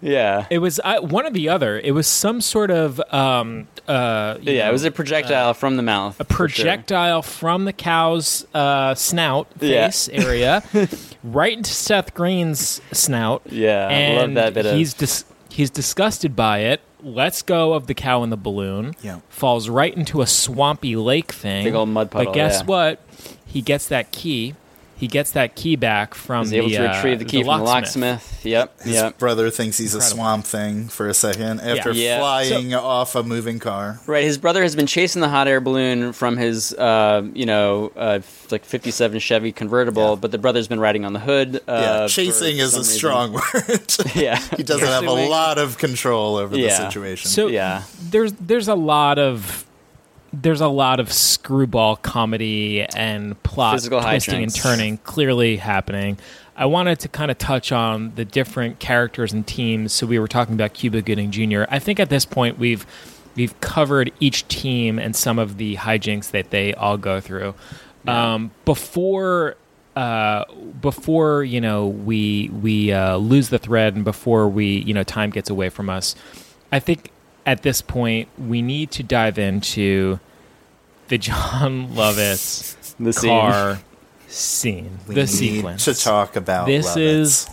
[0.00, 0.02] Puke?
[0.12, 0.46] Yeah.
[0.50, 1.78] It was uh, one or the other.
[1.78, 5.82] It was some sort of um uh Yeah, know, it was a projectile from the
[5.82, 6.20] mouth.
[6.20, 6.64] a for sure.
[6.64, 9.86] projectile from the cow's uh, snout Yeah.
[9.86, 10.62] face area
[11.24, 13.42] right into Seth Green's snout.
[13.46, 16.80] Yeah, I love that bit of- He's dis- he's disgusted by it.
[17.04, 18.94] Lets go of the cow in the balloon.
[19.02, 19.18] Yeah.
[19.28, 21.64] Falls right into a swampy lake thing.
[21.64, 22.66] Big old mud puddle, But guess yeah.
[22.66, 23.00] what?
[23.44, 24.54] He gets that key.
[25.02, 27.58] He gets that key back from He's the able to uh, retrieve the key from
[27.58, 28.44] the locksmith.
[28.44, 29.18] Yep, His yep.
[29.18, 30.14] brother thinks he's Incredible.
[30.14, 32.20] a swamp thing for a second after Yeah.
[32.20, 33.98] flying off a moving car.
[34.06, 37.90] Right, his brother has been chasing the hot air balloon from his, uh, you know,
[37.96, 38.20] uh,
[38.52, 41.56] like '57 Chevy convertible, but the brother's been riding on the hood.
[41.66, 42.84] Uh, yeah, chasing is a reason.
[42.84, 43.94] strong word.
[44.14, 46.68] Yeah, he doesn't have a lot of control over Yeah.
[46.68, 47.28] the situation.
[47.28, 47.82] So Yeah.
[48.00, 49.64] there's there's a lot of
[50.32, 56.18] there's a lot of screwball comedy and plot Physical twisting and turning clearly happening.
[56.56, 59.92] I wanted to kind of touch on the different characters and teams.
[59.92, 61.64] So we were talking about Cuba Gooding Jr.
[61.68, 62.86] I think at this point we've
[63.34, 67.54] we've covered each team and some of the hijinks that they all go through.
[68.06, 69.56] Um, before
[69.96, 70.44] uh,
[70.80, 75.30] before you know we we uh, lose the thread and before we you know time
[75.30, 76.14] gets away from us,
[76.70, 77.10] I think
[77.46, 80.18] at this point we need to dive into
[81.08, 83.28] the Jon Lovitz The scene.
[83.30, 83.78] car
[84.28, 85.84] scene, we the need sequence.
[85.84, 86.96] to talk about this Lovitz.
[86.96, 87.48] is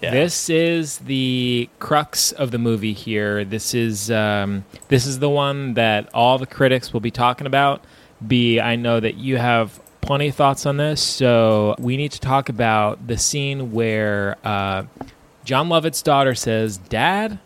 [0.00, 0.10] Yeah.
[0.12, 3.44] this is the crux of the movie here.
[3.44, 7.84] This is um, this is the one that all the critics will be talking about.
[8.26, 12.20] B, I know that you have plenty of thoughts on this, so we need to
[12.20, 14.84] talk about the scene where uh,
[15.44, 17.38] Jon Lovitz's daughter says, "Dad,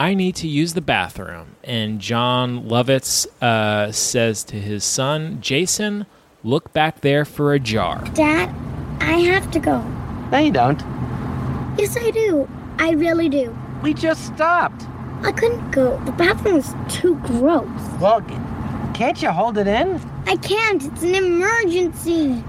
[0.00, 6.06] I need to use the bathroom," and Jon Lovitz uh, says to his son, "Jason,
[6.42, 8.48] look back there for a jar." Dad,
[9.00, 9.82] I have to go.
[10.32, 10.80] No, you don't.
[11.78, 12.48] Yes, I do.
[12.78, 13.54] I really do.
[13.82, 14.86] We just stopped.
[15.22, 16.00] I couldn't go.
[16.06, 17.68] The bathroom is too gross.
[18.00, 18.22] Well,
[18.94, 20.00] can't you hold it in?
[20.26, 20.82] I can't.
[20.82, 22.42] It's an emergency.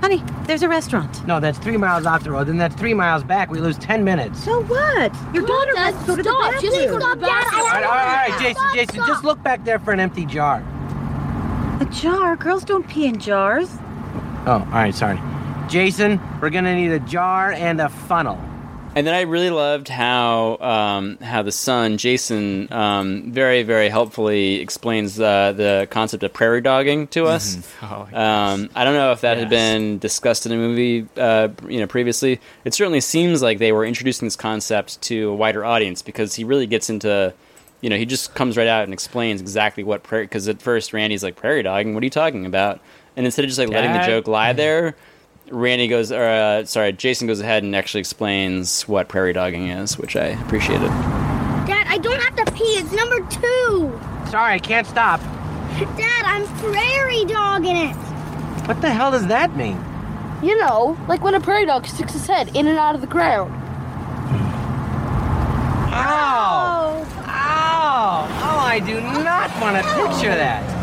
[0.00, 1.26] Honey, there's a restaurant.
[1.26, 3.50] No, that's three miles off the road, Then that's three miles back.
[3.50, 4.42] We lose ten minutes.
[4.44, 5.12] So what?
[5.34, 6.54] Your daughter Dad, has to go to stop.
[6.54, 7.00] the Just bathroom.
[7.00, 7.28] stop, Dad.
[7.28, 9.06] I All right, have all right, all right, Jason, Stop, Jason, stop.
[9.08, 10.62] just look back there for an empty jar.
[11.80, 12.36] A jar?
[12.36, 13.68] Girls don't pee in jars.
[14.46, 15.20] Oh, all right, sorry.
[15.68, 18.38] Jason, we're gonna need a jar and a funnel.
[18.98, 24.56] And then I really loved how um, how the son Jason um, very very helpfully
[24.56, 27.56] explains uh, the concept of prairie dogging to us.
[27.80, 31.78] Oh, Um, I don't know if that had been discussed in a movie, uh, you
[31.78, 32.40] know, previously.
[32.64, 36.42] It certainly seems like they were introducing this concept to a wider audience because he
[36.42, 37.32] really gets into,
[37.80, 40.24] you know, he just comes right out and explains exactly what prairie.
[40.24, 42.80] Because at first Randy's like prairie dogging, what are you talking about?
[43.16, 44.96] And instead of just like letting the joke lie there,
[45.50, 49.98] Randy goes, or uh, sorry, Jason goes ahead and actually explains what prairie dogging is,
[49.98, 50.88] which I appreciated.
[51.66, 52.64] Dad, I don't have to pee.
[52.64, 54.00] It's number two.
[54.30, 55.20] Sorry, I can't stop.
[55.96, 57.94] Dad, I'm prairie dogging it.
[58.66, 59.82] What the hell does that mean?
[60.42, 63.06] You know, like when a prairie dog sticks his head in and out of the
[63.06, 63.52] ground.
[65.92, 67.04] Ow!
[67.26, 68.28] Ow!
[68.42, 70.77] Oh, I do not want to picture that.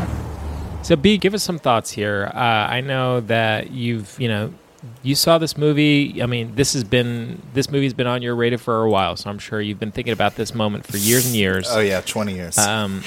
[0.85, 2.29] So, B, give us some thoughts here.
[2.31, 4.53] Uh, I know that you've, you know,
[5.01, 6.21] you saw this movie.
[6.21, 9.31] I mean, this has been this movie's been on your radar for a while, so
[9.31, 11.65] I'm sure you've been thinking about this moment for years and years.
[11.71, 12.55] Oh yeah, twenty years.
[12.59, 13.01] Um,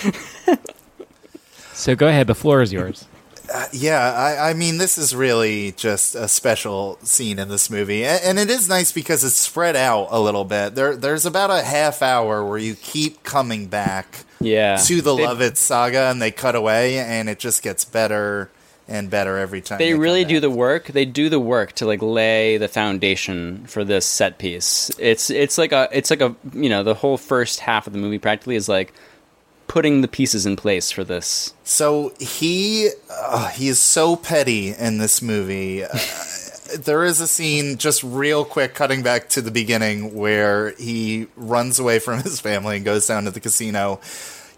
[1.73, 2.27] so go ahead.
[2.27, 3.07] The floor is yours.
[3.55, 8.05] Uh, yeah, I, I mean, this is really just a special scene in this movie,
[8.05, 10.75] and, and it is nice because it's spread out a little bit.
[10.75, 14.77] There, there's about a half hour where you keep coming back, Yeah.
[14.77, 18.51] to the They- Lovitz saga, and they cut away, and it just gets better
[18.87, 19.79] and better every time.
[19.79, 20.87] They come really do the work.
[20.87, 24.91] They do the work to like lay the foundation for this set piece.
[24.99, 27.99] It's it's like a it's like a you know the whole first half of the
[27.99, 28.95] movie practically is like
[29.67, 31.53] putting the pieces in place for this.
[31.65, 35.85] So he uh, he is so petty in this movie.
[36.77, 41.79] There is a scene, just real quick, cutting back to the beginning, where he runs
[41.79, 44.01] away from his family and goes down to the casino.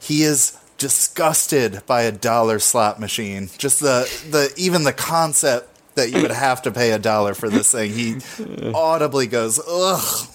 [0.01, 3.51] He is disgusted by a dollar slot machine.
[3.59, 7.49] Just the the even the concept that you would have to pay a dollar for
[7.49, 7.93] this thing.
[7.93, 8.17] He
[8.75, 10.27] audibly goes, ugh.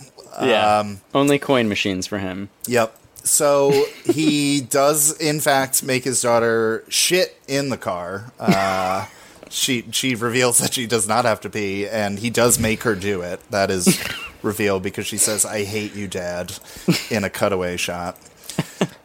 [0.41, 0.79] Yeah.
[0.79, 2.49] Um, Only coin machines for him.
[2.67, 2.99] Yep.
[3.23, 8.31] So he does, in fact, make his daughter shit in the car.
[8.39, 9.07] Uh,
[9.49, 12.95] she she reveals that she does not have to pee, and he does make her
[12.95, 13.39] do it.
[13.51, 14.01] That is
[14.41, 16.57] revealed because she says, "I hate you, Dad,"
[17.09, 18.17] in a cutaway shot.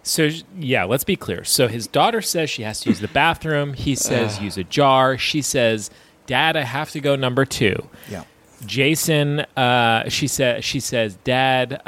[0.03, 1.45] So yeah, let's be clear.
[1.45, 3.75] So his daughter says she has to use the bathroom.
[3.75, 5.19] He says use a jar.
[5.19, 5.91] She says,
[6.27, 7.89] "Dad, I have to go number two.
[8.11, 8.25] Yeah.
[8.67, 11.83] Jason, uh, she said, she says, "Dad,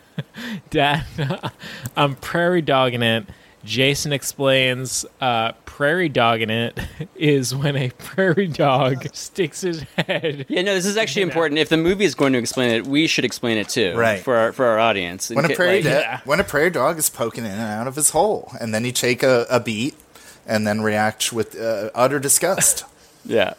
[0.70, 1.04] Dad,
[1.96, 3.26] I'm prairie dogging it."
[3.68, 6.78] Jason explains, uh, "Prairie dogging it
[7.16, 11.58] is when a prairie dog sticks his head." Yeah, no, this is actually important.
[11.58, 14.20] If the movie is going to explain it, we should explain it too, Right.
[14.20, 15.28] For our for our audience.
[15.28, 17.94] When a prairie like- da- when a prairie dog is poking in and out of
[17.94, 19.94] his hole, and then you take a, a beat,
[20.46, 22.84] and then react with uh, utter disgust.
[23.26, 23.52] Yeah.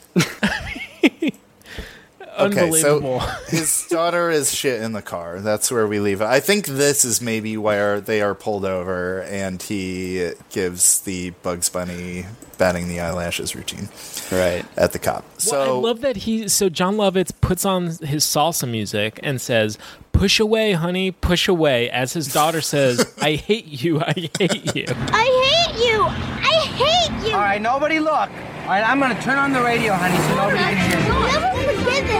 [2.39, 5.39] Okay, so his daughter is shit in the car.
[5.41, 6.25] That's where we leave it.
[6.25, 11.69] I think this is maybe where they are pulled over, and he gives the Bugs
[11.69, 12.25] Bunny
[12.57, 13.87] batting the eyelashes routine.
[14.31, 15.23] Right at the cop.
[15.23, 16.47] Well, So I love that he.
[16.47, 19.77] So Jon Lovitz puts on his salsa music and says,
[20.11, 24.85] "Push away, honey, push away." As his daughter says, "I hate you, I hate you."
[24.87, 25.25] I
[25.73, 26.03] hate you.
[26.03, 27.33] I hate you.
[27.33, 28.11] All right, nobody look.
[28.11, 31.39] All right, I'm gonna turn on the radio, honey, so nobody can hear.
[31.39, 32.18] Never forget this.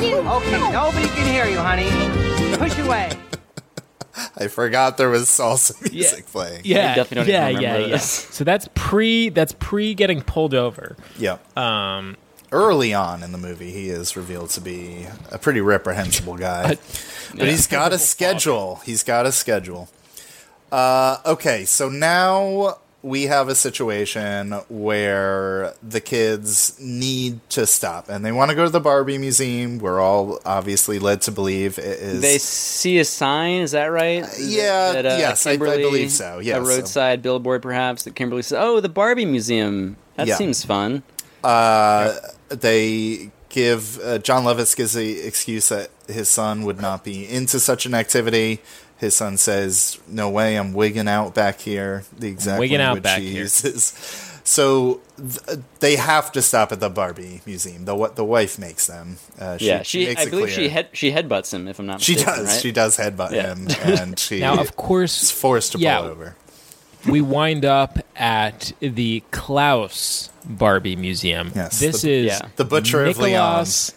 [0.00, 0.18] I hate you.
[0.18, 2.56] Okay, nobody can hear you, honey.
[2.56, 3.10] Push away.
[4.38, 6.62] I forgot there was salsa music playing.
[6.64, 7.98] Yeah, yeah, yeah, yeah.
[7.98, 9.28] So that's pre.
[9.28, 10.96] That's pre getting pulled over.
[11.18, 11.36] Yeah.
[11.54, 12.16] Um,
[12.50, 17.34] Early on in the movie, he is revealed to be a pretty reprehensible guy, but
[17.34, 17.44] yeah.
[17.44, 18.76] he's got a schedule.
[18.86, 19.90] He's got a schedule.
[20.72, 28.24] Uh, okay, so now we have a situation where the kids need to stop, and
[28.24, 29.78] they want to go to the Barbie Museum.
[29.78, 32.20] We're all obviously led to believe it is.
[32.20, 34.22] They see a sign, is that right?
[34.24, 38.02] Is yeah, that, uh, yes, I- I believe so, yeah, a so- roadside billboard, perhaps
[38.04, 39.96] that Kimberly says, "Oh, the Barbie Museum.
[40.16, 40.36] That Yeah.
[40.36, 41.02] seems fun."
[41.42, 42.16] Uh,
[42.50, 47.58] they give uh, Jon Lovitz gives the excuse that his son would not be into
[47.58, 48.60] such an activity.
[49.00, 53.02] His son says, "No way, I'm wigging out back here." The exact Wigging out language
[53.02, 53.42] back he here.
[53.42, 54.26] uses.
[54.44, 57.84] So th- they have to stop at the Barbie museum.
[57.84, 59.16] The what the wife makes them.
[59.38, 60.06] Uh, she, yeah, she.
[60.06, 60.56] makes I it believe clear.
[60.56, 62.38] she head she headbutts him, if I'm not She mistaken.
[62.44, 62.46] does.
[62.52, 62.60] right?
[62.60, 63.54] She does headbutt Yeah.
[63.54, 66.36] him, and she Now, of course, is forced to pull over.
[67.08, 71.52] we wind up at the Klaus Barbie Museum.
[71.54, 72.48] Yes, this the- is yeah.
[72.56, 73.92] The Butcher of Nicholas,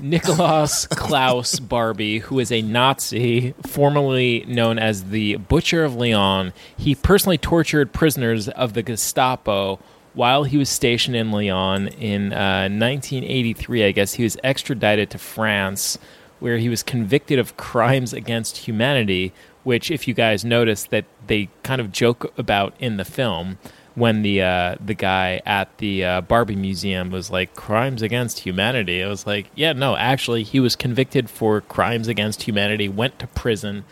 [0.00, 6.52] Nicholas Klaus Barbie, who is a Nazi, formerly known as the Butcher of Lyon.
[6.76, 9.78] He personally tortured prisoners of the Gestapo
[10.14, 11.88] while he was stationed in Lyon.
[11.88, 13.84] in uh, 1983.
[13.84, 15.98] I guess he was extradited to France,
[16.40, 19.32] where he was convicted of crimes against humanity.
[19.64, 23.58] Which, if you guys notice, that they kind of joke about in the film
[23.94, 29.02] when the uh, the guy at the uh, Barbie museum was like crimes against humanity.
[29.02, 33.26] I was like, yeah, no, actually, he was convicted for crimes against humanity, went to
[33.28, 33.84] prison,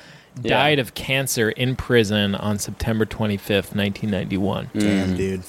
[0.43, 0.51] Yeah.
[0.57, 4.71] died of cancer in prison on September twenty fifth, nineteen ninety one.
[4.75, 5.43] Damn, dude.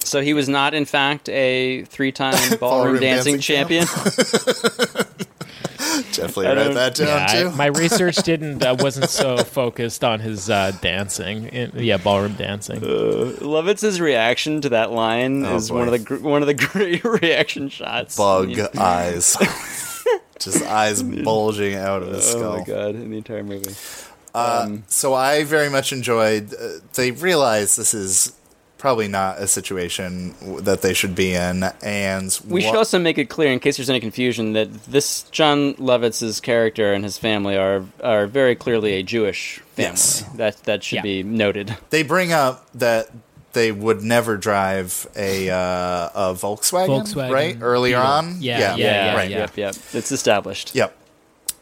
[0.00, 3.86] So he was not, in fact, a three-time ballroom, Ballroom dancing, dancing champion.
[6.12, 7.50] Definitely I write that down Yeah, I- too.
[7.52, 11.46] my research didn't uh, wasn't so focused on his uh, dancing.
[11.48, 12.78] In- yeah, ballroom dancing.
[12.78, 15.78] Uh, Lovitz's reaction to that line Oh, is boy.
[15.78, 18.16] one of the gr- one of the great reaction shots.
[18.16, 19.36] Bug I mean- eyes,
[20.38, 22.42] just eyes bulging out of his skull.
[22.54, 22.94] Oh my god!
[22.96, 23.74] In the entire movie.
[24.34, 26.52] Uh, so I very much enjoyed.
[26.54, 28.32] Uh, they realize this is
[28.84, 33.30] probably not a situation that they should be in, and We should also make it
[33.30, 37.82] clear, in case there's any confusion, that this Jon Lovitz's character and his family are
[38.02, 39.92] are very clearly a Jewish family.
[39.92, 40.24] Yes.
[40.34, 41.74] That that should be noted.
[41.88, 43.08] they bring up that
[43.54, 47.56] they would never drive a uh, a Volkswagen, Volkswagen right?
[47.58, 48.12] Earlier Beetle.
[48.12, 49.30] on, Yeah, yeah, yeah, right.
[49.30, 49.76] Yep, yep.
[49.94, 50.74] It's established.
[50.74, 50.94] Yep.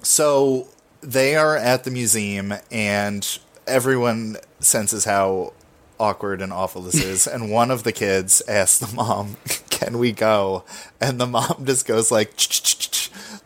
[0.02, 0.66] So
[1.02, 3.38] they are at the museum, and
[3.68, 5.52] everyone senses how
[6.02, 7.26] awkward and awful this is.
[7.26, 9.36] and one of the kids asks the mom,
[9.70, 10.64] "Can we go?"
[11.00, 12.32] And the mom just goes like,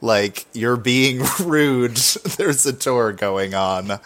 [0.01, 1.97] "Like you're being rude.
[1.97, 4.01] There's a tour going on."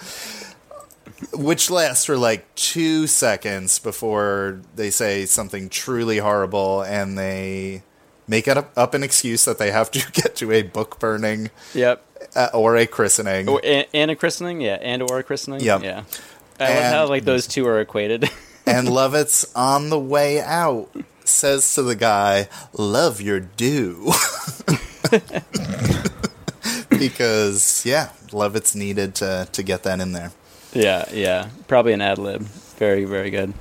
[1.35, 7.83] Which lasts for like two seconds before they say something truly horrible, and they
[8.27, 11.51] make it up, up an excuse that they have to get to a book burning
[11.75, 12.03] Yep.
[12.37, 13.49] uh, or a christening.
[13.49, 15.83] Or, and, and a christening, yeah, and or a christening, Yep.
[15.83, 16.05] yeah.
[16.61, 18.25] I love how like those two are equated.
[18.67, 20.91] and Lovitz on the way out
[21.25, 24.05] says to the guy, "Love your due,"
[26.91, 30.33] because yeah, Lovitz needed to to get that in there.
[30.73, 31.49] yeah, yeah.
[31.69, 32.43] Probably an ad lib.
[32.43, 33.53] Very, very good.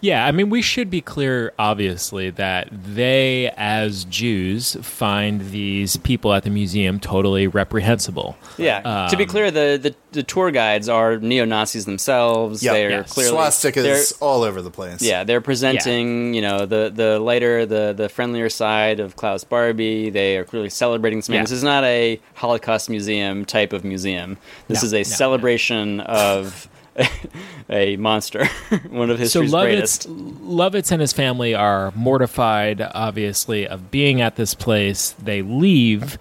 [0.00, 6.32] Yeah, I mean, we should be clear, obviously, that they, as Jews, find these people
[6.32, 8.36] at the museum totally reprehensible.
[8.58, 9.06] Yeah.
[9.10, 12.62] to be Um, clear, the, the, the tour guides are neo Nazis themselves.
[12.62, 12.72] Yep.
[12.74, 13.12] They're Yes.
[13.12, 15.02] clearly Swastikas they're- all over the place.
[15.02, 20.10] Yeah, they're presenting, you know, the the lighter, the the friendlier side of Klaus Barbie.
[20.10, 21.36] They are clearly celebrating something.
[21.36, 21.42] Yeah.
[21.42, 24.38] This is not a Holocaust museum type of museum.
[24.68, 26.68] This No, is a no, celebration of
[27.70, 28.46] a monster,
[28.90, 30.08] one of so history's Lovitz, greatest.
[30.08, 35.10] Lovitz and his family are mortified, obviously, of being at this place.
[35.22, 36.18] They leave,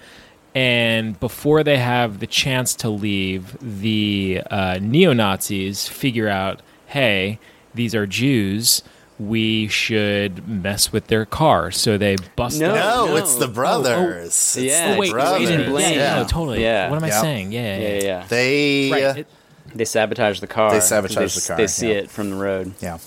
[0.54, 7.40] and before they have the chance to leave, the uh, neo Nazis figure out, hey,
[7.74, 8.84] these are Jews.
[9.18, 12.60] We should mess with their car, so they bust.
[12.60, 13.16] No, No, no.
[13.16, 14.58] it's the brothers.
[14.58, 15.50] It's Yeah, the wait, brothers.
[15.50, 15.94] Agent Blaine.
[15.94, 16.16] Yeah.
[16.16, 16.62] No, totally.
[16.62, 16.90] Yeah.
[16.90, 17.22] What am I Yep.
[17.22, 17.52] saying?
[17.54, 17.94] Yeah, yeah, Yeah, yeah.
[17.96, 18.04] yeah.
[18.04, 18.26] yeah.
[18.28, 19.18] They Right.
[19.20, 19.28] it-
[19.76, 20.72] They sabotage the car.
[20.72, 21.96] They 'cause sabotage they, the car, They see yeah.
[22.00, 22.74] it from the road.
[22.82, 22.98] yeah.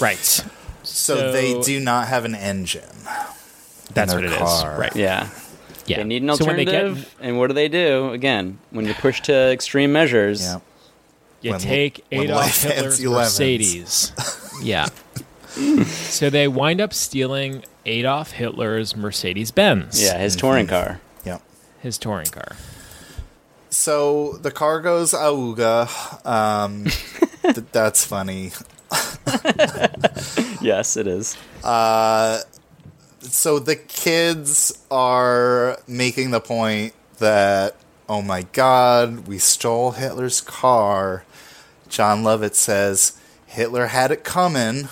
[0.00, 0.44] right.
[0.82, 2.82] So, they do not have an engine.
[3.94, 4.48] That's in what their it is.
[4.48, 4.78] car.
[4.78, 4.94] Right.
[4.94, 5.28] Yeah.
[5.86, 5.98] Yeah.
[5.98, 8.10] They need an So when they alternative, get- and what do they do?
[8.12, 10.58] Again, when you push to extreme measures, Yeah.
[11.42, 13.00] You When- take when Adolf Hitler's.
[13.04, 14.12] Mercedes.
[14.62, 14.86] yeah.
[15.86, 19.96] so they wind up stealing Adolf Hitler's Mercedes Benz.
[19.96, 20.04] Mm-hmm.
[20.16, 21.00] yeah, his touring car.
[21.24, 21.42] Yep.
[21.82, 22.56] His touring car.
[23.76, 25.86] So the car goes auga.
[26.26, 26.84] Um,
[27.42, 28.52] th- that's funny.
[30.62, 31.36] Yes, it is.
[31.62, 32.40] Uh,
[33.20, 37.76] so the kids are making the point that,
[38.08, 41.24] oh my god, we stole Hitler's car.
[41.88, 44.88] Jon Lovitz says Hitler had it coming.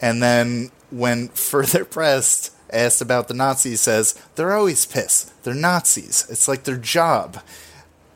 [0.00, 5.42] And then, when further pressed, asked about the Nazis, says they're always pissed.
[5.42, 6.26] They're Nazis.
[6.30, 7.42] It's like their job.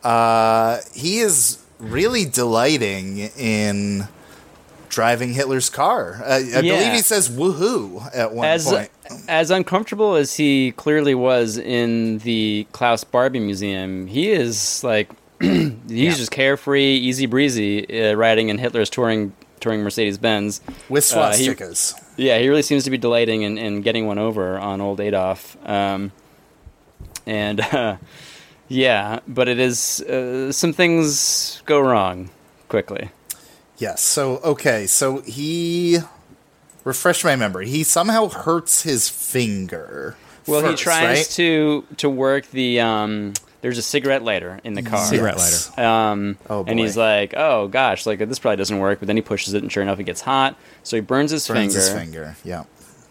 [0.05, 4.09] Uh, he is really delighting in
[4.89, 6.20] driving Hitler's car.
[6.24, 6.61] Uh, I Yeah.
[6.61, 8.91] believe he says "woohoo" at one As point.
[9.29, 15.09] as uncomfortable as he clearly was in the Klaus Barbie Museum, he is like
[15.41, 21.33] he's just carefree, easy breezy, uh, riding in Hitler's touring touring Mercedes Benz with Uh,
[21.33, 21.95] he- swastikas.
[22.16, 25.57] Yeah, he really seems to be delighting in, in getting one over on old Adolf.
[25.66, 26.12] Um,
[27.27, 27.97] and uh,
[28.73, 32.31] yeah, but it is uh, some things go wrong
[32.69, 33.11] quickly.
[33.78, 34.01] Yes.
[34.01, 34.86] So okay.
[34.86, 35.99] So he
[36.85, 37.69] refresh my memory.
[37.69, 40.16] He somehow hurts his finger.
[40.47, 41.27] Well, he tries right?
[41.36, 42.81] to to work the.
[42.81, 45.05] Um, there's a cigarette lighter in the car.
[45.05, 45.70] Cigarette Yes.
[45.77, 45.89] lighter.
[45.89, 49.23] Um, Oh, and he's like, "Oh gosh, like this probably doesn't work." But then he
[49.23, 50.57] pushes it, and sure enough, it gets hot.
[50.82, 52.36] So he burns his Burns finger, his finger.
[52.44, 52.65] Yeah.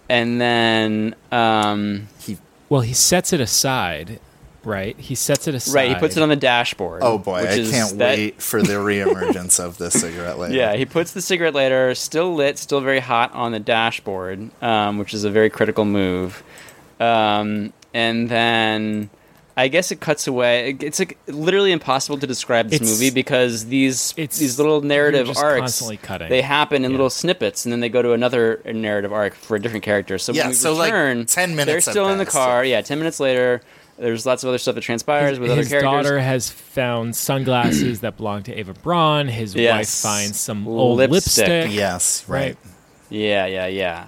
[0.09, 2.37] and then um, He.
[2.67, 4.19] Well, he sets it aside,
[4.63, 4.97] right?
[4.99, 5.73] He sets it aside.
[5.75, 7.01] right, he puts it on the dashboard.
[7.03, 10.53] Oh boy, which I is can't that- wait for the reemergence of this cigarette lighter.
[10.55, 14.97] Yeah, he puts the cigarette lighter, still lit, still very hot, on the dashboard, um,
[14.97, 16.43] which is a very critical move.
[16.99, 19.09] Um, and then
[19.57, 20.77] I guess it cuts away.
[20.79, 25.79] It's like literally impossible to describe this It's- movie because these these little narrative arcs
[25.81, 29.55] constantly they happen in little snippets, and then they go to another narrative arc for
[29.57, 30.17] a different character.
[30.17, 32.63] So Yeah, when we so, like, 10 minutes They're still in the passed, car.
[32.63, 33.61] Yeah, ten minutes later,
[33.97, 35.71] there's lots of other stuff that transpires with other characters.
[35.73, 36.05] his characters.
[36.09, 39.27] daughter has found sunglasses that belong to Eva Braun.
[39.27, 41.71] His wife finds some old lipstick.
[41.71, 42.57] Yes, right.
[43.09, 44.05] Yeah, yeah, yeah.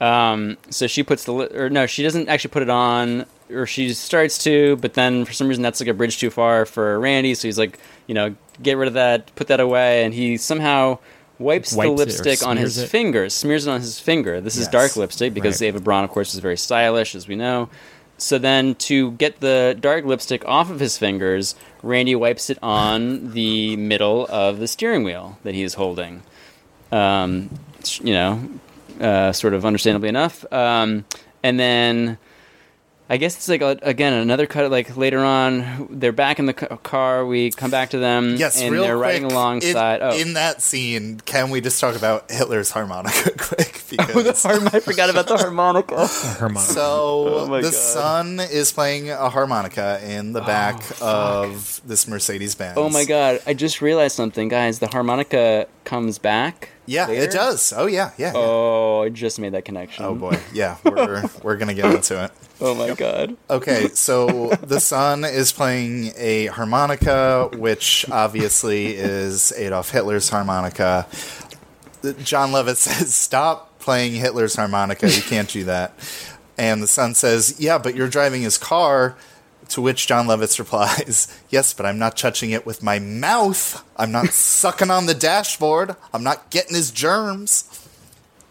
[0.00, 3.66] Um, so she puts the li- or no, she doesn't actually put it on, or
[3.66, 6.98] she starts to, but then for some reason that's like a bridge too far for
[7.00, 7.34] Randy.
[7.34, 10.98] So he's like, you know, get rid of that, put that away, and he somehow
[11.38, 12.88] wipes, Wipes the lipstick on his it.
[12.88, 14.40] finger, smears it on his finger.
[14.40, 15.68] This is dark lipstick because Right.
[15.68, 17.68] Eva Braun, of course, is very stylish, as we know.
[18.18, 23.32] So then, to get the dark lipstick off of his fingers, Randy wipes it on
[23.32, 26.22] the middle of the steering wheel that he is holding.
[26.90, 27.50] Um,
[28.00, 28.48] you know,
[29.00, 30.50] uh, sort of understandably enough.
[30.52, 31.04] Um,
[31.42, 32.16] and then
[33.08, 34.70] I guess it's like a, again another cut.
[34.70, 37.24] Like later on, they're back in the ca- car.
[37.24, 38.36] We come back to them.
[38.36, 39.02] Yes, and real they're quick.
[39.04, 40.00] riding alongside.
[40.00, 43.75] In, oh, in that scene, can we just talk about Hitler's harmonica quick?
[43.98, 46.06] oh, the harm- I forgot about the harmonica.
[46.06, 46.72] harmonica.
[46.72, 47.74] So Oh my the God.
[47.74, 52.76] son is playing a harmonica in the oh, back of this Mercedes Benz.
[52.76, 53.40] Oh my god!
[53.46, 54.78] I just realized something, guys.
[54.78, 56.70] The harmonica comes back.
[56.86, 57.22] Yeah, later?
[57.24, 57.72] it does.
[57.76, 58.28] Oh yeah, yeah.
[58.28, 58.32] yeah.
[58.36, 60.04] Oh, I just made that connection.
[60.04, 62.30] Oh boy, yeah, we're we're gonna get into it.
[62.60, 63.36] Oh my god.
[63.50, 71.06] Okay, so the son is playing a harmonica, which obviously is Adolf Hitler's harmonica.
[72.22, 75.08] Jon Lovitz says, "Stop playing Hitler's harmonica.
[75.08, 75.92] You can't do that."
[76.58, 79.16] And the son says, "Yeah, but you're driving his car."
[79.70, 83.82] To which Jon Lovitz replies, "Yes, but I'm not touching it with my mouth.
[83.96, 85.96] I'm not sucking on the dashboard.
[86.12, 87.64] I'm not getting his germs."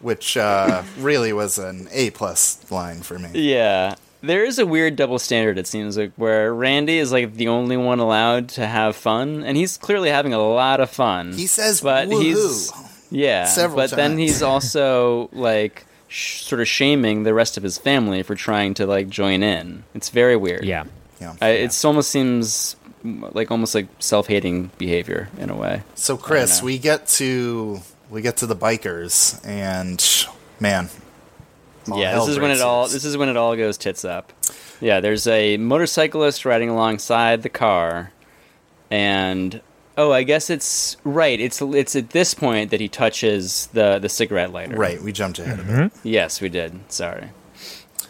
[0.01, 3.29] Which uh, really was an A plus line for me.
[3.33, 3.95] Yeah.
[4.21, 7.77] There is a weird double standard, it seems like, where Randy is like the only
[7.77, 11.33] one allowed to have fun, and he's clearly having a lot of fun.
[11.33, 12.37] He says, but he's
[12.71, 17.63] "Woohoo." Yeah, Several but then he's also like sh- sort of shaming the rest of
[17.63, 19.83] his family for trying to like join in.
[19.93, 20.65] It's very weird.
[20.65, 20.85] Yeah,
[21.19, 21.35] yeah.
[21.41, 25.83] I, It's almost seems like almost like self-hating behavior in a way.
[25.95, 27.79] So Chris, we get to
[28.09, 30.03] we get to the bikers, and
[30.59, 30.89] man,
[31.87, 34.33] yeah, this is when it all this is when it all goes tits up.
[34.81, 38.11] Yeah, there's a motorcyclist riding alongside the car,
[38.91, 39.61] and
[39.97, 41.39] oh, I guess it's right.
[41.39, 44.75] It's it's at this point that he touches the the cigarette lighter.
[44.75, 45.91] Right, we jumped ahead of it.
[46.03, 46.91] Yes, we did.
[46.91, 47.29] Sorry.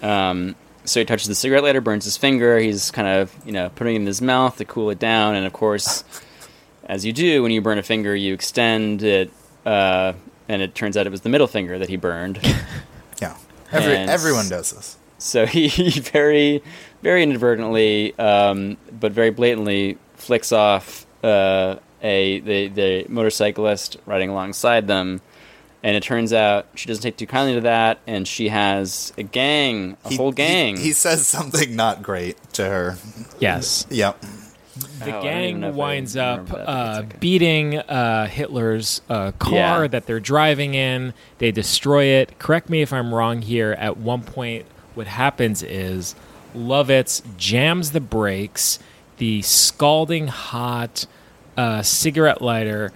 [0.01, 2.59] Um, so he touches the cigarette lighter, burns his finger.
[2.59, 5.45] He's kind of you know putting it in his mouth to cool it down, and
[5.45, 6.03] of course,
[6.85, 9.31] as you do when you burn a finger, you extend it.
[9.65, 10.13] Uh,
[10.47, 12.39] and it turns out it was the middle finger that he burned.
[13.21, 13.37] Yeah,
[13.71, 14.97] Every, everyone does this.
[15.17, 16.61] So he, he very,
[17.01, 24.87] very inadvertently, um, but very blatantly flicks off uh, a the, the motorcyclist riding alongside
[24.87, 25.21] them,
[25.83, 29.23] and it turns out she doesn't take too kindly to that, and she has a
[29.23, 30.77] gang, a He- whole gang.
[30.77, 32.97] He, says something not great to her.
[33.39, 33.85] Yes.
[33.89, 34.21] Yep.
[34.21, 36.69] The Oh, I don't even gang know if I winds up remember that.
[36.69, 39.87] uh, beating uh, Hitler's uh, car Yeah.
[39.87, 41.13] that they're driving in.
[41.37, 42.37] They destroy it.
[42.39, 43.71] Correct me if I'm wrong here.
[43.79, 46.13] At one point, what happens is
[46.53, 48.79] Lovitz jams the brakes.
[49.17, 51.05] The scalding hot
[51.57, 52.91] uh, cigarette lighter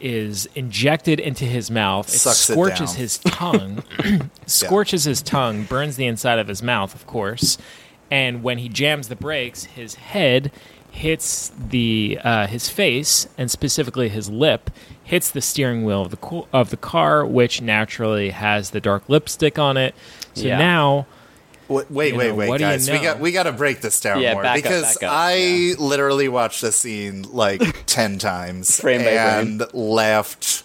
[0.00, 2.08] is injected into his mouth.
[2.08, 2.96] It Sucks scorches down.
[3.00, 3.82] his tongue.
[4.46, 7.56] scorches his tongue, burns the inside of his mouth, of course.
[8.10, 10.52] And when he jams the brakes, his head
[10.90, 14.70] hits the uh, his face and specifically his lip
[15.02, 19.08] hits the steering wheel of the co- of the car, which naturally has the dark
[19.08, 19.94] lipstick on it.
[20.34, 20.58] So Yeah.
[20.58, 21.06] now,
[21.68, 22.90] Wait, wait, You wait, know, wait, what do you guys.
[22.90, 25.12] We got we got to break this down Yeah, more back up, because back up,
[25.14, 29.16] I literally watched this scene like ten times Frame by frame.
[29.62, 30.62] and laughed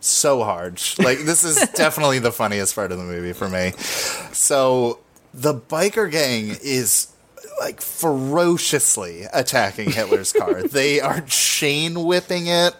[0.00, 0.80] so hard.
[0.98, 3.72] Like this is definitely the funniest part of the movie for me.
[4.32, 5.00] So
[5.34, 7.08] the biker gang is
[7.62, 10.62] like ferociously attacking Hitler's car.
[10.62, 12.74] they are chain whipping it.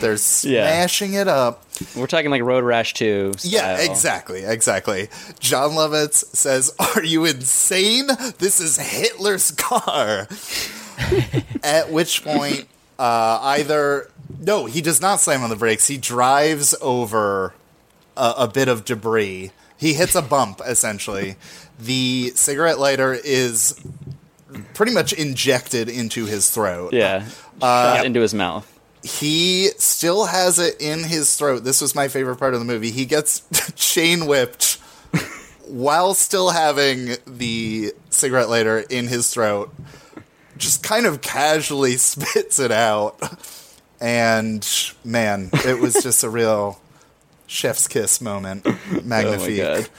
[0.00, 1.64] They're smashing it up.
[1.96, 3.32] We're talking like Road Rash 2.
[3.40, 5.08] Yeah, exactly, exactly.
[5.40, 8.08] Jon Lovitz says, "Are you insane?
[8.38, 10.28] This is Hitler's car."
[11.62, 15.88] At which point, uh, either no, he does not slam on the brakes.
[15.88, 17.54] He drives over
[18.16, 19.50] a, a bit of debris.
[19.76, 21.36] He hits a bump essentially.
[21.78, 23.80] The cigarette lighter is
[24.80, 26.94] pretty much injected into his throat.
[26.94, 27.26] Yeah.
[27.60, 28.66] Uh, Shot into his mouth.
[29.02, 31.64] he still has it in his throat.
[31.64, 32.90] This was my favorite part of the movie.
[32.90, 33.42] He gets
[33.76, 34.78] chain whipped
[35.66, 39.70] while still having the cigarette lighter in his throat,
[40.56, 43.18] just kind of casually spits it out.
[44.00, 44.66] And
[45.04, 46.80] man, it was just a real
[47.46, 48.66] chef's kiss moment.
[49.04, 49.90] Magnifique.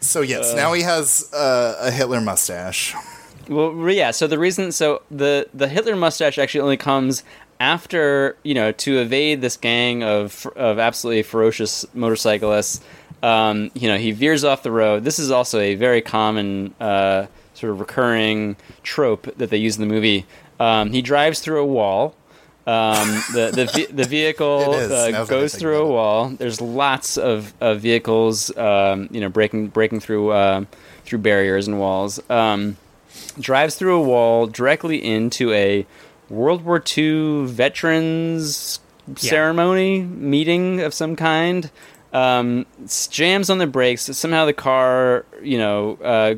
[0.00, 0.56] so yes, Uh.
[0.56, 2.94] now he has uh, a Hitler mustache.
[3.48, 4.10] Well, yeah.
[4.10, 7.24] So the reason, so the the Hitler mustache actually only comes
[7.60, 12.80] after you know to evade this gang of of absolutely ferocious motorcyclists.
[13.22, 15.04] Um, you know, he veers off the road.
[15.04, 19.86] This is also a very common uh, sort of recurring trope that they use in
[19.86, 20.26] the movie.
[20.60, 22.14] Um, he drives through a wall.
[22.66, 26.30] Um, the the the vehicle It is, now uh, goes through a wall.
[26.30, 30.64] There's lots of, of vehicles, um, you know, breaking breaking through uh,
[31.04, 32.20] through barriers and walls.
[32.30, 32.76] Um,
[33.38, 35.86] drives through a wall directly into a
[36.28, 38.80] World War II veterans
[39.16, 41.70] ceremony meeting of some kind.
[42.12, 42.66] Um,
[43.10, 44.02] jams on the brakes.
[44.02, 46.34] Somehow the car, you know, uh,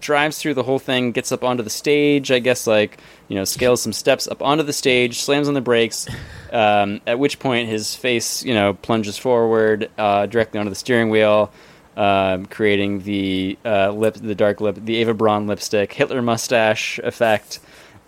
[0.00, 2.30] drives through the whole thing, gets up onto the stage.
[2.30, 2.98] I guess like
[3.28, 6.06] you know, scales some steps up onto the stage, slams on the brakes.
[6.54, 11.10] Um, at which point his face, you know, plunges forward uh, directly onto the steering
[11.10, 11.52] wheel,
[11.96, 17.60] um, creating the uh, lip, the dark lip, the Eva Braun lipstick, Hitler mustache effect.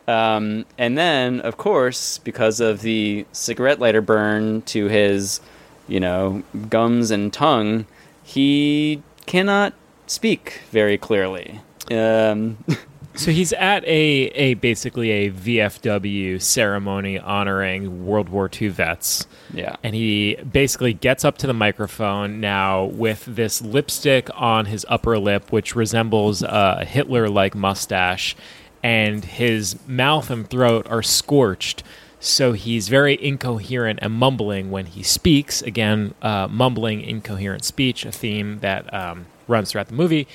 [0.09, 5.41] Um, and then, of course, because of the cigarette lighter burn to his,
[5.89, 7.87] you know, gums and tongue,
[8.23, 9.75] he cannot
[10.07, 11.61] speak very clearly.
[11.91, 12.59] Um,
[13.16, 19.26] So he's at a, a basically a VFW ceremony honoring World War II vets.
[19.55, 19.76] Yeah.
[19.82, 25.18] And he basically gets up to the microphone now with this lipstick on his upper
[25.18, 28.36] lip, which resembles a Hitler like mustache,
[28.82, 31.82] and his mouth and throat are scorched.
[32.20, 35.62] So he's very incoherent and mumbling when he speaks.
[35.62, 40.28] Again, uh, mumbling, incoherent speech, a theme that um, runs throughout the movie.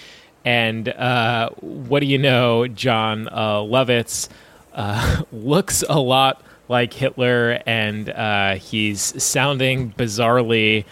[0.43, 2.67] And uh, what do you know?
[2.67, 4.27] Jon uh, Lovitz
[4.73, 10.85] uh, looks a lot like Hitler, and uh, he's sounding bizarrely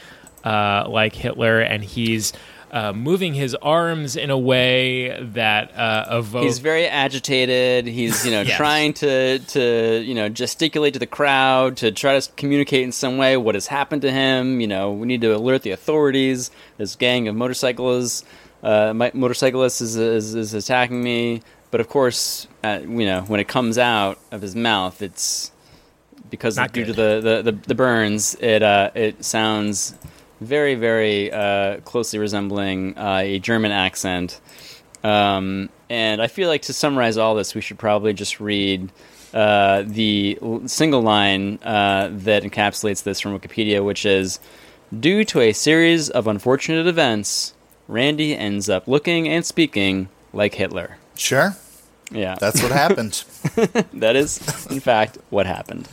[0.44, 2.34] uh, like Hitler, and he's
[2.72, 6.44] uh, moving his arms in a way that uh, evokes.
[6.46, 7.88] He's very agitated.
[7.88, 8.58] He's you know Yes.
[8.58, 13.18] trying to to you know gesticulate to the crowd to try to communicate in some
[13.18, 14.62] way what has happened to him.
[14.62, 16.52] You know, we need to alert the authorities.
[16.78, 18.24] This gang of motorcyclists,
[18.64, 21.42] uh, my, motorcyclist is, is is attacking me.
[21.72, 25.52] But of course, uh, you know when it comes out of his mouth, it's
[26.30, 28.36] because Not due to the, the, the, the burns.
[28.36, 29.96] It uh, it sounds
[30.42, 34.40] very very uh, closely resembling uh, a German accent.
[35.04, 38.92] Um, and I feel like to summarize all this, we should probably just read
[39.34, 44.40] uh, the l- single line uh, that encapsulates this from Wikipedia, which is
[44.98, 47.54] Due to a series of unfortunate events,
[47.90, 50.98] Randy ends up looking and speaking like Hitler.
[51.16, 51.58] Sure.
[52.12, 52.36] Yeah.
[52.40, 53.24] That's what happened.
[53.94, 55.90] that is, in fact, what happened.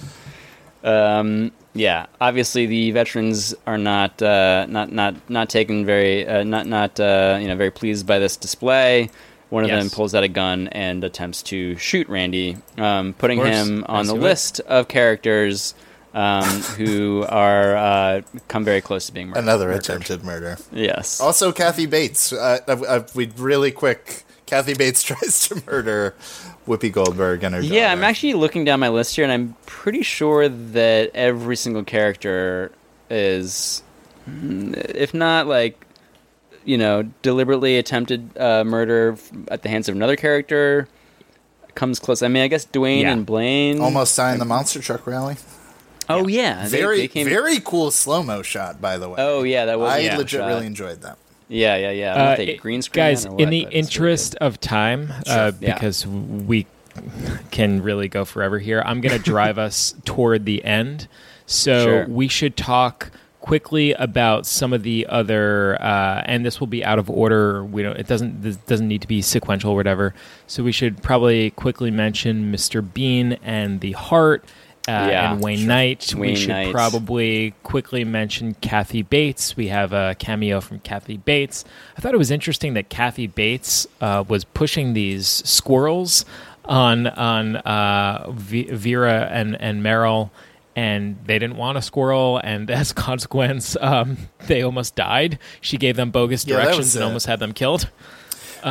[0.84, 6.66] Um, yeah, obviously the veterans are not uh, not not not taken very uh, not
[6.66, 9.10] not uh, you know very pleased by this display.
[9.50, 13.84] One of them pulls out a gun and attempts to shoot Randy, um, putting him
[13.88, 14.24] on the you would.
[14.24, 15.74] list of characters
[16.16, 16.48] um,
[16.78, 19.40] who are uh, come very close to being murdered.
[19.42, 19.80] Another murdered.
[19.80, 20.56] attempted murder.
[20.72, 21.20] Yes.
[21.20, 22.32] Also, Kathy Bates.
[22.32, 24.24] Uh, uh, uh, we really quick.
[24.46, 26.14] Kathy Bates tries to murder
[26.66, 27.60] Whoopi Goldberg and her.
[27.60, 31.84] Yeah, I'm actually looking down my list here, and I'm pretty sure that every single
[31.84, 32.72] character
[33.10, 33.82] is,
[34.28, 35.84] mm, if not like,
[36.64, 39.16] you know, deliberately attempted uh, murder
[39.48, 40.88] at the hands of another character,
[41.74, 42.22] comes close.
[42.22, 43.12] I mean, I guess Duane Yeah.
[43.12, 45.36] and Blaine Almost dying the monster truck rally.
[46.08, 48.80] Oh yeah, they- very they came- very cool slow mo shot.
[48.80, 49.16] By the way.
[49.18, 49.92] Oh yeah, that was.
[49.92, 50.46] I cool legit shot.
[50.48, 51.18] really enjoyed that.
[51.48, 52.14] Yeah, yeah, yeah.
[52.14, 54.34] I don't Uh, if it- green screen guys, that or in the but really interest
[54.40, 55.74] of time, uh, Sure, yeah.
[55.74, 56.66] because we
[57.50, 61.08] can really go forever here, I'm going to drive us toward the end.
[61.46, 62.06] So Sure.
[62.08, 63.10] we should talk
[63.40, 67.62] quickly about some of the other, uh, and this will be out of order.
[67.64, 67.96] We don't.
[67.96, 68.42] It doesn't.
[68.42, 70.14] This doesn't need to be sequential or whatever.
[70.48, 72.82] So we should probably quickly mention Mr.
[72.94, 74.44] Bean and the Heart.
[74.88, 75.66] Uh, Yeah, and Wayne sure.
[75.68, 76.14] Knight.
[76.16, 76.72] we should Knight.
[76.72, 79.56] probably quickly mention Kathy Bates.
[79.56, 81.64] We have a cameo from Kathy Bates.
[81.96, 86.24] I thought it was interesting that Kathy Bates uh, was pushing these squirrels
[86.64, 90.30] on on uh, v- Vera and and Merrill,
[90.74, 95.38] and they didn't want a squirrel, and as a consequence, um, they almost died.
[95.60, 97.06] She gave them bogus directions was and it.
[97.06, 97.90] almost had them killed.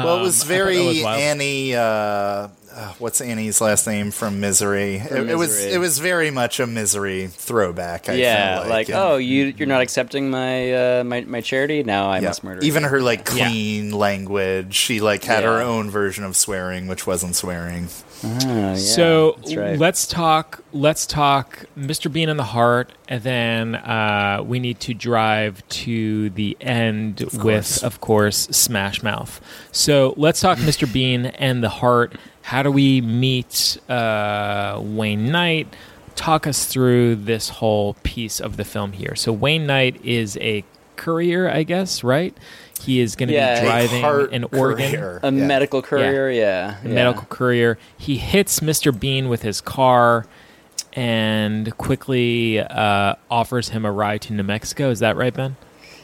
[0.04, 1.04] Well, it Um, was I thought that very was.
[1.06, 1.76] Annie.
[1.76, 2.48] Uh,
[2.78, 4.96] uh, what's Annie's last name from Misery?
[4.96, 8.10] It, From it was it was very much a Misery throwback.
[8.10, 11.84] I yeah, feel like, and- oh, you you're not accepting my uh, my my charity.
[11.84, 12.28] Now I Yeah.
[12.28, 12.60] must murder.
[12.64, 12.90] Even you.
[12.90, 17.88] her like clean language, she like had her own version of swearing, which wasn't swearing.
[18.24, 19.78] Ah, so right.
[19.78, 20.64] let's talk.
[20.74, 22.12] Let's talk Mr.
[22.12, 27.36] Bean and the Heart, and then uh, we need to drive to the end course.
[27.44, 29.42] with, of course, Smash Mouth.
[29.72, 30.92] So let's talk Mr.
[30.94, 32.16] Bean and the Heart.
[32.44, 35.74] How do we meet uh, Wayne Knight?
[36.16, 39.16] Talk us through this whole piece of the film here.
[39.16, 40.64] So Wayne Knight is a
[40.96, 42.36] courier, I guess, right?
[42.82, 44.92] He is going to Yeah, be driving heart an organ.
[44.92, 45.20] courier.
[45.24, 45.46] a Yeah.
[45.46, 46.30] medical courier.
[46.30, 46.94] Yeah, a yeah.
[46.94, 47.78] medical courier.
[47.98, 48.98] He hits Mr.
[48.98, 50.26] Bean with his car
[50.94, 54.90] and quickly uh, offers him a ride to New Mexico.
[54.90, 55.56] Is that right, Ben?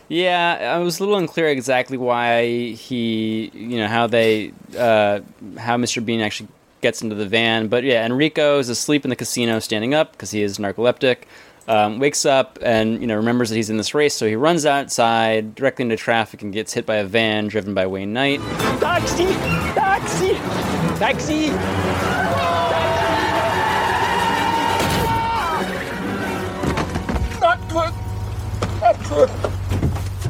[0.07, 5.22] Yeah, I was a little unclear exactly why he, you know, how they, uh,
[5.57, 6.03] how Mr.
[6.03, 6.49] Bean actually
[6.81, 7.68] gets into the van.
[7.68, 11.19] But yeah, Enrico is asleep in the casino, standing up because he is narcoleptic.
[11.68, 14.66] Um, wakes up and you know remembers that he's in this race, so he runs
[14.66, 18.42] outside directly into traffic and gets hit by a van driven by Wayne Knight.
[18.80, 19.26] Taxi!
[19.76, 20.34] Taxi!
[20.98, 21.50] Taxi!
[27.40, 27.94] Not good.
[28.82, 29.30] Not good.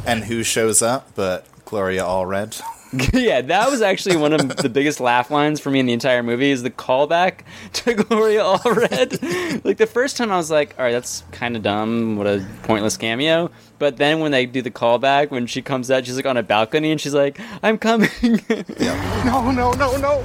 [0.06, 2.62] And who shows up but Gloria Allred?
[3.13, 6.22] yeah, that was actually one of the biggest laugh lines for me in the entire
[6.22, 7.41] movie is the callback
[7.73, 9.63] to Gloria Allred.
[9.65, 12.18] like the first time I was like, all right, that's kind of dumb.
[12.18, 13.49] What a pointless cameo.
[13.80, 16.43] But then when they do the callback, when she comes out, she's like on a
[16.43, 18.09] balcony and she's like, I'm coming.
[18.22, 20.23] No, no, no, no.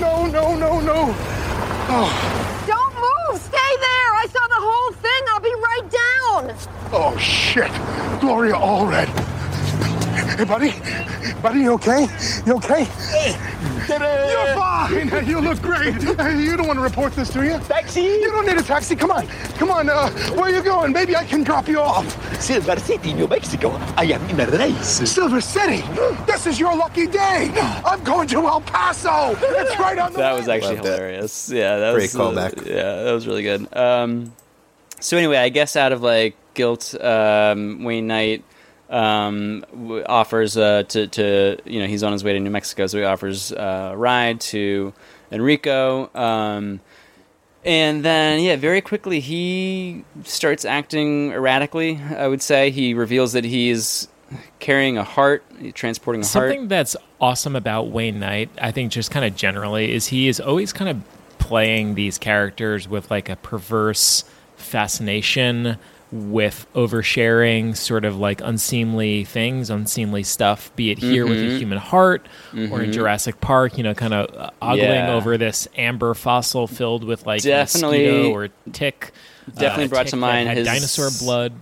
[0.00, 1.14] No, no, no, no.
[1.90, 3.40] Oh, Don't move!
[3.40, 4.14] Stay there!
[4.14, 5.22] I saw the whole thing!
[5.28, 6.56] I'll be right down!
[6.92, 7.70] oh shit.
[8.20, 9.08] Gloria Allred.
[10.18, 10.72] Hey, buddy.
[11.42, 12.06] Buddy, you okay?
[12.46, 12.84] You okay?
[12.84, 13.36] Hey,
[13.88, 15.26] You're fine.
[15.28, 15.94] You look great.
[16.02, 17.58] You don't want to report this, do you?
[17.60, 18.02] Taxi.
[18.02, 18.96] You don't need a taxi.
[18.96, 19.26] Come on.
[19.58, 19.88] Come on.
[19.88, 20.92] Uh, where are you going?
[20.92, 22.06] Maybe I can drop you off.
[22.40, 23.70] Silver City, New Mexico.
[23.96, 25.10] I am in a race.
[25.10, 25.82] Silver City.
[26.26, 27.50] This is your lucky day.
[27.84, 29.36] I'm going to El Paso.
[29.40, 30.92] It's right on the that was actually Loved it.
[30.94, 31.50] hilarious.
[31.50, 32.66] Yeah, that Great was uh, callback.
[32.66, 33.68] yeah, that was really good.
[33.76, 34.32] Um,
[35.00, 38.44] so anyway, I guess out of like guilt, um, Wayne Knight
[38.90, 39.64] um,
[40.06, 43.04] offers uh, to to you know he's on his way to New Mexico, so he
[43.04, 44.92] offers uh, a ride to
[45.30, 46.10] Enrico.
[46.14, 46.80] Um,
[47.64, 52.00] and then, yeah, very quickly he starts acting erratically.
[52.16, 54.08] I would say he reveals that he's
[54.58, 55.44] carrying a heart,
[55.74, 56.50] transporting a heart.
[56.50, 60.40] Something that's awesome about Wayne Knight, I think, just kind of generally, is he is
[60.40, 61.02] always kind of
[61.38, 64.24] playing these characters with like a perverse
[64.56, 65.78] fascination
[66.10, 71.58] with oversharing sort of like unseemly things, unseemly stuff, be it here with a Mhm.
[71.58, 72.92] human heart or in Mhm.
[72.92, 75.12] Jurassic Park, you know, kind of uh, ogling Yeah.
[75.14, 79.12] over this amber fossil filled with like Definitely- mosquito or tick.
[79.54, 81.52] Definitely uh, brought tick to mind his dinosaur blood.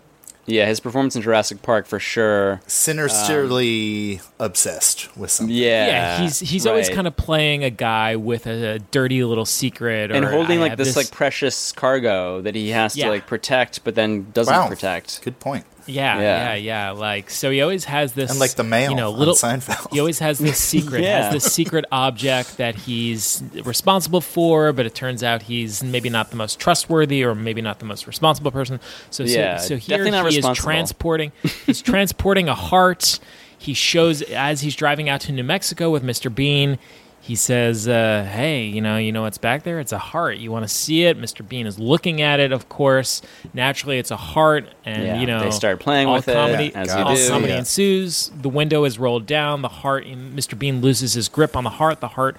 [0.47, 2.60] Yeah, his performance in Jurassic Park for sure.
[2.66, 5.55] Sinisterly um, obsessed with something.
[5.55, 9.44] Yeah, Yeah, he's he's always kind of playing a guy with a, a dirty little
[9.47, 13.06] secret, and holding I like have this, like precious cargo that he has Yeah.
[13.06, 14.68] to like protect, but then doesn't Wow.
[14.68, 15.23] protect.
[15.23, 15.64] Good point.
[15.86, 16.20] Yeah, Yeah.
[16.20, 19.18] yeah, yeah, Like so, he always has this, And like the mail you know, on
[19.18, 19.34] little.
[19.34, 19.92] Seinfeld.
[19.92, 21.24] He always has this secret, Yeah.
[21.24, 26.30] has this secret object that he's responsible for, but it turns out he's maybe not
[26.30, 28.80] the most trustworthy or maybe not the most responsible person.
[29.10, 31.32] So, Yeah, so, so here definitely he is transporting,
[31.66, 33.18] he's transporting a heart.
[33.58, 36.32] He shows as he's driving out to New Mexico with Mr.
[36.32, 36.78] Bean.
[37.27, 39.81] He says, uh, "Hey, you know, you know what's back there?
[39.81, 40.36] It's a heart.
[40.39, 41.47] You want to see it?" Mr.
[41.47, 42.53] Bean is looking at it.
[42.53, 43.20] Of course,
[43.53, 46.73] naturally, it's a heart, and Yeah, you know they start playing all with it, comedy,
[46.74, 47.28] as you all do.
[47.28, 47.59] comedy Yeah.
[47.59, 48.31] ensues.
[48.40, 49.62] The window is rolled down.
[49.62, 50.57] The heart, Mr.
[50.57, 52.01] Bean loses his grip on the heart.
[52.01, 52.36] The heart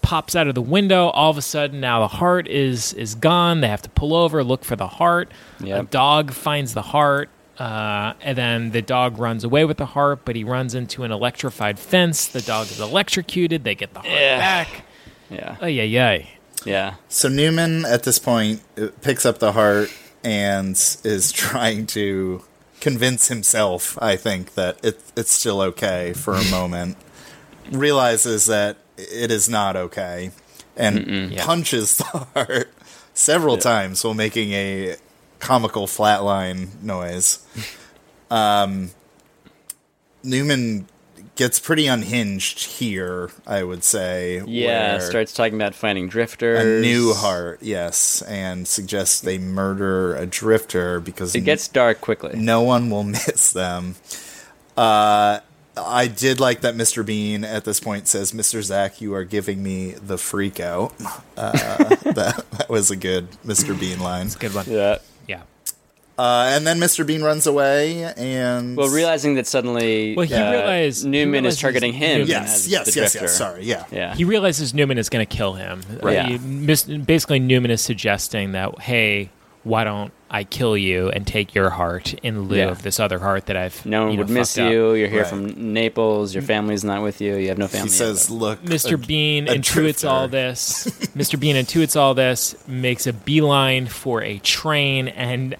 [0.00, 1.08] pops out of the window.
[1.08, 3.60] All of a sudden, now the heart is is gone.
[3.60, 5.30] They have to pull over, look for the heart.
[5.62, 7.28] A dog finds the heart.
[7.62, 11.12] Uh, and then the dog runs away with the heart, but he runs into an
[11.12, 12.26] electrified fence.
[12.26, 13.62] The dog is electrocuted.
[13.62, 14.38] They get the heart Yeah.
[14.38, 14.84] back.
[15.30, 16.24] Yeah, Oh yeah, yeah.
[16.64, 16.94] yeah.
[17.08, 19.90] So Newman at this point uh, picks up the heart
[20.24, 20.72] and
[21.04, 22.42] is trying to
[22.80, 26.96] convince himself, I think, that it, it's still okay for a moment.
[27.70, 30.32] Realizes that it is not okay
[30.76, 32.72] and punches the heart
[33.14, 34.96] several times while making a
[35.42, 37.44] comical flatline noise.
[38.30, 38.92] Um,
[40.22, 40.86] Newman
[41.36, 44.42] gets pretty unhinged here, I would say.
[44.46, 46.60] Yeah, where- starts talking about finding drifters.
[46.64, 52.38] a new heart, yes, and suggests they murder a drifter because It gets dark quickly.
[52.38, 53.96] no one will miss them.
[54.78, 55.40] Uh,
[55.76, 57.04] I did like that Mr.
[57.04, 58.62] Bean at this point says, "Mr.
[58.62, 60.94] Zach, you are giving me the freak out."
[61.36, 61.52] Uh,
[62.04, 63.78] that, that was a good Mr.
[63.78, 64.26] Bean line.
[64.26, 64.64] It's a good one.
[64.68, 64.98] Yeah.
[66.18, 66.24] Yeah.
[66.24, 67.06] Uh, and then Mr.
[67.06, 71.56] Bean runs away, and Well, realizing that suddenly Well, he uh, realized- he Newman realizes
[71.58, 72.10] is targeting him.
[72.20, 73.84] Newman- Yes, yes, yes, yes, sorry, yeah.
[73.90, 74.14] yeah.
[74.14, 75.80] He realizes Newman is going to kill him.
[76.02, 76.18] Right.
[76.18, 79.30] Uh, he- basically, Newman is suggesting that, hey,
[79.64, 82.70] why don't I kill you and take your heart in lieu Yeah.
[82.70, 84.72] of this other heart that I've no one you know, would miss fucked up.
[84.72, 84.94] you.
[84.94, 85.28] You're here Right.
[85.28, 86.34] from Naples.
[86.34, 87.36] Your family's not with you.
[87.36, 87.88] You have no family.
[87.88, 88.94] he says, "Look, Mr.
[88.94, 90.84] a- Bean a intuits all this.
[91.16, 91.38] Mr.
[91.38, 95.54] Bean intuits all this, makes a beeline for a train, and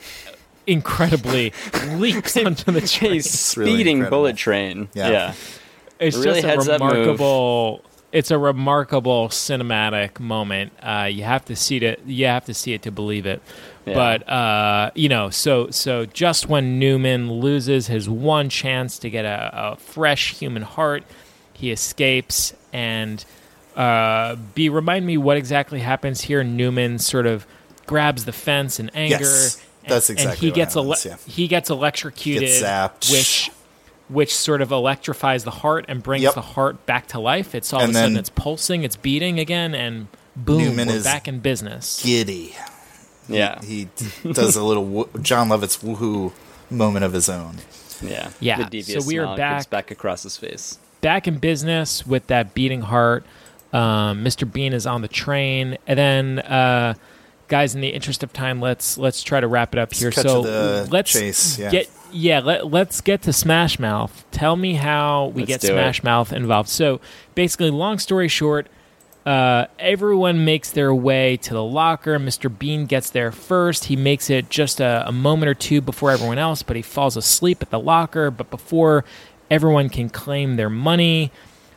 [0.66, 1.52] incredibly
[1.90, 3.12] leaps onto the train.
[3.14, 4.18] He's really speeding incredible.
[4.18, 4.88] bullet train.
[4.94, 5.10] Yeah.
[5.10, 5.34] Yeah.
[5.98, 7.84] It's Really just a heads up remarkable.
[8.10, 10.72] It's a remarkable cinematic moment.
[10.82, 12.00] Uh, you have to see it.
[12.04, 13.40] You have to see it to believe it.
[13.86, 13.94] Yeah.
[13.94, 19.24] But uh, you know, so so just when Newman loses his one chance to get
[19.24, 21.04] a, a fresh human heart,
[21.54, 22.52] he escapes.
[22.72, 23.24] And
[23.76, 26.44] uh, B, remind me what exactly happens here.
[26.44, 27.46] Newman sort of
[27.86, 29.16] grabs the fence in anger.
[29.20, 31.16] Yes, and- that's and exactly he what gets happens, yeah.
[31.26, 33.10] he gets electrocuted, Gets zapped.
[33.12, 33.50] which
[34.08, 36.34] which sort of electrifies the heart and brings Yep.
[36.34, 37.54] the heart back to life.
[37.54, 40.96] It's all And of a sudden it's pulsing, it's beating again, and boom, Newman we're
[40.96, 42.02] is back in business.
[42.04, 42.54] giddy.
[43.28, 43.62] Yeah.
[43.62, 43.88] he,
[44.32, 46.32] does a little wo- Jon Lovitz's woohoo
[46.70, 47.58] moment of his own.
[48.02, 48.30] Yeah.
[48.40, 50.78] Yeah, The devious so we are back- back across his face.
[51.00, 53.24] Back in business with that beating heart.
[53.72, 54.50] Um, Mr.
[54.50, 56.94] Bean is on the train, and then uh,
[57.52, 60.10] guys, in the interest of time, let's let's try to wrap it up here.
[60.10, 61.70] cut to so let's chase, yeah.
[61.70, 64.24] get yeah let, let's get to Smash Mouth.
[64.30, 65.70] Tell me how we Let's get do it.
[65.76, 66.70] Smash Mouth involved.
[66.70, 67.02] So
[67.34, 68.68] basically, long story short,
[69.26, 72.18] uh, everyone makes their way to the locker.
[72.18, 72.50] Mr.
[72.50, 73.84] Bean gets there first.
[73.84, 77.18] He makes it just a, a moment or two before everyone else, but he falls
[77.18, 78.30] asleep at the locker.
[78.30, 79.04] But before
[79.50, 81.30] everyone can claim their money,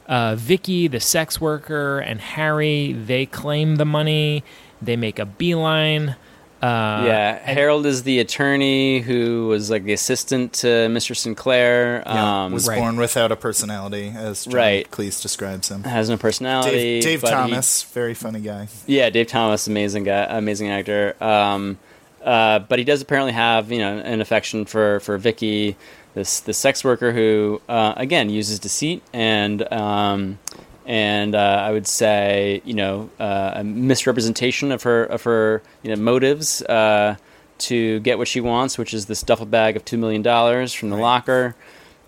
[0.07, 4.45] uh, Vicky, the sex worker, and Harry they claim the money.
[4.81, 6.15] They make a beeline.
[6.61, 11.15] Uh, yeah, Harold is the attorney who was like the assistant to Mr.
[11.15, 12.01] Sinclair.
[12.05, 14.89] Yeah, um, was born without a personality, as John Right.
[14.89, 15.83] Cleese describes him.
[15.83, 16.71] has no personality.
[17.01, 18.67] Dave, Dave but he- Thomas, very funny guy.
[18.87, 21.15] Yeah, Dave Thomas, amazing guy, amazing actor.
[21.21, 21.77] Um,
[22.23, 25.75] uh, but he does apparently have you know an affection for for Vicky,
[26.15, 30.39] this the sex worker who uh, again uses deceit and um,
[30.85, 35.89] and uh, I would say you know uh, a misrepresentation of her of her you
[35.95, 37.15] know motives uh,
[37.59, 40.89] to get what she wants, which is this duffel bag of two million dollars from
[40.89, 41.55] the locker.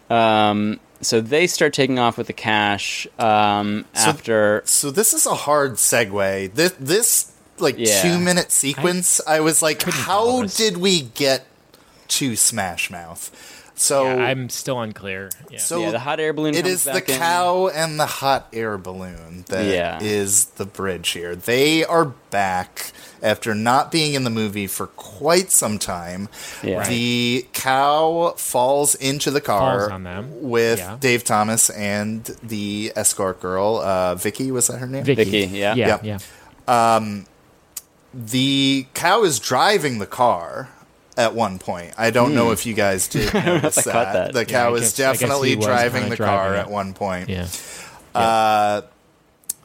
[0.10, 4.62] Um, so they start taking off with the cash um, So- after.
[4.66, 6.54] So this is a hard segue.
[6.56, 8.02] This this like Yeah.
[8.02, 9.20] two minute sequence.
[9.28, 11.45] I, was like, how did we get
[12.10, 13.57] to Smash Mouth?
[13.80, 15.30] So Yeah, I'm still unclear.
[15.52, 15.60] Yeah.
[15.60, 16.56] So yeah, the hot air balloon.
[16.56, 17.20] It comes is the in.
[17.20, 19.66] cow and the hot air balloon that
[20.02, 20.58] is Yeah.
[20.58, 21.36] the bridge here.
[21.36, 22.91] They are back
[23.22, 26.28] after not being in the movie for quite some time.
[26.64, 26.78] Yeah.
[26.80, 26.88] Right.
[26.88, 30.30] The cow falls into the car Falls on them.
[30.41, 30.98] with Yeah.
[30.99, 34.52] Dave Thomas and the escort girl, uh, Vicky.
[34.52, 35.04] Was that her name?
[35.04, 35.24] Vicky.
[35.24, 35.76] Vicky, yeah.
[35.76, 36.18] Yeah, yeah.
[36.68, 37.28] Um,
[38.14, 40.70] the cow is driving the car
[41.18, 41.94] at one point.
[41.98, 42.53] I don't know Hmm.
[42.53, 44.34] if you guys did I don't know if notice I caught that.
[44.34, 46.94] The Yeah, cow I is guess- definitely was driving kinda the car driving at one
[46.94, 47.30] point.
[47.30, 47.48] Yeah.
[48.15, 48.81] Uh,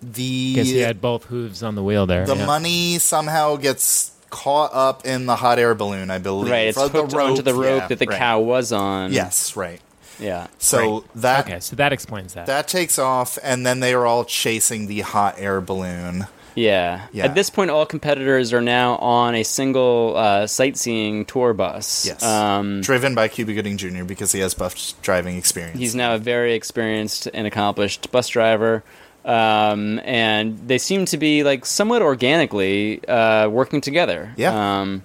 [0.03, 2.27] the Guess he had both hooves on the wheel there.
[2.27, 2.47] the yeah.
[2.47, 6.11] money somehow gets caught up in the hot air balloon.
[6.11, 6.51] I believe.
[6.51, 8.19] Right, it's Or the hooked onto the rope yeah, that the right.
[8.19, 9.13] cow was on.
[9.13, 9.81] Yes, right.
[10.19, 10.49] Yeah.
[10.59, 11.03] So Right.
[11.17, 12.47] that okay, so that explains that.
[12.47, 16.27] that takes off, and then they are all chasing the hot air balloon.
[16.55, 17.07] Yeah.
[17.13, 17.25] Yeah.
[17.27, 22.07] At this point, all competitors are now on a single uh, sightseeing tour bus.
[22.07, 24.05] Yes, Um, driven by Cuba Gooding Jr.
[24.05, 25.79] because he has buff driving experience.
[25.79, 28.83] he's now a very experienced and accomplished bus driver.
[29.25, 34.33] Um, and they seem to be like somewhat organically uh, working together.
[34.37, 34.81] Yeah.
[34.81, 35.05] Um,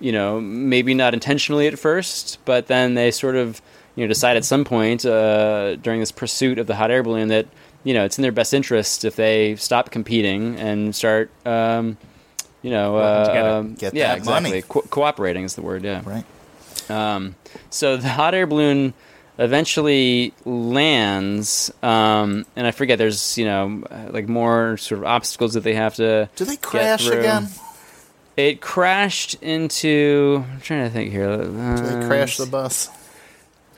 [0.00, 3.60] you know, maybe not intentionally at first, but then they sort of,
[3.96, 7.28] you know, decide at some point uh, during this pursuit of the hot air balloon
[7.28, 7.46] that
[7.84, 11.96] you know it's in their best interest if they stop competing and start, um,
[12.62, 14.50] you know, uh, um, Get yeah, that exactly.
[14.50, 14.62] money.
[14.62, 15.82] Co- cooperating is the word.
[15.84, 16.02] Yeah.
[16.04, 16.24] right.
[16.90, 17.36] Um,
[17.70, 18.94] so the hot air balloon
[19.38, 22.98] eventually lands, um, and I forget.
[22.98, 26.28] There's you know uh, like more sort of obstacles that they have to.
[26.36, 27.20] Do they crash through.
[27.20, 27.48] again?
[28.36, 30.44] It crashed into.
[30.52, 31.36] I'm trying to think here.
[31.36, 32.88] Do they Uh, crash the bus?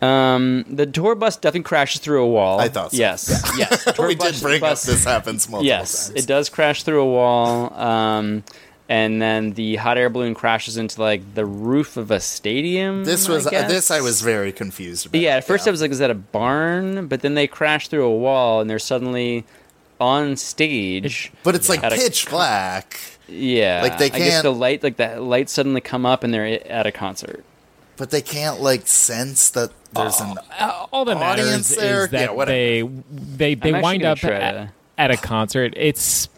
[0.02, 2.58] Um, the tour bus definitely crashes through a wall.
[2.60, 2.96] I thought so.
[2.98, 3.84] Yes, yes.
[3.94, 6.18] Tour we bus- did bring bus- up this happens multiple yes, times.
[6.24, 7.72] it does crash through a wall.
[7.74, 8.42] Um,
[8.88, 13.04] and then the hot air balloon crashes into like the roof of a stadium.
[13.04, 15.20] This I was uh, this I was very confused about.
[15.20, 17.06] Yeah, at first I was like, is that a barn?
[17.06, 19.44] But then they crash through a wall and they're suddenly
[20.00, 21.32] on stage.
[21.44, 22.98] But it's like at a- pitch black.
[23.28, 26.34] Yeah, Like, they I guess can't- the light, like the lights suddenly come up and
[26.34, 27.44] they're at a concert.
[28.02, 30.36] But they can't like sense that there's an
[30.90, 32.02] all that matters audience there.
[32.02, 35.72] is that yeah, they they they I'm wind up at, to- at a concert.
[35.76, 36.28] It's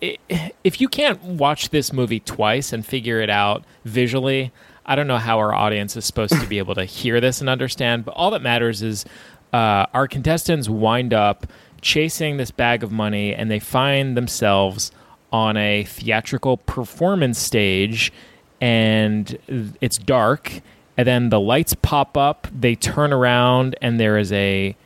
[0.00, 0.20] it,
[0.64, 4.50] if you can't watch this movie twice and figure it out visually,
[4.84, 7.48] I don't know how our audience is supposed to be able to hear this and
[7.48, 8.04] understand.
[8.04, 9.04] But all that matters is
[9.52, 11.46] uh, our contestants wind up
[11.80, 14.90] chasing this bag of money, and they find themselves
[15.32, 18.12] on a theatrical performance stage,
[18.60, 19.38] and
[19.80, 20.60] it's dark.
[20.96, 22.46] And then the lights pop up.
[22.52, 24.76] They turn around, and there is a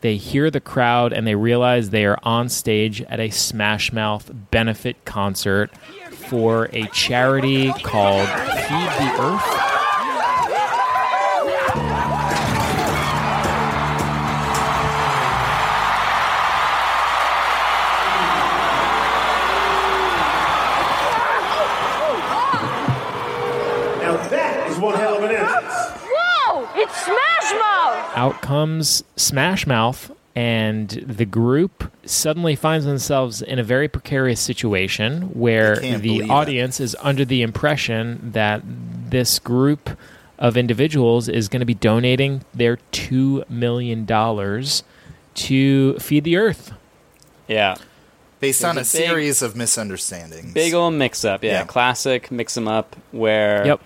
[0.00, 4.30] they hear the crowd and they realize they are on stage at a Smash Mouth
[4.50, 5.76] benefit concert
[6.10, 9.79] for a charity called Feed the Earth.
[26.82, 28.16] It's Smash Mouth!
[28.16, 35.22] Out comes Smash Mouth, and the group suddenly finds themselves in a very precarious situation
[35.34, 39.90] where the audience is under the impression that this group
[40.38, 44.06] of individuals is going to be donating their $2 million
[45.34, 46.72] to feed the earth.
[47.46, 47.76] Yeah.
[48.40, 50.54] based on a, There's a big- series of misunderstandings.
[50.54, 51.50] Big old mix up, yeah.
[51.60, 51.64] Yeah.
[51.64, 53.80] Classic mix 'em up where Yep.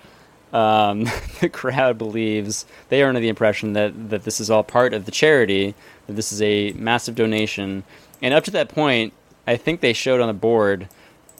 [0.55, 1.03] Um,
[1.41, 5.05] the crowd believes they are under the impression that, that this is all part of
[5.05, 5.75] the charity,
[6.07, 7.83] that this is a massive donation.
[8.21, 9.13] And up to that point,
[9.45, 10.87] I think they showed on the board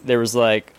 [0.04, 0.74] there was like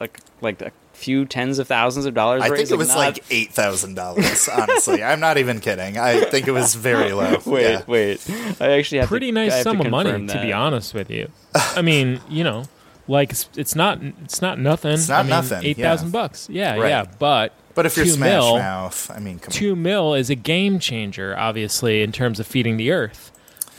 [0.00, 2.42] like like a few tens of thousands of dollars.
[2.42, 4.48] I think raised, it was not- like eight thousand dollars.
[4.48, 5.96] Honestly, I'm not even kidding.
[5.96, 7.38] I think it was very low.
[7.46, 7.82] wait, Yeah.
[7.86, 8.30] wait.
[8.60, 10.92] I actually have Pretty to, nice have sum to of money, confirm to be honest
[10.92, 11.30] with you.
[11.54, 12.64] I mean, you know,
[13.08, 14.92] like it's, it's not it's not nothing.
[14.92, 16.02] It's not I mean, nothing, Eight yeah.
[16.04, 16.48] bucks.
[16.50, 16.88] Yeah, Right.
[16.88, 17.04] yeah.
[17.18, 19.52] But But if you're two Smash mil, Mouth, I mean, come on.
[19.52, 23.30] two mil is a game changer, obviously, in terms of feeding the earth.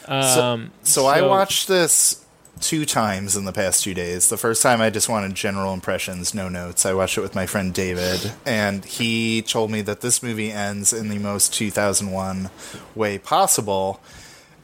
[0.08, 2.24] Um, So, so I watched this
[2.62, 4.30] two times in the past two days.
[4.30, 6.86] The first time I just wanted general impressions, no notes.
[6.86, 10.94] I watched it with my friend David, and he told me that this movie ends
[10.94, 12.50] in the most 2001
[12.96, 14.00] way possible.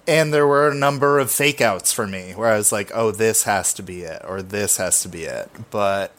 [0.08, 3.12] And there were a number of fake outs for me where I was like, oh,
[3.12, 5.50] this has to be it, or this has to be it.
[5.72, 6.12] But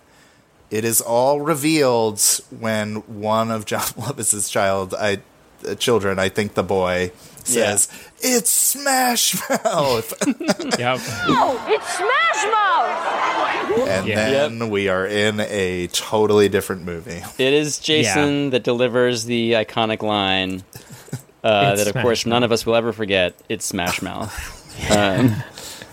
[0.74, 2.20] it is all revealed
[2.58, 5.18] when one of Jon Lovitz's child, I,
[5.68, 7.12] uh, children, I think the boy,
[7.44, 7.88] says,
[8.20, 10.12] "It's Smash Mouth,"
[10.78, 10.98] yep.
[11.28, 12.44] Oh, it's Smash
[13.78, 13.88] Mouth!
[13.88, 14.30] and Yeah.
[14.30, 17.22] then we are in a totally different movie.
[17.38, 20.64] It is Jason that delivers the iconic line
[21.44, 23.34] uh, that, of Smash course, none of us will ever forget.
[23.48, 24.32] It's Smash Mouth.
[24.90, 25.36] um,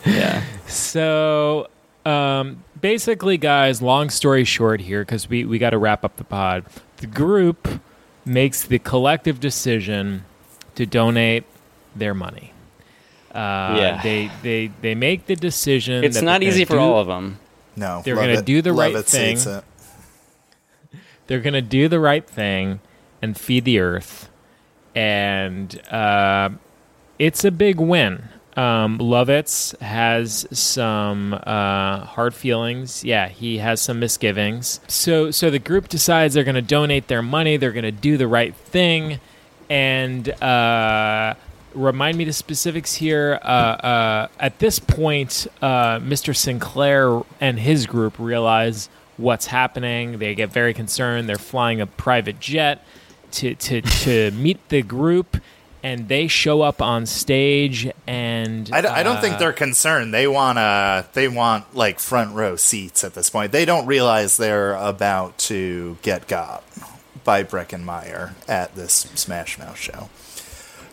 [0.06, 0.44] yeah.
[0.68, 1.68] So,
[2.06, 6.24] um, basically, guys, long story short here, because we, we got to wrap up the
[6.24, 6.66] pod.
[6.98, 7.68] The group
[8.26, 10.26] makes the collective decision
[10.76, 11.44] to donate
[11.96, 12.54] their money.
[13.34, 14.02] Uh, Yeah.
[14.04, 16.04] They, they, they make the decision.
[16.04, 17.40] It's that not easy for do- all of them.
[17.76, 19.38] No, They're going to do the Love right it, thing.
[19.38, 19.64] it.
[21.28, 22.82] They're going to do the right thing
[23.22, 24.30] and feed the earth.
[24.94, 26.50] And uh,
[27.18, 28.24] it's a big win.
[28.58, 33.04] Um, Lovitz has some uh, hard feelings.
[33.04, 34.82] Yeah, he has some misgivings.
[34.88, 37.58] So, so the group decides they're going to donate their money.
[37.58, 39.20] They're going to do the right thing,
[39.70, 41.36] and uh,
[41.74, 43.40] remind me the specifics here.
[43.42, 46.36] Uh, uh, at this point, uh, Mr.
[46.36, 50.18] Sinclair and his group realize what's happening.
[50.18, 51.30] They get very concerned.
[51.30, 52.84] They're flying a private jet
[53.32, 55.38] to to to meet the group.
[55.84, 60.14] And they show up on stage, and I don't, I don't think uh, they're concerned.
[60.14, 61.08] They want to.
[61.14, 63.52] They want like front row seats at this point.
[63.52, 66.64] They don't realize they're about to get got
[67.24, 70.10] by Breckin Meyer at this Smash Mouth show.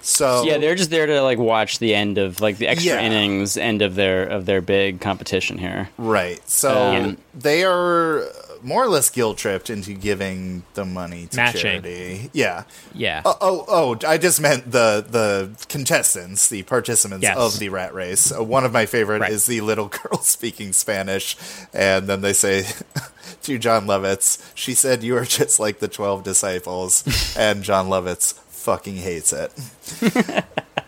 [0.01, 3.01] So yeah, they're just there to like watch the end of like the extra Yeah.
[3.03, 5.91] innings end of their of their big competition here.
[5.99, 6.41] Right.
[6.49, 8.25] So Um, they are
[8.63, 11.61] more or less guilt tripped into giving the money to Matching.
[11.61, 12.31] charity.
[12.33, 12.65] Yeah.
[12.95, 13.23] Yeah.
[13.25, 17.37] Oh, oh, oh, I just meant the the contestants, the participants Yes.
[17.37, 18.33] of the rat race.
[18.37, 19.33] Uh, one of my favorite Right.
[19.33, 21.37] is the little girl speaking Spanish,
[21.73, 22.65] and then they say
[23.43, 27.05] to Jon Lovitz, "She said you are just like the twelve disciples,"
[27.37, 29.53] and Jon Lovitz fucking hates it.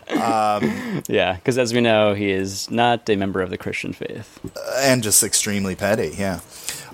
[0.09, 4.39] um, Yeah, because as we know, he is not a member of the Christian faith.
[4.77, 6.13] and just extremely petty.
[6.17, 6.39] Yeah.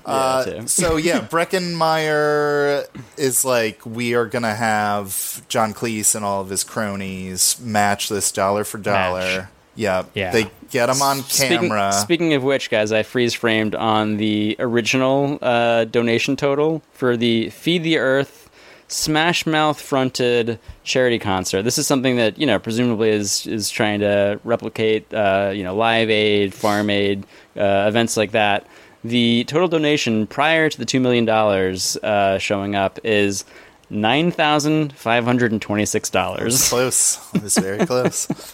[0.08, 2.86] Uh, so yeah, Breckin Meyer
[3.18, 8.32] is like we are gonna have John Cleese and all of his cronies match this
[8.32, 9.20] dollar for dollar.
[9.20, 9.48] Match.
[9.76, 10.32] Yeah, Yeah.
[10.32, 11.94] They get him on Speaking, camera.
[11.94, 17.52] speaking of which, guys, I freeze framed on the original uh, donation total for the
[17.52, 18.50] Feed the Earth
[18.90, 21.64] Smash Mouth fronted charity concert.
[21.64, 25.76] This is something that you know presumably is is trying to replicate uh, you know
[25.76, 27.26] Live Aid, Farm Aid,
[27.56, 28.66] uh, events like that.
[29.04, 33.46] The total donation prior to the two million dollars uh, showing up is
[33.90, 36.70] nine thousand five hundred and twenty six dollars.
[36.70, 37.20] Close.
[37.34, 38.28] It was very close.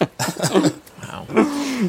[1.02, 1.26] wow.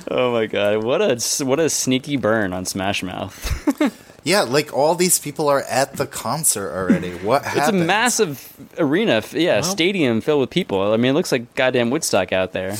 [0.10, 0.84] Oh my god!
[0.84, 4.02] What a what a sneaky burn on Smash Mouth.
[4.23, 7.11] yeah, like all these people are at the concert already.
[7.18, 10.91] What It's a massive arena, f- yeah, Well- stadium filled with people.
[10.94, 12.76] I mean, it looks like goddamn Woodstock out there.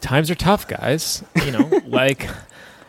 [0.00, 1.24] Times are tough, guys.
[1.44, 2.28] You know, like,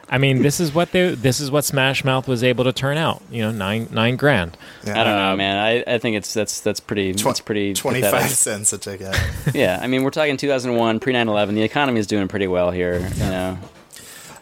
[0.09, 2.97] I mean, this is what they, this is what Smash Mouth was able to turn
[2.97, 3.23] out.
[3.31, 4.55] You know, nine nine grand.
[4.83, 5.57] I don't know, Um, man.
[5.57, 8.21] I, I think it's that's that's pretty that's pretty Twenty pathetic.
[8.21, 9.15] five cents a ticket.
[9.55, 11.55] yeah, I mean, we're talking 2001, pre 9/11.
[11.55, 12.99] The economy is doing pretty well here.
[12.99, 13.57] You know,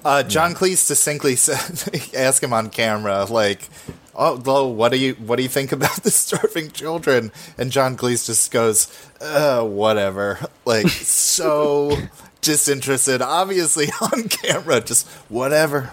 [0.03, 3.69] Uh, John Cleese succinctly said, ask him on camera, like,
[4.14, 7.95] "Oh, well, what do you what do you think about the starving children?" And John
[7.95, 8.88] Cleese just goes,
[9.22, 11.98] uh, "Whatever." Like so
[12.43, 15.91] disinterested, obviously on camera, just whatever.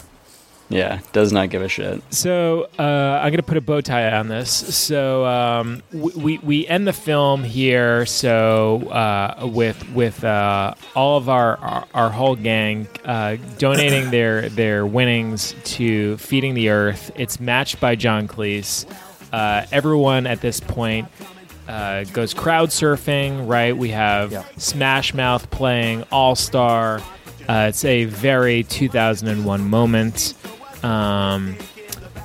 [0.69, 2.01] yeah, does not give a shit.
[2.15, 4.51] So uh, I'm gonna put a bow tie on this.
[4.77, 8.07] So um, we, we we end the film here.
[8.07, 14.49] So uh, with with uh, all of our our, our whole gang uh, donating their
[14.49, 17.11] their winnings to feeding the earth.
[17.17, 18.87] It's matched by John Cleese.
[19.33, 21.09] Uh, everyone at this point
[21.71, 23.49] uh, goes crowd surfing.
[23.49, 27.01] Right, we have Smash Mouth playing All Star.
[27.49, 30.35] Uh, it's a very 2001 moment.
[30.85, 31.57] Um,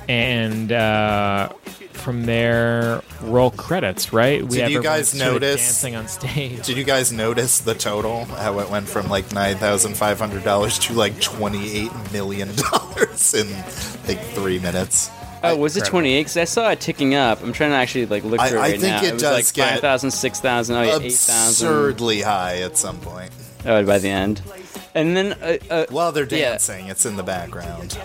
[0.08, 1.48] and uh,
[1.92, 4.40] from there, roll credits, right?
[4.40, 6.66] Did you everyone guys notice dancing on stage?
[6.66, 8.24] Did you guys notice the total?
[8.24, 12.54] How it went from like nine thousand five hundred dollars to like twenty eight million
[12.56, 13.50] dollars in
[14.06, 15.10] like three minutes.
[15.42, 16.20] Oh, was it 28?
[16.20, 17.42] Because I saw it ticking up.
[17.42, 19.08] I'm trying to actually like look I- through it I right think now.
[19.08, 21.06] it was does like get 5,000, 6,000, oh yeah, 8,000.
[21.68, 23.30] Absurdly high at some point.
[23.64, 24.42] Oh, by the end.
[24.94, 26.50] And then, uh, uh, While they're yeah.
[26.52, 27.98] dancing, it's in the background.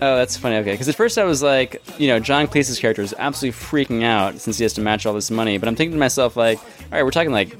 [0.00, 0.56] Oh, that's funny.
[0.56, 4.02] Okay, because at first I was like, you know, John Cleese's character is absolutely freaking
[4.02, 5.58] out since he has to match all this money.
[5.58, 7.56] But I'm thinking to myself, like, all right, we're talking like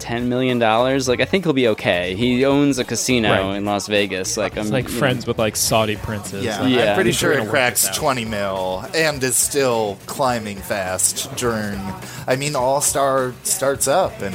[0.00, 1.08] ten million dollars.
[1.08, 2.14] Like, I think he'll be okay.
[2.16, 3.56] He owns a casino Right.
[3.56, 4.36] in Las Vegas.
[4.36, 6.44] Like, I'm like you know- friends with like Saudi princes.
[6.44, 7.96] Yeah, Like, I'm pretty sure gonna it cracks this out.
[7.96, 11.78] 20 mil and is still climbing fast during.
[12.26, 14.34] I mean, All Star starts up and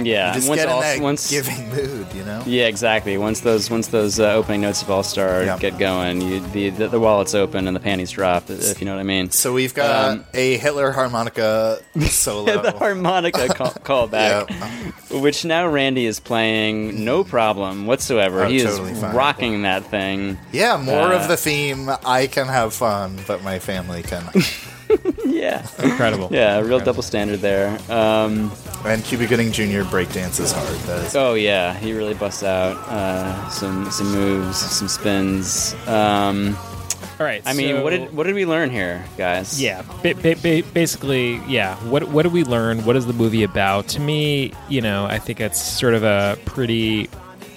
[0.00, 2.42] Yeah, you just once get in all- that once- giving mood, you know?
[2.46, 3.16] Yeah, exactly.
[3.18, 6.88] Once those once those uh, opening notes of All Star get going, you, the, the
[6.88, 8.48] the wallet's open and the panties drop.
[8.50, 9.30] If you know what I mean.
[9.30, 12.62] So we've got Um, a Hitler harmonica solo.
[12.62, 13.70] the harmonica call,
[14.08, 14.50] callback,
[15.20, 18.44] which now Randy is playing no problem whatsoever.
[18.44, 19.14] Oh, he totally is fine.
[19.14, 20.38] rocking that thing.
[20.52, 21.90] yeah, more Uh, of the theme.
[22.04, 24.24] I can have fun, but my family can.
[25.24, 26.28] yeah, incredible.
[26.30, 27.78] Yeah, a real double standard there.
[27.90, 28.50] Um,
[28.84, 29.82] and Cuba Gooding Jr.
[29.88, 30.78] breakdances hard.
[30.80, 35.74] That is oh yeah, he really busts out uh, some some moves, some spins.
[35.86, 36.56] Um,
[37.20, 37.42] All right.
[37.44, 39.60] I mean, what did what did we learn here, guys?
[39.62, 41.76] Yeah, ba- ba- ba- basically, yeah.
[41.88, 42.84] What what did we learn?
[42.84, 43.88] What is the movie about?
[43.88, 47.08] To me, you know, I think it's sort of a pretty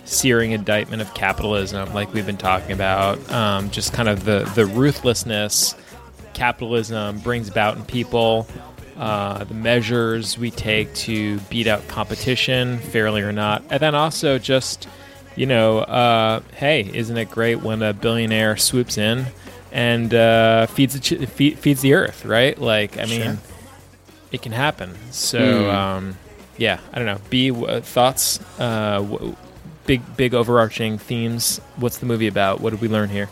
[0.06, 3.18] searing indictment of capitalism, like we've been talking about.
[3.32, 5.74] Um, just kind of the the ruthlessness
[6.36, 8.48] capitalism brings about in people.
[8.98, 14.38] Uh, the measures we take to beat out competition, fairly or not, and then also
[14.38, 14.88] just,
[15.36, 19.26] you know, uh, hey, isn't it great when a billionaire swoops in
[19.74, 22.58] and uh, feeds the ch- feed, feeds the earth, right?
[22.58, 23.38] Like, I mean, Sure.
[24.32, 24.96] it can happen.
[25.12, 25.74] So, Mm.
[25.74, 26.18] um,
[26.58, 27.20] yeah, I don't know.
[27.30, 27.52] B
[27.82, 29.36] thoughts, uh, w-
[29.86, 31.60] big big overarching themes.
[31.76, 32.62] What's the movie about?
[32.62, 33.28] What did we learn here?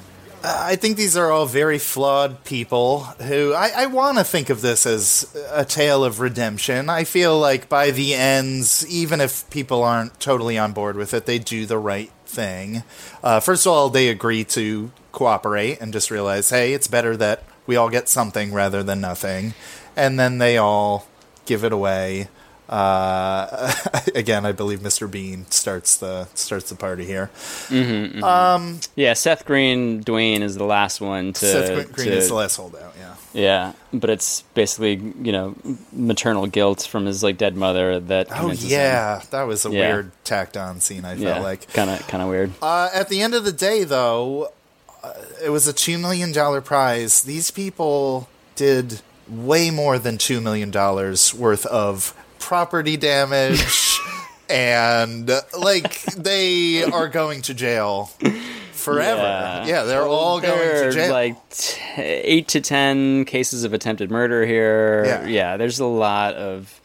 [0.46, 4.60] I think these are all very flawed people who I, I want to think of
[4.62, 6.90] this as a tale of redemption.
[6.90, 11.26] I feel like by the ends, even if people aren't totally on board with it,
[11.26, 12.84] they do the right thing.
[13.24, 17.44] Uh, first of all, they agree to cooperate and just realize, hey, it's better that
[17.66, 19.54] we all get something rather than nothing.
[19.96, 21.08] And then they all
[21.46, 22.28] give it away.
[22.74, 23.72] Uh,
[24.16, 25.10] again, I believe Mr.
[25.10, 27.30] Bean starts the starts the party here.
[27.70, 31.46] Mm-hmm, Um, yeah, Seth Green, Duane is the last one to.
[31.46, 32.94] Seth Green to- is the last holdout.
[32.98, 33.16] Yeah.
[33.36, 35.56] Yeah, but it's basically you know
[35.92, 38.28] maternal guilt from his like dead mother that.
[38.32, 39.28] Oh yeah, him.
[39.32, 39.80] that was a Yeah.
[39.94, 41.06] weird tacked on scene.
[41.06, 41.72] I felt yeah, like.
[41.74, 42.52] kind of kind of weird.
[42.62, 44.52] Uh, at the end of the day, though,
[45.44, 47.22] it was a two million dollar prize.
[47.22, 54.00] These people did way more than two million dollars worth of property damage,
[54.50, 58.12] and like they are going to jail
[58.72, 59.64] forever.
[59.66, 61.12] Yeah, they're all going There to jail.
[61.12, 65.26] Like t- eight to ten cases of attempted murder here.
[65.28, 65.58] Yeah.
[65.58, 66.82] there's a lot of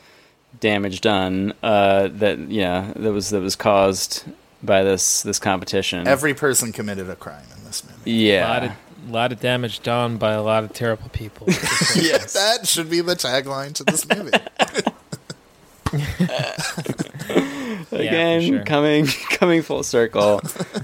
[0.60, 4.24] damage done uh, that yeah that was that was caused
[4.62, 6.06] by this this competition.
[6.06, 8.10] Every person committed a crime in this movie.
[8.10, 8.46] Yeah.
[8.46, 8.72] A lot of,
[9.10, 11.46] lot of damage done by a lot of terrible people.
[11.50, 14.30] yes, that should be the tagline to this movie.
[17.92, 18.64] Again, sure.
[18.64, 20.40] coming coming full circle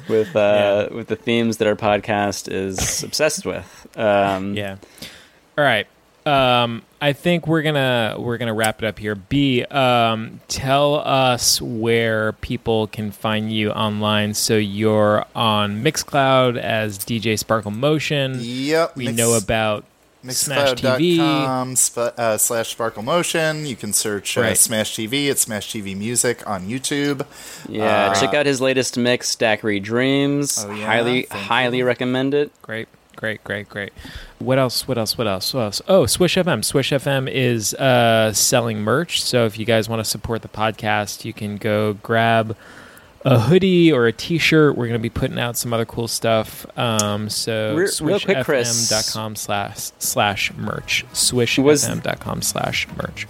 [0.09, 3.87] with uh, with the themes that our podcast is obsessed with.
[3.97, 4.77] Um, yeah.
[5.59, 5.87] All right.
[6.27, 9.15] Um, I think we're gonna we're gonna wrap it up here.
[9.15, 14.33] B, um, tell us where people can find you online.
[14.33, 18.39] So you're on Mixcloud as DJ Sparkle Motion.
[18.41, 18.97] Yep.
[18.97, 19.91] We Mix- know about Smash TV.
[20.25, 23.67] Mixcloud.com sp- uh, slash Sparkle Motion.
[23.67, 24.59] You can search uh, Right.
[24.59, 27.27] Smash TV at Smash TV Music on YouTube.
[27.69, 30.65] Yeah, Uh, check out his latest mix, Daiquiri Dreams.
[30.67, 30.87] Oh, yeah?
[30.87, 32.51] Highly, Thank highly recommend it.
[32.63, 33.93] Great, great, great, great.
[34.39, 34.87] What else?
[34.89, 35.17] What else?
[35.17, 35.55] What else?
[35.55, 35.83] What else?
[35.89, 36.65] Oh, Swish FM.
[36.65, 39.23] Swish FM is uh, selling merch.
[39.23, 42.57] So if you guys want to support the podcast, you can go grab
[43.25, 44.77] a hoodie or a T-shirt.
[44.77, 46.67] We're going to be putting out some other cool stuff.
[46.79, 48.91] Um, so Re- real quick, Chris.
[48.91, 51.05] swishfm.com slash slash merch.
[51.13, 53.27] Swishfm.com slash merch.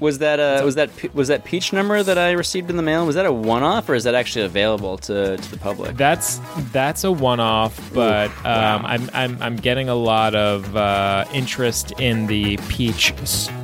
[0.00, 3.04] Was that uh, was that was that peach number that I received in the mail?
[3.06, 5.96] Was that a one off or is that actually available to, to the public?
[5.96, 6.40] That's
[6.72, 12.26] that's a one-off, but um, I'm, I'm I'm getting a lot of uh, interest in
[12.26, 13.12] the peach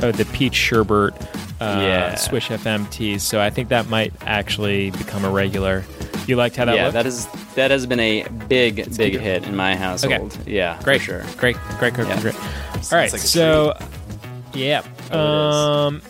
[0.02, 1.14] uh, the peach sherbet
[1.60, 2.14] uh, Yeah.
[2.16, 3.22] Swish FMTs.
[3.22, 5.84] So I think that might actually become a regular.
[6.26, 6.94] You liked how that yeah, looked?
[6.94, 10.36] that is that has been a big big hit in my household.
[10.46, 11.24] Yeah, great, for sure.
[11.38, 12.20] great, great, great, Yeah.
[12.20, 12.34] great.
[12.34, 13.78] Sounds All right, like a so
[14.52, 14.82] yeah,
[15.12, 15.54] Oh, it is.
[15.54, 16.02] um,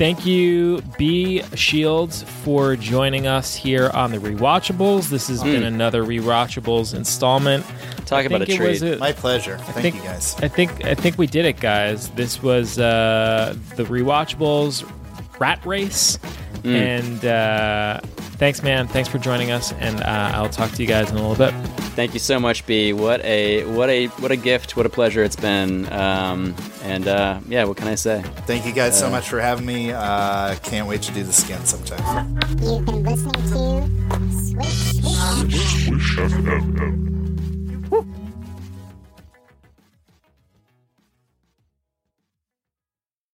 [0.00, 5.10] thank you, B Shields, for joining us here on the Rewindables.
[5.10, 5.66] This has been Mm.
[5.66, 7.66] another Rewindables installment.
[8.06, 8.98] Talk I about think a it was treat.
[8.98, 9.56] My pleasure.
[9.60, 10.36] I Thank think- you guys.
[10.40, 12.08] I think I think we did it, guys.
[12.16, 14.90] This was uh, the Rewindables
[15.38, 16.18] Rat Race,
[16.62, 16.74] Mm.
[16.74, 18.00] and uh,
[18.38, 18.86] thanks, man.
[18.88, 21.52] Thanks for joining us, and uh, I'll talk to you guys in a little bit.
[21.94, 22.92] Thank you so much, B.
[22.92, 25.90] What a what a what a gift, what a pleasure it's been.
[25.92, 28.22] Um, and uh, yeah, what can I say?
[28.46, 29.92] Thank you guys so Uh, much for having me.
[29.92, 32.38] Uh, can't wait to do this again sometime.
[32.62, 33.88] You've been listening to
[34.32, 35.52] Swish FM.
[35.52, 37.10] Swish FM.